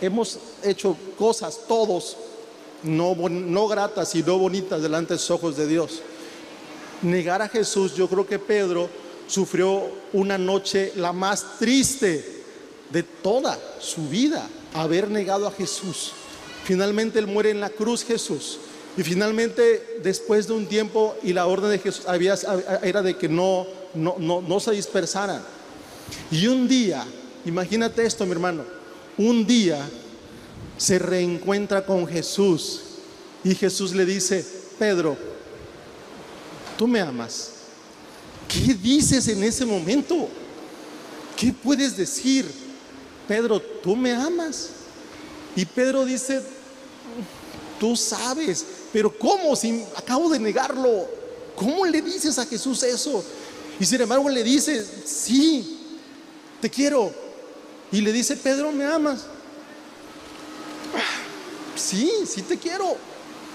Hemos 0.00 0.38
hecho 0.62 0.96
cosas 1.18 1.60
todos 1.66 2.16
no, 2.82 3.14
no 3.14 3.68
gratas 3.68 4.14
y 4.14 4.22
no 4.22 4.38
bonitas 4.38 4.82
delante 4.82 5.14
de 5.14 5.20
los 5.20 5.30
ojos 5.30 5.56
de 5.56 5.66
Dios. 5.66 6.00
Negar 7.02 7.42
a 7.42 7.48
Jesús, 7.48 7.94
yo 7.94 8.08
creo 8.08 8.26
que 8.26 8.38
Pedro 8.38 8.88
sufrió 9.26 9.82
una 10.12 10.38
noche 10.38 10.92
la 10.96 11.12
más 11.12 11.58
triste 11.58 12.42
de 12.90 13.02
toda 13.02 13.58
su 13.80 14.08
vida, 14.08 14.48
haber 14.74 15.08
negado 15.08 15.46
a 15.46 15.52
Jesús. 15.52 16.12
Finalmente 16.70 17.18
Él 17.18 17.26
muere 17.26 17.50
en 17.50 17.58
la 17.58 17.68
cruz, 17.68 18.04
Jesús. 18.04 18.60
Y 18.96 19.02
finalmente, 19.02 19.98
después 20.04 20.46
de 20.46 20.52
un 20.52 20.66
tiempo, 20.66 21.16
y 21.20 21.32
la 21.32 21.48
orden 21.48 21.68
de 21.68 21.80
Jesús 21.80 22.04
era 22.84 23.02
de 23.02 23.16
que 23.16 23.28
no, 23.28 23.66
no, 23.92 24.14
no, 24.20 24.40
no 24.40 24.60
se 24.60 24.70
dispersaran. 24.70 25.42
Y 26.30 26.46
un 26.46 26.68
día, 26.68 27.04
imagínate 27.44 28.06
esto, 28.06 28.24
mi 28.24 28.30
hermano, 28.30 28.62
un 29.18 29.44
día 29.44 29.80
se 30.76 31.00
reencuentra 31.00 31.84
con 31.84 32.06
Jesús 32.06 32.82
y 33.42 33.56
Jesús 33.56 33.92
le 33.92 34.06
dice, 34.06 34.46
Pedro, 34.78 35.16
tú 36.78 36.86
me 36.86 37.00
amas. 37.00 37.50
¿Qué 38.46 38.74
dices 38.74 39.26
en 39.26 39.42
ese 39.42 39.66
momento? 39.66 40.28
¿Qué 41.36 41.52
puedes 41.52 41.96
decir? 41.96 42.48
Pedro, 43.26 43.60
tú 43.60 43.96
me 43.96 44.12
amas. 44.12 44.68
Y 45.56 45.64
Pedro 45.64 46.04
dice, 46.04 46.59
tú 47.80 47.96
sabes, 47.96 48.64
pero 48.92 49.10
¿cómo 49.18 49.56
si 49.56 49.82
acabo 49.96 50.28
de 50.28 50.38
negarlo? 50.38 51.08
¿Cómo 51.56 51.86
le 51.86 52.02
dices 52.02 52.38
a 52.38 52.44
Jesús 52.44 52.82
eso? 52.82 53.24
Y 53.80 53.86
sin 53.86 54.02
embargo 54.02 54.28
le 54.28 54.44
dice, 54.44 54.86
sí, 55.06 55.80
te 56.60 56.68
quiero. 56.68 57.10
Y 57.90 58.02
le 58.02 58.12
dice, 58.12 58.36
Pedro, 58.36 58.70
¿me 58.70 58.84
amas? 58.84 59.22
Sí, 61.74 62.12
sí 62.26 62.42
te 62.42 62.58
quiero. 62.58 62.96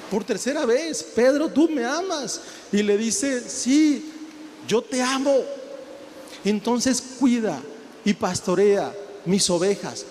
Por 0.10 0.24
tercera 0.24 0.66
vez, 0.66 1.04
Pedro, 1.04 1.48
tú 1.48 1.70
me 1.70 1.86
amas. 1.86 2.42
Y 2.72 2.82
le 2.82 2.98
dice, 2.98 3.48
sí, 3.48 4.12
yo 4.68 4.82
te 4.82 5.02
amo. 5.04 5.38
Entonces 6.44 7.02
cuida 7.20 7.62
y 8.04 8.14
pastorea 8.14 8.92
mis 9.26 9.50
ovejas, 9.50 10.06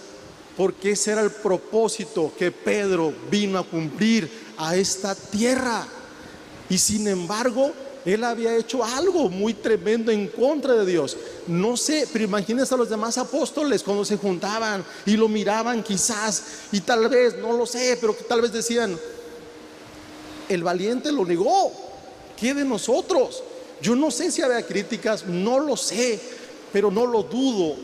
porque 0.57 0.92
ese 0.92 1.12
era 1.12 1.22
el 1.22 1.30
propósito 1.30 2.32
que 2.38 2.50
Pedro 2.50 3.12
vino 3.30 3.59
a 3.59 3.64
cumplir 3.64 4.30
a 4.57 4.76
esta 4.76 5.14
tierra. 5.14 5.86
Y 6.68 6.78
sin 6.78 7.09
embargo, 7.09 7.72
él 8.05 8.22
había 8.22 8.57
hecho 8.57 8.84
algo 8.84 9.28
muy 9.30 9.55
tremendo 9.55 10.12
en 10.12 10.28
contra 10.28 10.74
de 10.74 10.86
Dios. 10.86 11.16
No 11.46 11.76
sé, 11.76 12.07
pero 12.12 12.24
imagínense 12.24 12.74
a 12.74 12.76
los 12.76 12.90
demás 12.90 13.18
apóstoles 13.18 13.82
cuando 13.82 14.05
se 14.05 14.16
juntaban 14.16 14.84
y 15.07 15.16
lo 15.16 15.28
miraban 15.28 15.82
quizás 15.82 16.42
y 16.70 16.80
tal 16.80 17.09
vez, 17.09 17.36
no 17.38 17.52
lo 17.57 17.66
sé, 17.66 17.98
pero 18.00 18.16
que 18.16 18.24
tal 18.24 18.42
vez 18.42 18.52
decían, 18.52 18.98
el 20.48 20.62
valiente 20.62 21.11
lo 21.11 21.24
negó, 21.24 21.72
¿qué 22.38 22.52
de 22.52 22.64
nosotros? 22.64 23.42
Yo 23.80 23.96
no 23.96 24.11
sé 24.11 24.30
si 24.30 24.42
había 24.42 24.64
críticas, 24.66 25.26
no 25.26 25.59
lo 25.59 25.76
sé, 25.76 26.20
pero 26.72 26.90
no 26.90 27.07
lo 27.07 27.22
dudo. 27.22 27.76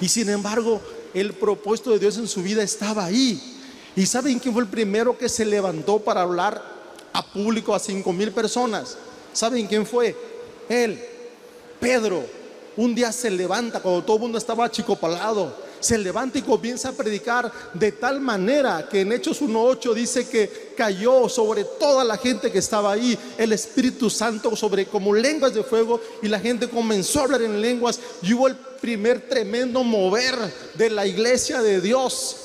Y 0.00 0.08
sin 0.08 0.28
embargo, 0.28 0.80
el 1.14 1.32
propósito 1.34 1.90
de 1.90 1.98
Dios 1.98 2.16
en 2.18 2.28
su 2.28 2.42
vida 2.42 2.62
estaba 2.62 3.04
ahí. 3.04 3.40
¿Y 3.96 4.06
saben 4.06 4.38
quién 4.38 4.54
fue 4.54 4.62
el 4.62 4.68
primero 4.68 5.16
que 5.16 5.28
se 5.28 5.44
levantó 5.44 5.98
para 5.98 6.22
hablar 6.22 6.62
a 7.12 7.32
público 7.32 7.74
a 7.74 7.78
cinco 7.78 8.12
mil 8.12 8.32
personas? 8.32 8.96
¿Saben 9.32 9.66
quién 9.66 9.86
fue? 9.86 10.14
Él, 10.68 11.00
Pedro. 11.80 12.24
Un 12.76 12.94
día 12.94 13.10
se 13.10 13.28
levanta 13.28 13.80
cuando 13.80 14.04
todo 14.04 14.16
el 14.16 14.22
mundo 14.22 14.38
estaba 14.38 14.64
achicopalado 14.64 15.52
se 15.80 15.98
levanta 15.98 16.38
y 16.38 16.42
comienza 16.42 16.90
a 16.90 16.92
predicar 16.92 17.52
de 17.74 17.92
tal 17.92 18.20
manera 18.20 18.88
que 18.90 19.02
en 19.02 19.12
Hechos 19.12 19.40
1.8 19.42 19.94
dice 19.94 20.28
que 20.28 20.72
cayó 20.76 21.28
sobre 21.28 21.64
toda 21.64 22.04
la 22.04 22.16
gente 22.16 22.50
que 22.50 22.58
estaba 22.58 22.92
ahí 22.92 23.18
el 23.36 23.52
Espíritu 23.52 24.10
Santo 24.10 24.54
sobre 24.56 24.86
como 24.86 25.14
lenguas 25.14 25.54
de 25.54 25.62
fuego 25.62 26.00
y 26.22 26.28
la 26.28 26.40
gente 26.40 26.68
comenzó 26.68 27.20
a 27.20 27.24
hablar 27.24 27.42
en 27.42 27.60
lenguas 27.60 28.00
y 28.22 28.34
hubo 28.34 28.48
el 28.48 28.56
primer 28.80 29.28
tremendo 29.28 29.82
mover 29.84 30.36
de 30.74 30.90
la 30.90 31.06
iglesia 31.06 31.62
de 31.62 31.80
Dios 31.80 32.36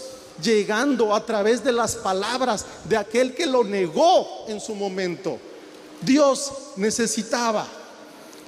llegando 0.42 1.14
a 1.14 1.26
través 1.26 1.64
de 1.64 1.72
las 1.72 1.96
palabras 1.96 2.66
de 2.86 2.98
aquel 2.98 3.34
que 3.34 3.46
lo 3.46 3.64
negó 3.64 4.46
en 4.48 4.60
su 4.60 4.76
momento. 4.76 5.38
Dios 6.02 6.52
necesitaba 6.76 7.68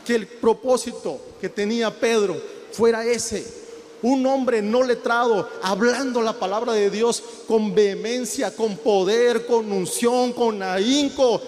que 0.06 0.16
el 0.16 0.28
propósito 0.28 1.20
que 1.40 1.50
tenía 1.50 1.92
Pedro 1.92 2.42
fuera 2.72 3.06
ese. 3.06 3.66
Un 4.02 4.26
hombre 4.28 4.62
no 4.62 4.84
letrado, 4.84 5.50
hablando 5.64 6.22
la 6.22 6.34
palabra 6.34 6.74
de 6.74 6.90
Dios 6.90 7.24
con 7.48 7.74
vehemencia, 7.74 8.56
con 8.56 8.78
poder, 8.78 9.48
con 9.48 9.72
unción, 9.72 10.32
con 10.34 10.62
ahínco, 10.62 11.42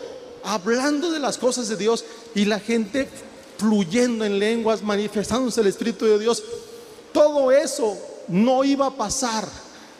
hablando 0.44 1.12
de 1.12 1.20
las 1.20 1.38
cosas 1.38 1.68
de 1.68 1.76
Dios 1.76 2.06
y 2.34 2.46
la 2.46 2.60
gente 2.60 3.08
fluyendo 3.58 4.26
en 4.26 4.40
lenguas, 4.40 4.82
manifestándose 4.82 5.62
el 5.62 5.68
Espíritu 5.68 6.06
de 6.06 6.20
Dios. 6.20 6.44
Todo 7.12 7.52
eso 7.52 7.98
no 8.28 8.64
iba 8.64 8.88
a 8.88 8.96
pasar 8.96 9.48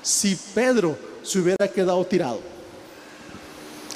si 0.02 0.36
Pedro 0.54 0.98
se 1.24 1.40
hubiera 1.40 1.68
quedado 1.68 2.06
tirado. 2.06 2.40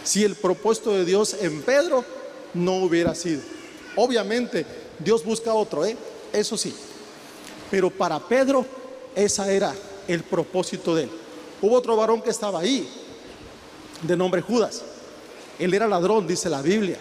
Si 0.03 0.23
el 0.23 0.35
propósito 0.35 0.91
de 0.93 1.05
Dios 1.05 1.35
en 1.39 1.61
Pedro 1.61 2.03
no 2.53 2.77
hubiera 2.77 3.13
sido. 3.13 3.41
Obviamente, 3.95 4.65
Dios 4.99 5.23
busca 5.23 5.53
otro, 5.53 5.85
¿eh? 5.85 5.95
eso 6.33 6.57
sí. 6.57 6.73
Pero 7.69 7.89
para 7.89 8.19
Pedro, 8.19 8.65
esa 9.15 9.51
era 9.51 9.73
el 10.07 10.23
propósito 10.23 10.95
de 10.95 11.03
él. 11.03 11.09
Hubo 11.61 11.75
otro 11.75 11.95
varón 11.95 12.21
que 12.21 12.31
estaba 12.31 12.59
ahí, 12.59 12.89
de 14.01 14.17
nombre 14.17 14.41
Judas. 14.41 14.81
Él 15.59 15.73
era 15.73 15.87
ladrón, 15.87 16.25
dice 16.25 16.49
la 16.49 16.61
Biblia. 16.61 16.97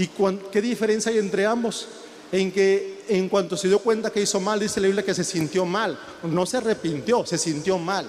¿Y 0.00 0.08
qué 0.50 0.62
diferencia 0.62 1.12
hay 1.12 1.18
entre 1.18 1.44
ambos? 1.44 1.86
En 2.32 2.50
que 2.50 3.04
en 3.06 3.28
cuanto 3.28 3.54
se 3.54 3.68
dio 3.68 3.80
cuenta 3.80 4.10
que 4.10 4.22
hizo 4.22 4.40
mal, 4.40 4.58
dice 4.58 4.80
la 4.80 4.86
Biblia 4.86 5.04
que 5.04 5.12
se 5.12 5.24
sintió 5.24 5.66
mal. 5.66 6.00
No 6.22 6.46
se 6.46 6.56
arrepintió, 6.56 7.26
se 7.26 7.36
sintió 7.36 7.76
mal. 7.76 8.06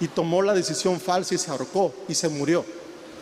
Y 0.00 0.08
tomó 0.08 0.42
la 0.42 0.52
decisión 0.52 0.98
falsa 0.98 1.36
y 1.36 1.38
se 1.38 1.52
ahorcó 1.52 1.94
y 2.08 2.16
se 2.16 2.28
murió. 2.28 2.64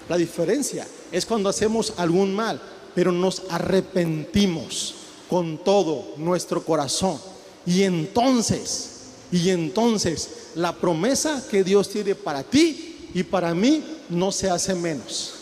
La 0.08 0.16
diferencia 0.16 0.86
es 1.10 1.26
cuando 1.26 1.50
hacemos 1.50 1.92
algún 1.98 2.34
mal, 2.34 2.62
pero 2.94 3.12
nos 3.12 3.42
arrepentimos 3.50 4.94
con 5.28 5.58
todo 5.58 6.14
nuestro 6.16 6.64
corazón. 6.64 7.20
Y 7.66 7.82
entonces, 7.82 8.88
y 9.30 9.50
entonces 9.50 10.30
la 10.54 10.74
promesa 10.74 11.44
que 11.50 11.62
Dios 11.62 11.90
tiene 11.90 12.14
para 12.14 12.42
ti 12.42 13.10
y 13.12 13.22
para 13.22 13.52
mí 13.54 13.84
no 14.08 14.32
se 14.32 14.48
hace 14.48 14.74
menos, 14.74 15.34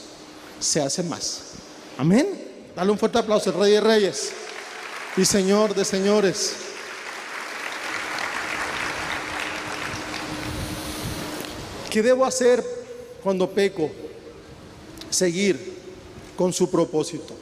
se 0.59 0.81
hace 0.81 1.05
más. 1.05 1.43
Amén. 1.97 2.40
Dale 2.75 2.91
un 2.91 2.99
fuerte 2.99 3.19
aplauso, 3.19 3.51
Rey 3.53 3.73
de 3.73 3.81
Reyes 3.81 4.33
y 5.17 5.25
Señor 5.25 5.75
de 5.75 5.85
Señores. 5.85 6.55
¿Qué 11.91 12.03
debo 12.03 12.25
hacer 12.25 12.65
cuando 13.23 13.51
peco? 13.51 13.91
Seguir 15.11 15.79
con 16.37 16.53
su 16.53 16.71
propósito. 16.71 17.35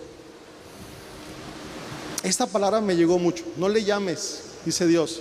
Esta 2.23 2.47
palabra 2.47 2.81
me 2.81 2.97
llegó 2.97 3.19
mucho. 3.19 3.45
No 3.57 3.69
le 3.69 3.85
llames, 3.85 4.43
dice 4.65 4.87
Dios, 4.87 5.21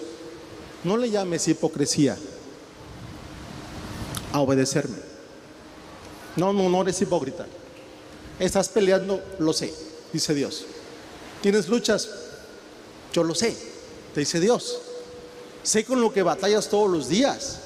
no 0.83 0.95
le 0.95 1.09
llames 1.09 1.47
hipocresía 1.49 2.17
a 4.31 4.39
obedecerme. 4.39 4.97
No, 6.37 6.53
no, 6.53 6.69
no 6.69 6.81
eres 6.81 7.01
hipócrita. 7.01 7.45
Estás 8.39 8.69
peleando, 8.69 9.21
lo 9.39 9.51
sé, 9.51 9.73
dice 10.13 10.33
Dios. 10.33 10.65
Tienes 11.41 11.67
luchas, 11.67 12.09
yo 13.13 13.23
lo 13.23 13.35
sé, 13.35 13.55
te 14.13 14.21
dice 14.21 14.39
Dios. 14.39 14.79
Sé 15.63 15.83
con 15.83 16.01
lo 16.01 16.13
que 16.13 16.23
batallas 16.23 16.69
todos 16.69 16.89
los 16.89 17.09
días. 17.09 17.59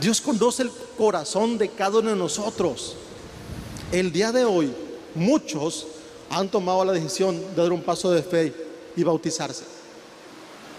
Dios 0.00 0.20
conoce 0.20 0.62
el 0.62 0.70
corazón 0.96 1.58
de 1.58 1.70
cada 1.70 1.98
uno 1.98 2.10
de 2.10 2.16
nosotros. 2.16 2.96
El 3.92 4.12
día 4.12 4.32
de 4.32 4.44
hoy, 4.44 4.72
muchos 5.14 5.86
han 6.30 6.48
tomado 6.50 6.84
la 6.84 6.92
decisión 6.92 7.38
de 7.54 7.62
dar 7.62 7.72
un 7.72 7.82
paso 7.82 8.10
de 8.10 8.22
fe 8.22 8.52
y 8.96 9.02
bautizarse. 9.02 9.64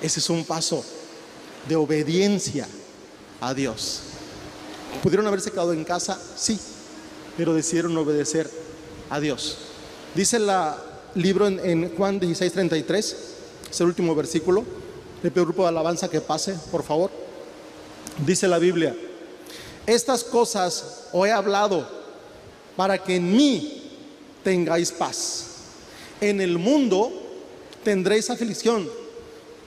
Ese 0.01 0.19
es 0.19 0.29
un 0.29 0.43
paso 0.43 0.83
de 1.67 1.75
obediencia 1.75 2.67
a 3.41 3.53
Dios. 3.53 4.01
¿Pudieron 5.01 5.27
haberse 5.27 5.51
quedado 5.51 5.73
en 5.73 5.83
casa? 5.83 6.19
Sí, 6.35 6.59
pero 7.35 7.53
decidieron 7.53 7.95
obedecer 7.97 8.49
a 9.09 9.19
Dios. 9.19 9.57
Dice 10.17 10.37
el 10.37 10.49
libro 11.13 11.47
en, 11.47 11.95
Juan 11.95 12.19
16, 12.19 12.51
33, 12.51 13.17
es 13.69 13.81
el 13.81 13.85
último 13.85 14.15
versículo. 14.15 14.65
Le 15.21 15.29
pido 15.29 15.45
grupo 15.45 15.61
de 15.61 15.67
alabanza 15.67 16.09
que 16.09 16.21
pase, 16.21 16.57
por 16.71 16.81
favor. 16.81 17.11
Dice 18.25 18.47
la 18.47 18.57
Biblia, 18.57 18.95
estas 19.85 20.23
cosas 20.23 21.03
os 21.13 21.27
he 21.27 21.31
hablado 21.31 21.87
para 22.75 22.97
que 22.97 23.17
en 23.17 23.31
mí 23.31 23.91
tengáis 24.43 24.91
paz. 24.91 25.49
En 26.19 26.41
el 26.41 26.57
mundo 26.57 27.11
tendréis 27.83 28.31
aflicción, 28.31 28.89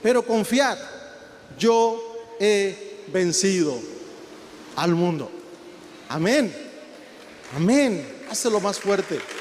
pero 0.03 0.21
confiad, 0.21 0.77
yo 1.57 1.97
he 2.41 3.05
vencido 3.13 3.79
al 4.75 4.95
mundo. 4.95 5.31
Amén. 6.09 6.53
Amén. 7.55 8.05
Hazlo 8.29 8.59
más 8.59 8.77
fuerte. 8.77 9.40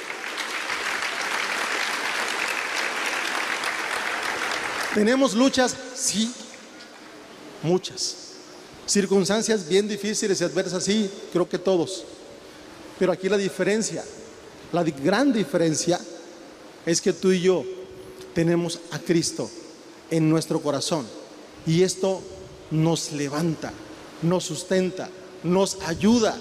¿Tenemos 4.95 5.35
luchas? 5.35 5.77
Sí, 5.95 6.33
muchas. 7.63 8.17
Circunstancias 8.87 9.69
bien 9.69 9.87
difíciles 9.87 10.41
y 10.41 10.45
adversas, 10.45 10.83
sí, 10.83 11.09
creo 11.33 11.49
que 11.49 11.59
todos. 11.59 12.05
Pero 12.99 13.13
aquí 13.13 13.29
la 13.29 13.37
diferencia, 13.37 14.05
la 14.73 14.83
gran 14.83 15.33
diferencia 15.33 16.01
es 16.85 17.01
que 17.01 17.13
tú 17.13 17.31
y 17.31 17.41
yo 17.41 17.65
tenemos 18.35 18.81
a 18.91 18.99
Cristo 18.99 19.49
en 20.11 20.29
nuestro 20.29 20.61
corazón. 20.61 21.07
Y 21.67 21.83
esto 21.83 22.21
nos 22.73 23.13
levanta, 23.13 23.73
nos 24.23 24.45
sustenta, 24.45 25.09
nos 25.45 25.79
ayuda, 25.87 26.37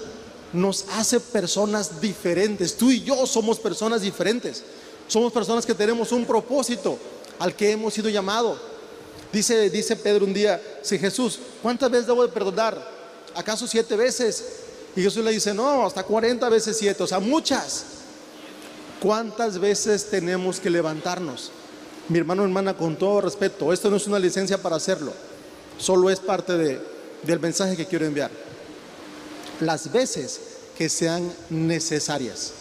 nos 0.53 0.85
hace 0.93 1.19
personas 1.19 2.01
diferentes. 2.01 2.75
Tú 2.75 2.89
y 2.89 3.03
yo 3.03 3.27
somos 3.27 3.59
personas 3.59 4.01
diferentes. 4.01 4.63
Somos 5.07 5.31
personas 5.31 5.65
que 5.65 5.75
tenemos 5.75 6.11
un 6.11 6.25
propósito 6.25 6.97
al 7.39 7.55
que 7.55 7.71
hemos 7.71 7.93
sido 7.93 8.09
llamados. 8.09 8.59
Dice, 9.31 9.69
dice 9.69 9.95
Pedro 9.95 10.25
un 10.25 10.33
día, 10.33 10.61
si 10.81 10.97
Jesús, 10.97 11.39
¿cuántas 11.61 11.89
veces 11.89 12.07
debo 12.07 12.23
de 12.23 12.29
perdonar? 12.31 12.99
¿Acaso 13.35 13.67
siete 13.67 13.95
veces? 13.95 14.43
Y 14.95 15.01
Jesús 15.01 15.23
le 15.23 15.31
dice, 15.31 15.53
no, 15.53 15.85
hasta 15.85 16.03
40 16.03 16.49
veces 16.49 16.77
siete, 16.77 17.03
o 17.03 17.07
sea, 17.07 17.19
muchas. 17.19 17.85
¿Cuántas 18.99 19.59
veces 19.59 20.09
tenemos 20.09 20.59
que 20.59 20.69
levantarnos? 20.69 21.51
Mi 22.09 22.17
hermano, 22.17 22.43
hermana, 22.43 22.75
con 22.75 22.97
todo 22.97 23.21
respeto, 23.21 23.71
esto 23.71 23.89
no 23.89 23.97
es 23.97 24.07
una 24.07 24.19
licencia 24.19 24.57
para 24.61 24.75
hacerlo, 24.75 25.13
solo 25.77 26.09
es 26.09 26.19
parte 26.19 26.57
de, 26.57 26.81
del 27.23 27.39
mensaje 27.39 27.77
que 27.77 27.85
quiero 27.85 28.05
enviar. 28.05 28.31
Las 29.61 29.91
veces 29.91 30.41
que 30.75 30.89
sean 30.89 31.31
necesarias. 31.49 32.53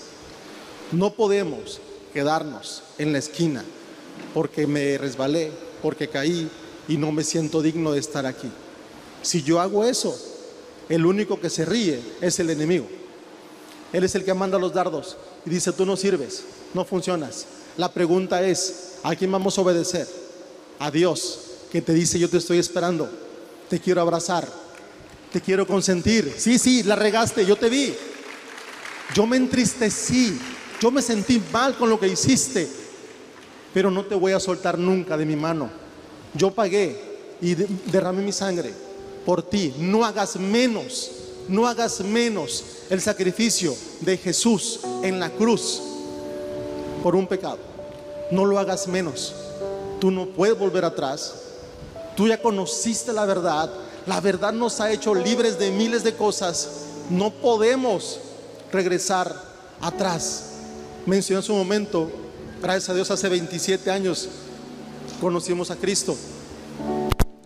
No 0.92 1.14
podemos 1.14 1.80
quedarnos 2.12 2.82
en 2.98 3.12
la 3.12 3.18
esquina 3.18 3.64
porque 4.34 4.66
me 4.66 4.98
resbalé, 4.98 5.50
porque 5.82 6.08
caí 6.08 6.48
y 6.88 6.96
no 6.96 7.12
me 7.12 7.24
siento 7.24 7.62
digno 7.62 7.92
de 7.92 8.00
estar 8.00 8.26
aquí. 8.26 8.50
Si 9.22 9.42
yo 9.42 9.60
hago 9.60 9.84
eso, 9.84 10.16
el 10.88 11.04
único 11.04 11.40
que 11.40 11.50
se 11.50 11.64
ríe 11.64 12.00
es 12.20 12.38
el 12.38 12.50
enemigo. 12.50 12.86
Él 13.92 14.04
es 14.04 14.14
el 14.14 14.24
que 14.24 14.34
manda 14.34 14.58
los 14.58 14.72
dardos 14.72 15.16
y 15.44 15.50
dice, 15.50 15.72
tú 15.72 15.86
no 15.86 15.96
sirves, 15.96 16.44
no 16.74 16.84
funcionas. 16.84 17.46
La 17.76 17.92
pregunta 17.92 18.46
es, 18.46 18.94
¿a 19.02 19.14
quién 19.14 19.32
vamos 19.32 19.56
a 19.56 19.62
obedecer? 19.62 20.06
A 20.78 20.90
Dios, 20.90 21.40
que 21.70 21.80
te 21.80 21.92
dice, 21.92 22.18
yo 22.18 22.28
te 22.28 22.38
estoy 22.38 22.58
esperando, 22.58 23.08
te 23.68 23.80
quiero 23.80 24.00
abrazar, 24.00 24.48
te 25.32 25.40
quiero 25.40 25.66
consentir. 25.66 26.34
Sí, 26.36 26.58
sí, 26.58 26.82
la 26.82 26.96
regaste, 26.96 27.44
yo 27.44 27.56
te 27.56 27.68
vi. 27.68 27.94
Yo 29.14 29.26
me 29.26 29.36
entristecí, 29.36 30.38
yo 30.80 30.90
me 30.90 31.02
sentí 31.02 31.42
mal 31.52 31.76
con 31.76 31.88
lo 31.88 31.98
que 31.98 32.08
hiciste, 32.08 32.68
pero 33.78 33.92
no 33.92 34.04
te 34.04 34.16
voy 34.16 34.32
a 34.32 34.40
soltar 34.40 34.76
nunca 34.76 35.16
de 35.16 35.24
mi 35.24 35.36
mano. 35.36 35.70
Yo 36.34 36.50
pagué 36.50 37.00
y 37.40 37.54
derramé 37.54 38.22
mi 38.22 38.32
sangre 38.32 38.74
por 39.24 39.40
ti. 39.40 39.72
No 39.78 40.04
hagas 40.04 40.34
menos, 40.34 41.12
no 41.46 41.64
hagas 41.64 42.00
menos 42.00 42.64
el 42.90 43.00
sacrificio 43.00 43.72
de 44.00 44.16
Jesús 44.16 44.80
en 45.04 45.20
la 45.20 45.30
cruz 45.30 45.80
por 47.04 47.14
un 47.14 47.28
pecado. 47.28 47.58
No 48.32 48.44
lo 48.46 48.58
hagas 48.58 48.88
menos. 48.88 49.32
Tú 50.00 50.10
no 50.10 50.26
puedes 50.26 50.58
volver 50.58 50.84
atrás. 50.84 51.34
Tú 52.16 52.26
ya 52.26 52.42
conociste 52.42 53.12
la 53.12 53.26
verdad. 53.26 53.70
La 54.08 54.20
verdad 54.20 54.52
nos 54.52 54.80
ha 54.80 54.90
hecho 54.90 55.14
libres 55.14 55.56
de 55.56 55.70
miles 55.70 56.02
de 56.02 56.14
cosas. 56.14 56.68
No 57.10 57.30
podemos 57.30 58.18
regresar 58.72 59.32
atrás. 59.80 60.46
Mencioné 61.06 61.38
en 61.38 61.46
su 61.46 61.54
momento 61.54 62.10
Gracias 62.60 62.88
a 62.88 62.94
Dios, 62.94 63.08
hace 63.12 63.28
27 63.28 63.88
años 63.88 64.28
conocimos 65.20 65.70
a 65.70 65.76
Cristo. 65.76 66.16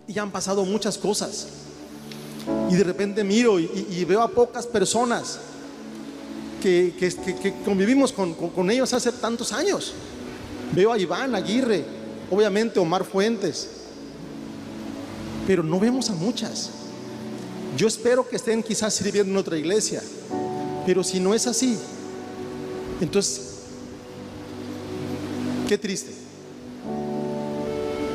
Y 0.07 0.17
han 0.17 0.31
pasado 0.31 0.65
muchas 0.65 0.97
cosas. 0.97 1.47
Y 2.69 2.75
de 2.75 2.83
repente 2.83 3.23
miro 3.23 3.59
y, 3.59 4.03
veo 4.05 4.21
a 4.21 4.27
pocas 4.27 4.65
personas 4.65 5.39
que, 6.61 6.93
convivimos 7.63 8.11
con, 8.11 8.33
con, 8.33 8.71
ellos 8.71 8.91
hace 8.93 9.11
tantos 9.11 9.53
años. 9.53 9.93
Veo 10.73 10.91
a 10.91 10.97
Iván 10.97 11.35
Aguirre, 11.35 11.85
obviamente 12.31 12.79
Omar 12.79 13.05
Fuentes, 13.05 13.69
pero 15.45 15.61
no 15.61 15.79
vemos 15.79 16.09
a 16.09 16.15
muchas. 16.15 16.71
Yo 17.77 17.87
espero 17.87 18.27
que 18.27 18.37
estén 18.37 18.63
quizás 18.63 18.93
sirviendo 18.95 19.31
en 19.31 19.37
otra 19.37 19.57
iglesia, 19.57 20.01
pero 20.85 21.03
si 21.03 21.19
no 21.19 21.33
es 21.33 21.47
así, 21.47 21.77
entonces 22.99 23.52
Qué 25.67 25.77
triste. 25.77 26.11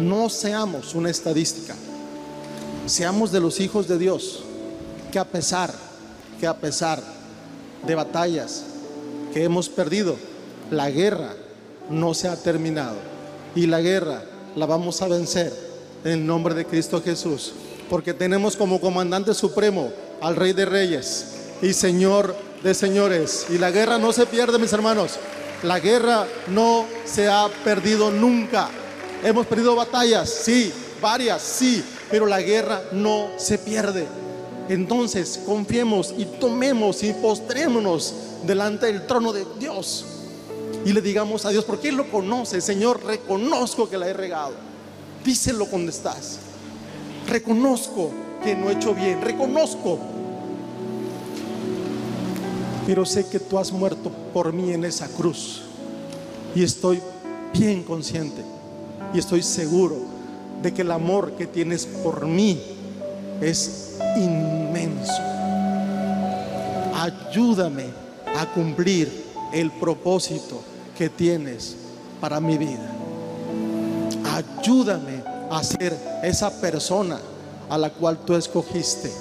No 0.00 0.28
seamos 0.28 0.94
una 0.94 1.10
estadística. 1.10 1.74
Seamos 2.86 3.32
de 3.32 3.40
los 3.40 3.60
hijos 3.60 3.88
de 3.88 3.98
Dios 3.98 4.44
que 5.10 5.18
a 5.18 5.24
pesar, 5.24 5.72
que 6.38 6.46
a 6.46 6.56
pesar 6.56 7.02
de 7.86 7.94
batallas 7.94 8.64
que 9.32 9.44
hemos 9.44 9.68
perdido, 9.68 10.16
la 10.70 10.90
guerra 10.90 11.34
no 11.90 12.14
se 12.14 12.28
ha 12.28 12.36
terminado. 12.36 12.96
Y 13.54 13.66
la 13.66 13.80
guerra 13.80 14.22
la 14.54 14.66
vamos 14.66 15.00
a 15.02 15.08
vencer 15.08 15.52
en 16.04 16.12
el 16.12 16.26
nombre 16.26 16.54
de 16.54 16.66
Cristo 16.66 17.02
Jesús. 17.02 17.52
Porque 17.88 18.12
tenemos 18.12 18.56
como 18.56 18.80
comandante 18.80 19.32
supremo 19.32 19.90
al 20.20 20.36
Rey 20.36 20.52
de 20.52 20.66
Reyes 20.66 21.26
y 21.62 21.72
Señor 21.72 22.36
de 22.62 22.74
Señores. 22.74 23.46
Y 23.50 23.58
la 23.58 23.70
guerra 23.70 23.98
no 23.98 24.12
se 24.12 24.26
pierde, 24.26 24.58
mis 24.58 24.72
hermanos. 24.72 25.18
La 25.62 25.80
guerra 25.80 26.26
no 26.48 26.84
se 27.04 27.28
ha 27.28 27.48
perdido 27.64 28.10
nunca. 28.10 28.68
Hemos 29.24 29.46
perdido 29.46 29.74
batallas, 29.74 30.30
sí, 30.30 30.72
varias, 31.00 31.42
sí, 31.42 31.82
pero 32.10 32.26
la 32.26 32.40
guerra 32.40 32.82
no 32.92 33.28
se 33.36 33.58
pierde. 33.58 34.06
Entonces 34.68 35.40
confiemos 35.44 36.14
y 36.16 36.24
tomemos 36.24 37.02
y 37.02 37.12
postrémonos 37.14 38.14
delante 38.44 38.86
del 38.86 39.06
trono 39.06 39.32
de 39.32 39.44
Dios 39.58 40.04
y 40.84 40.92
le 40.92 41.00
digamos 41.00 41.44
a 41.44 41.50
Dios, 41.50 41.64
porque 41.64 41.88
Él 41.88 41.96
lo 41.96 42.10
conoce, 42.10 42.60
Señor, 42.60 43.04
reconozco 43.04 43.88
que 43.90 43.98
la 43.98 44.08
he 44.08 44.12
regado. 44.12 44.54
Díselo 45.24 45.66
donde 45.66 45.90
estás. 45.90 46.38
Reconozco 47.26 48.10
que 48.42 48.54
no 48.54 48.70
he 48.70 48.74
hecho 48.74 48.94
bien, 48.94 49.20
reconozco 49.20 49.98
pero 52.88 53.04
sé 53.04 53.26
que 53.26 53.38
tú 53.38 53.58
has 53.58 53.70
muerto 53.70 54.10
por 54.32 54.50
mí 54.50 54.72
en 54.72 54.82
esa 54.82 55.08
cruz. 55.08 55.60
Y 56.54 56.64
estoy 56.64 57.02
bien 57.52 57.82
consciente 57.82 58.42
y 59.12 59.18
estoy 59.18 59.42
seguro 59.42 59.96
de 60.62 60.72
que 60.72 60.80
el 60.80 60.90
amor 60.90 61.32
que 61.32 61.46
tienes 61.46 61.84
por 61.84 62.24
mí 62.24 62.58
es 63.42 63.98
inmenso. 64.16 65.12
Ayúdame 66.94 67.84
a 68.34 68.46
cumplir 68.54 69.12
el 69.52 69.70
propósito 69.70 70.62
que 70.96 71.10
tienes 71.10 71.76
para 72.22 72.40
mi 72.40 72.56
vida. 72.56 72.90
Ayúdame 74.24 75.22
a 75.50 75.62
ser 75.62 75.94
esa 76.22 76.58
persona 76.58 77.18
a 77.68 77.76
la 77.76 77.90
cual 77.90 78.20
tú 78.24 78.34
escogiste 78.34 79.12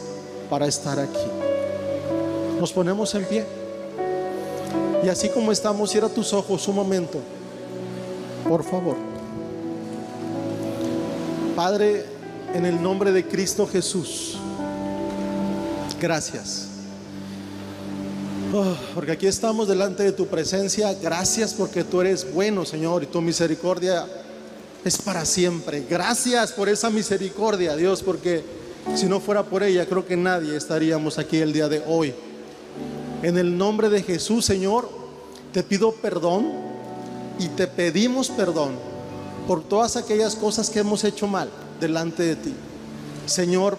para 0.49 0.67
estar 0.67 0.97
aquí. 0.97 1.47
Nos 2.59 2.73
ponemos 2.73 3.13
en 3.13 3.25
pie. 3.25 3.56
Y 5.03 5.09
así 5.09 5.29
como 5.29 5.51
estamos, 5.51 5.91
cierra 5.91 6.09
tus 6.09 6.33
ojos 6.33 6.67
un 6.67 6.75
momento. 6.75 7.19
Por 8.47 8.63
favor. 8.63 8.95
Padre, 11.55 12.05
en 12.53 12.65
el 12.65 12.81
nombre 12.81 13.11
de 13.11 13.25
Cristo 13.25 13.67
Jesús, 13.67 14.37
gracias. 15.99 16.67
Oh, 18.53 18.75
porque 18.95 19.11
aquí 19.11 19.27
estamos 19.27 19.67
delante 19.67 20.03
de 20.03 20.11
tu 20.11 20.27
presencia. 20.27 20.93
Gracias 20.93 21.53
porque 21.53 21.83
tú 21.83 22.01
eres 22.01 22.31
bueno, 22.33 22.65
Señor, 22.65 23.03
y 23.03 23.07
tu 23.07 23.21
misericordia 23.21 24.05
es 24.85 24.97
para 24.97 25.25
siempre. 25.25 25.83
Gracias 25.89 26.53
por 26.53 26.69
esa 26.69 26.89
misericordia, 26.89 27.75
Dios, 27.75 28.01
porque 28.01 28.43
si 28.95 29.07
no 29.07 29.19
fuera 29.19 29.43
por 29.43 29.63
ella, 29.63 29.85
creo 29.85 30.05
que 30.05 30.15
nadie 30.15 30.55
estaríamos 30.55 31.17
aquí 31.17 31.37
el 31.37 31.51
día 31.51 31.67
de 31.67 31.83
hoy. 31.85 32.13
En 33.23 33.37
el 33.37 33.57
nombre 33.57 33.89
de 33.89 34.03
Jesús, 34.03 34.45
Señor, 34.45 34.89
te 35.51 35.63
pido 35.63 35.91
perdón 35.91 36.51
y 37.39 37.47
te 37.49 37.67
pedimos 37.67 38.29
perdón 38.29 38.71
por 39.47 39.63
todas 39.63 39.95
aquellas 39.95 40.35
cosas 40.35 40.69
que 40.69 40.79
hemos 40.79 41.03
hecho 41.03 41.25
mal 41.25 41.49
delante 41.79 42.23
de 42.23 42.35
ti. 42.35 42.53
Señor, 43.25 43.77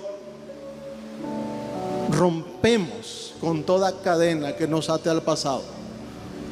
rompemos 2.11 3.35
con 3.41 3.63
toda 3.63 4.01
cadena 4.01 4.57
que 4.57 4.67
nos 4.67 4.91
ate 4.91 5.09
al 5.09 5.23
pasado. 5.23 5.63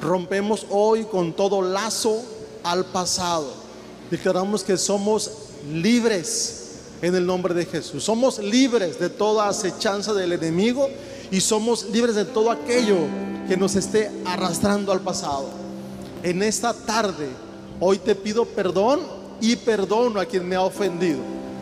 Rompemos 0.01 0.67
hoy 0.71 1.05
con 1.05 1.33
todo 1.33 1.63
lazo 1.63 2.23
al 2.63 2.85
pasado. 2.85 3.53
Declaramos 4.11 4.63
que 4.63 4.77
somos 4.77 5.31
libres 5.73 6.67
en 7.03 7.17
el 7.17 7.27
nombre 7.27 7.53
de 7.53 7.67
Jesús. 7.67 8.05
Somos 8.05 8.39
libres 8.39 9.01
de 9.01 9.09
toda 9.09 9.49
acechanza 9.49 10.15
del 10.15 10.33
enemigo 10.33 10.89
y 11.31 11.41
somos 11.41 11.87
libres 11.91 12.15
de 12.15 12.25
todo 12.25 12.51
aquello 12.51 12.97
que 13.49 13.57
nos 13.57 13.77
esté 13.77 14.11
arrastrando 14.25 14.93
al 14.93 15.01
pasado. 15.01 15.49
En 16.23 16.43
esta 16.43 16.73
tarde, 16.73 17.29
hoy 17.81 17.99
te 17.99 18.15
pido 18.15 18.45
perdón 18.45 19.01
y 19.41 19.57
perdono 19.57 20.21
a 20.21 20.27
quien 20.27 20.49
me 20.49 20.57
ha 20.57 20.63
ofendido. 20.63 21.19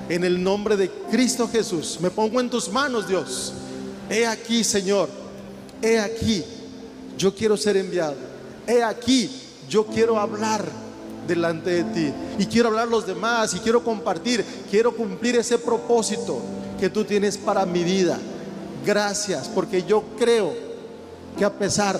En 0.08 0.24
el 0.24 0.42
nombre 0.42 0.76
de 0.76 0.90
Cristo 1.10 1.48
Jesús, 1.48 1.98
me 2.00 2.10
pongo 2.10 2.40
en 2.40 2.50
tus 2.50 2.68
manos, 2.68 3.08
Dios. 3.08 3.52
He 4.10 4.26
aquí, 4.26 4.62
Señor, 4.62 5.08
he 5.80 5.98
aquí. 5.98 6.44
yo 7.16 7.34
quiero 7.34 7.56
ser 7.56 7.76
enviado. 7.76 8.16
He 8.66 8.82
aquí, 8.82 9.30
yo 9.68 9.86
quiero 9.86 10.18
hablar 10.18 10.64
delante 11.26 11.82
de 11.82 11.84
ti. 11.84 12.12
Y 12.38 12.46
quiero 12.46 12.68
hablar 12.68 12.86
a 12.86 12.90
los 12.90 13.06
demás 13.06 13.54
y 13.54 13.60
quiero 13.60 13.82
compartir, 13.82 14.44
quiero 14.70 14.94
cumplir 14.94 15.36
ese 15.36 15.58
propósito 15.58 16.38
que 16.78 16.90
tú 16.90 17.04
tienes 17.04 17.38
para 17.38 17.64
mi 17.64 17.82
vida. 17.82 18.18
Gracias, 18.84 19.48
porque 19.48 19.82
yo 19.82 20.02
creo 20.18 20.52
que 21.38 21.44
a 21.44 21.52
pesar 21.52 21.98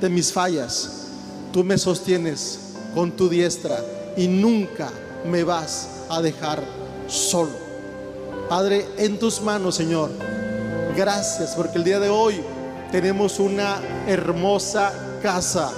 de 0.00 0.08
mis 0.08 0.32
fallas, 0.32 1.08
tú 1.52 1.62
me 1.62 1.76
sostienes 1.76 2.58
con 2.94 3.12
tu 3.12 3.28
diestra 3.28 3.78
y 4.16 4.28
nunca 4.28 4.90
me 5.26 5.44
vas 5.44 5.88
a 6.08 6.22
dejar 6.22 6.62
solo. 7.06 7.52
Padre, 8.48 8.86
en 8.96 9.18
tus 9.18 9.40
manos, 9.40 9.74
Señor. 9.74 10.10
Gracias 10.96 11.54
porque 11.54 11.78
el 11.78 11.84
día 11.84 12.00
de 12.00 12.08
hoy 12.08 12.40
tenemos 12.90 13.38
una 13.38 13.80
hermosa 14.06 14.92
casa 15.22 15.70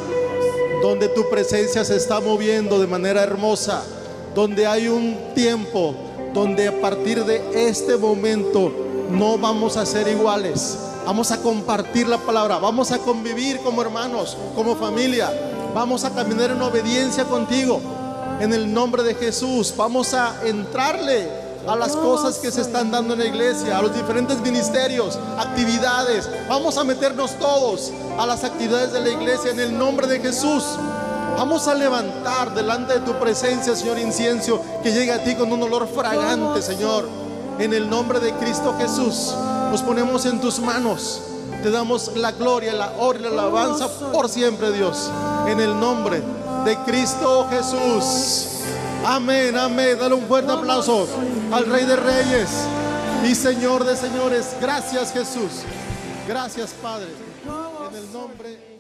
donde 0.82 1.08
tu 1.08 1.28
presencia 1.30 1.84
se 1.84 1.96
está 1.96 2.20
moviendo 2.20 2.80
de 2.80 2.86
manera 2.86 3.22
hermosa, 3.22 3.82
donde 4.34 4.66
hay 4.66 4.88
un 4.88 5.34
tiempo 5.34 5.94
donde 6.32 6.68
a 6.68 6.80
partir 6.80 7.24
de 7.24 7.68
este 7.68 7.96
momento 7.96 8.83
no 9.10 9.38
vamos 9.38 9.76
a 9.76 9.86
ser 9.86 10.08
iguales. 10.08 10.78
Vamos 11.06 11.30
a 11.30 11.38
compartir 11.38 12.08
la 12.08 12.18
palabra, 12.18 12.58
vamos 12.58 12.90
a 12.90 12.98
convivir 12.98 13.60
como 13.60 13.82
hermanos, 13.82 14.38
como 14.54 14.74
familia, 14.74 15.30
vamos 15.74 16.02
a 16.04 16.10
caminar 16.10 16.50
en 16.50 16.62
obediencia 16.62 17.24
contigo. 17.24 17.80
En 18.40 18.54
el 18.54 18.72
nombre 18.72 19.02
de 19.02 19.14
Jesús, 19.14 19.74
vamos 19.76 20.14
a 20.14 20.34
entrarle 20.46 21.28
a 21.66 21.76
las 21.76 21.94
cosas 21.94 22.38
que 22.38 22.50
se 22.50 22.62
están 22.62 22.90
dando 22.90 23.14
en 23.14 23.20
la 23.20 23.26
iglesia, 23.26 23.78
a 23.78 23.82
los 23.82 23.94
diferentes 23.94 24.40
ministerios, 24.40 25.18
actividades. 25.38 26.28
Vamos 26.48 26.78
a 26.78 26.84
meternos 26.84 27.32
todos 27.38 27.92
a 28.18 28.26
las 28.26 28.42
actividades 28.44 28.92
de 28.92 29.00
la 29.00 29.10
iglesia 29.10 29.50
en 29.50 29.60
el 29.60 29.78
nombre 29.78 30.06
de 30.06 30.20
Jesús. 30.20 30.64
Vamos 31.36 31.66
a 31.68 31.74
levantar 31.74 32.54
delante 32.54 32.94
de 32.94 33.00
tu 33.00 33.12
presencia, 33.18 33.74
Señor, 33.74 33.98
incienso 33.98 34.60
que 34.82 34.92
llegue 34.92 35.12
a 35.12 35.22
ti 35.22 35.34
con 35.34 35.52
un 35.52 35.62
olor 35.62 35.88
fragante, 35.88 36.62
Señor. 36.62 37.23
En 37.58 37.72
el 37.72 37.88
nombre 37.88 38.20
de 38.20 38.32
Cristo 38.34 38.74
Jesús, 38.78 39.34
nos 39.70 39.82
ponemos 39.82 40.26
en 40.26 40.40
tus 40.40 40.58
manos. 40.58 41.22
Te 41.62 41.70
damos 41.70 42.16
la 42.16 42.32
gloria, 42.32 42.72
la 42.72 42.92
honra 42.98 43.20
y 43.20 43.34
la 43.34 43.42
alabanza 43.42 43.88
por 44.12 44.28
siempre, 44.28 44.72
Dios. 44.72 45.10
En 45.46 45.60
el 45.60 45.78
nombre 45.78 46.22
de 46.64 46.76
Cristo 46.84 47.46
Jesús. 47.48 48.48
Amén, 49.04 49.56
amén. 49.56 49.98
Dale 49.98 50.14
un 50.14 50.26
fuerte 50.26 50.50
aplauso 50.50 51.06
al 51.52 51.66
Rey 51.66 51.84
de 51.84 51.96
Reyes 51.96 52.50
y 53.24 53.34
Señor 53.34 53.84
de 53.84 53.96
Señores. 53.96 54.56
Gracias 54.60 55.12
Jesús. 55.12 55.62
Gracias 56.26 56.72
Padre. 56.82 57.08
En 57.90 57.96
el 57.96 58.12
nombre 58.12 58.73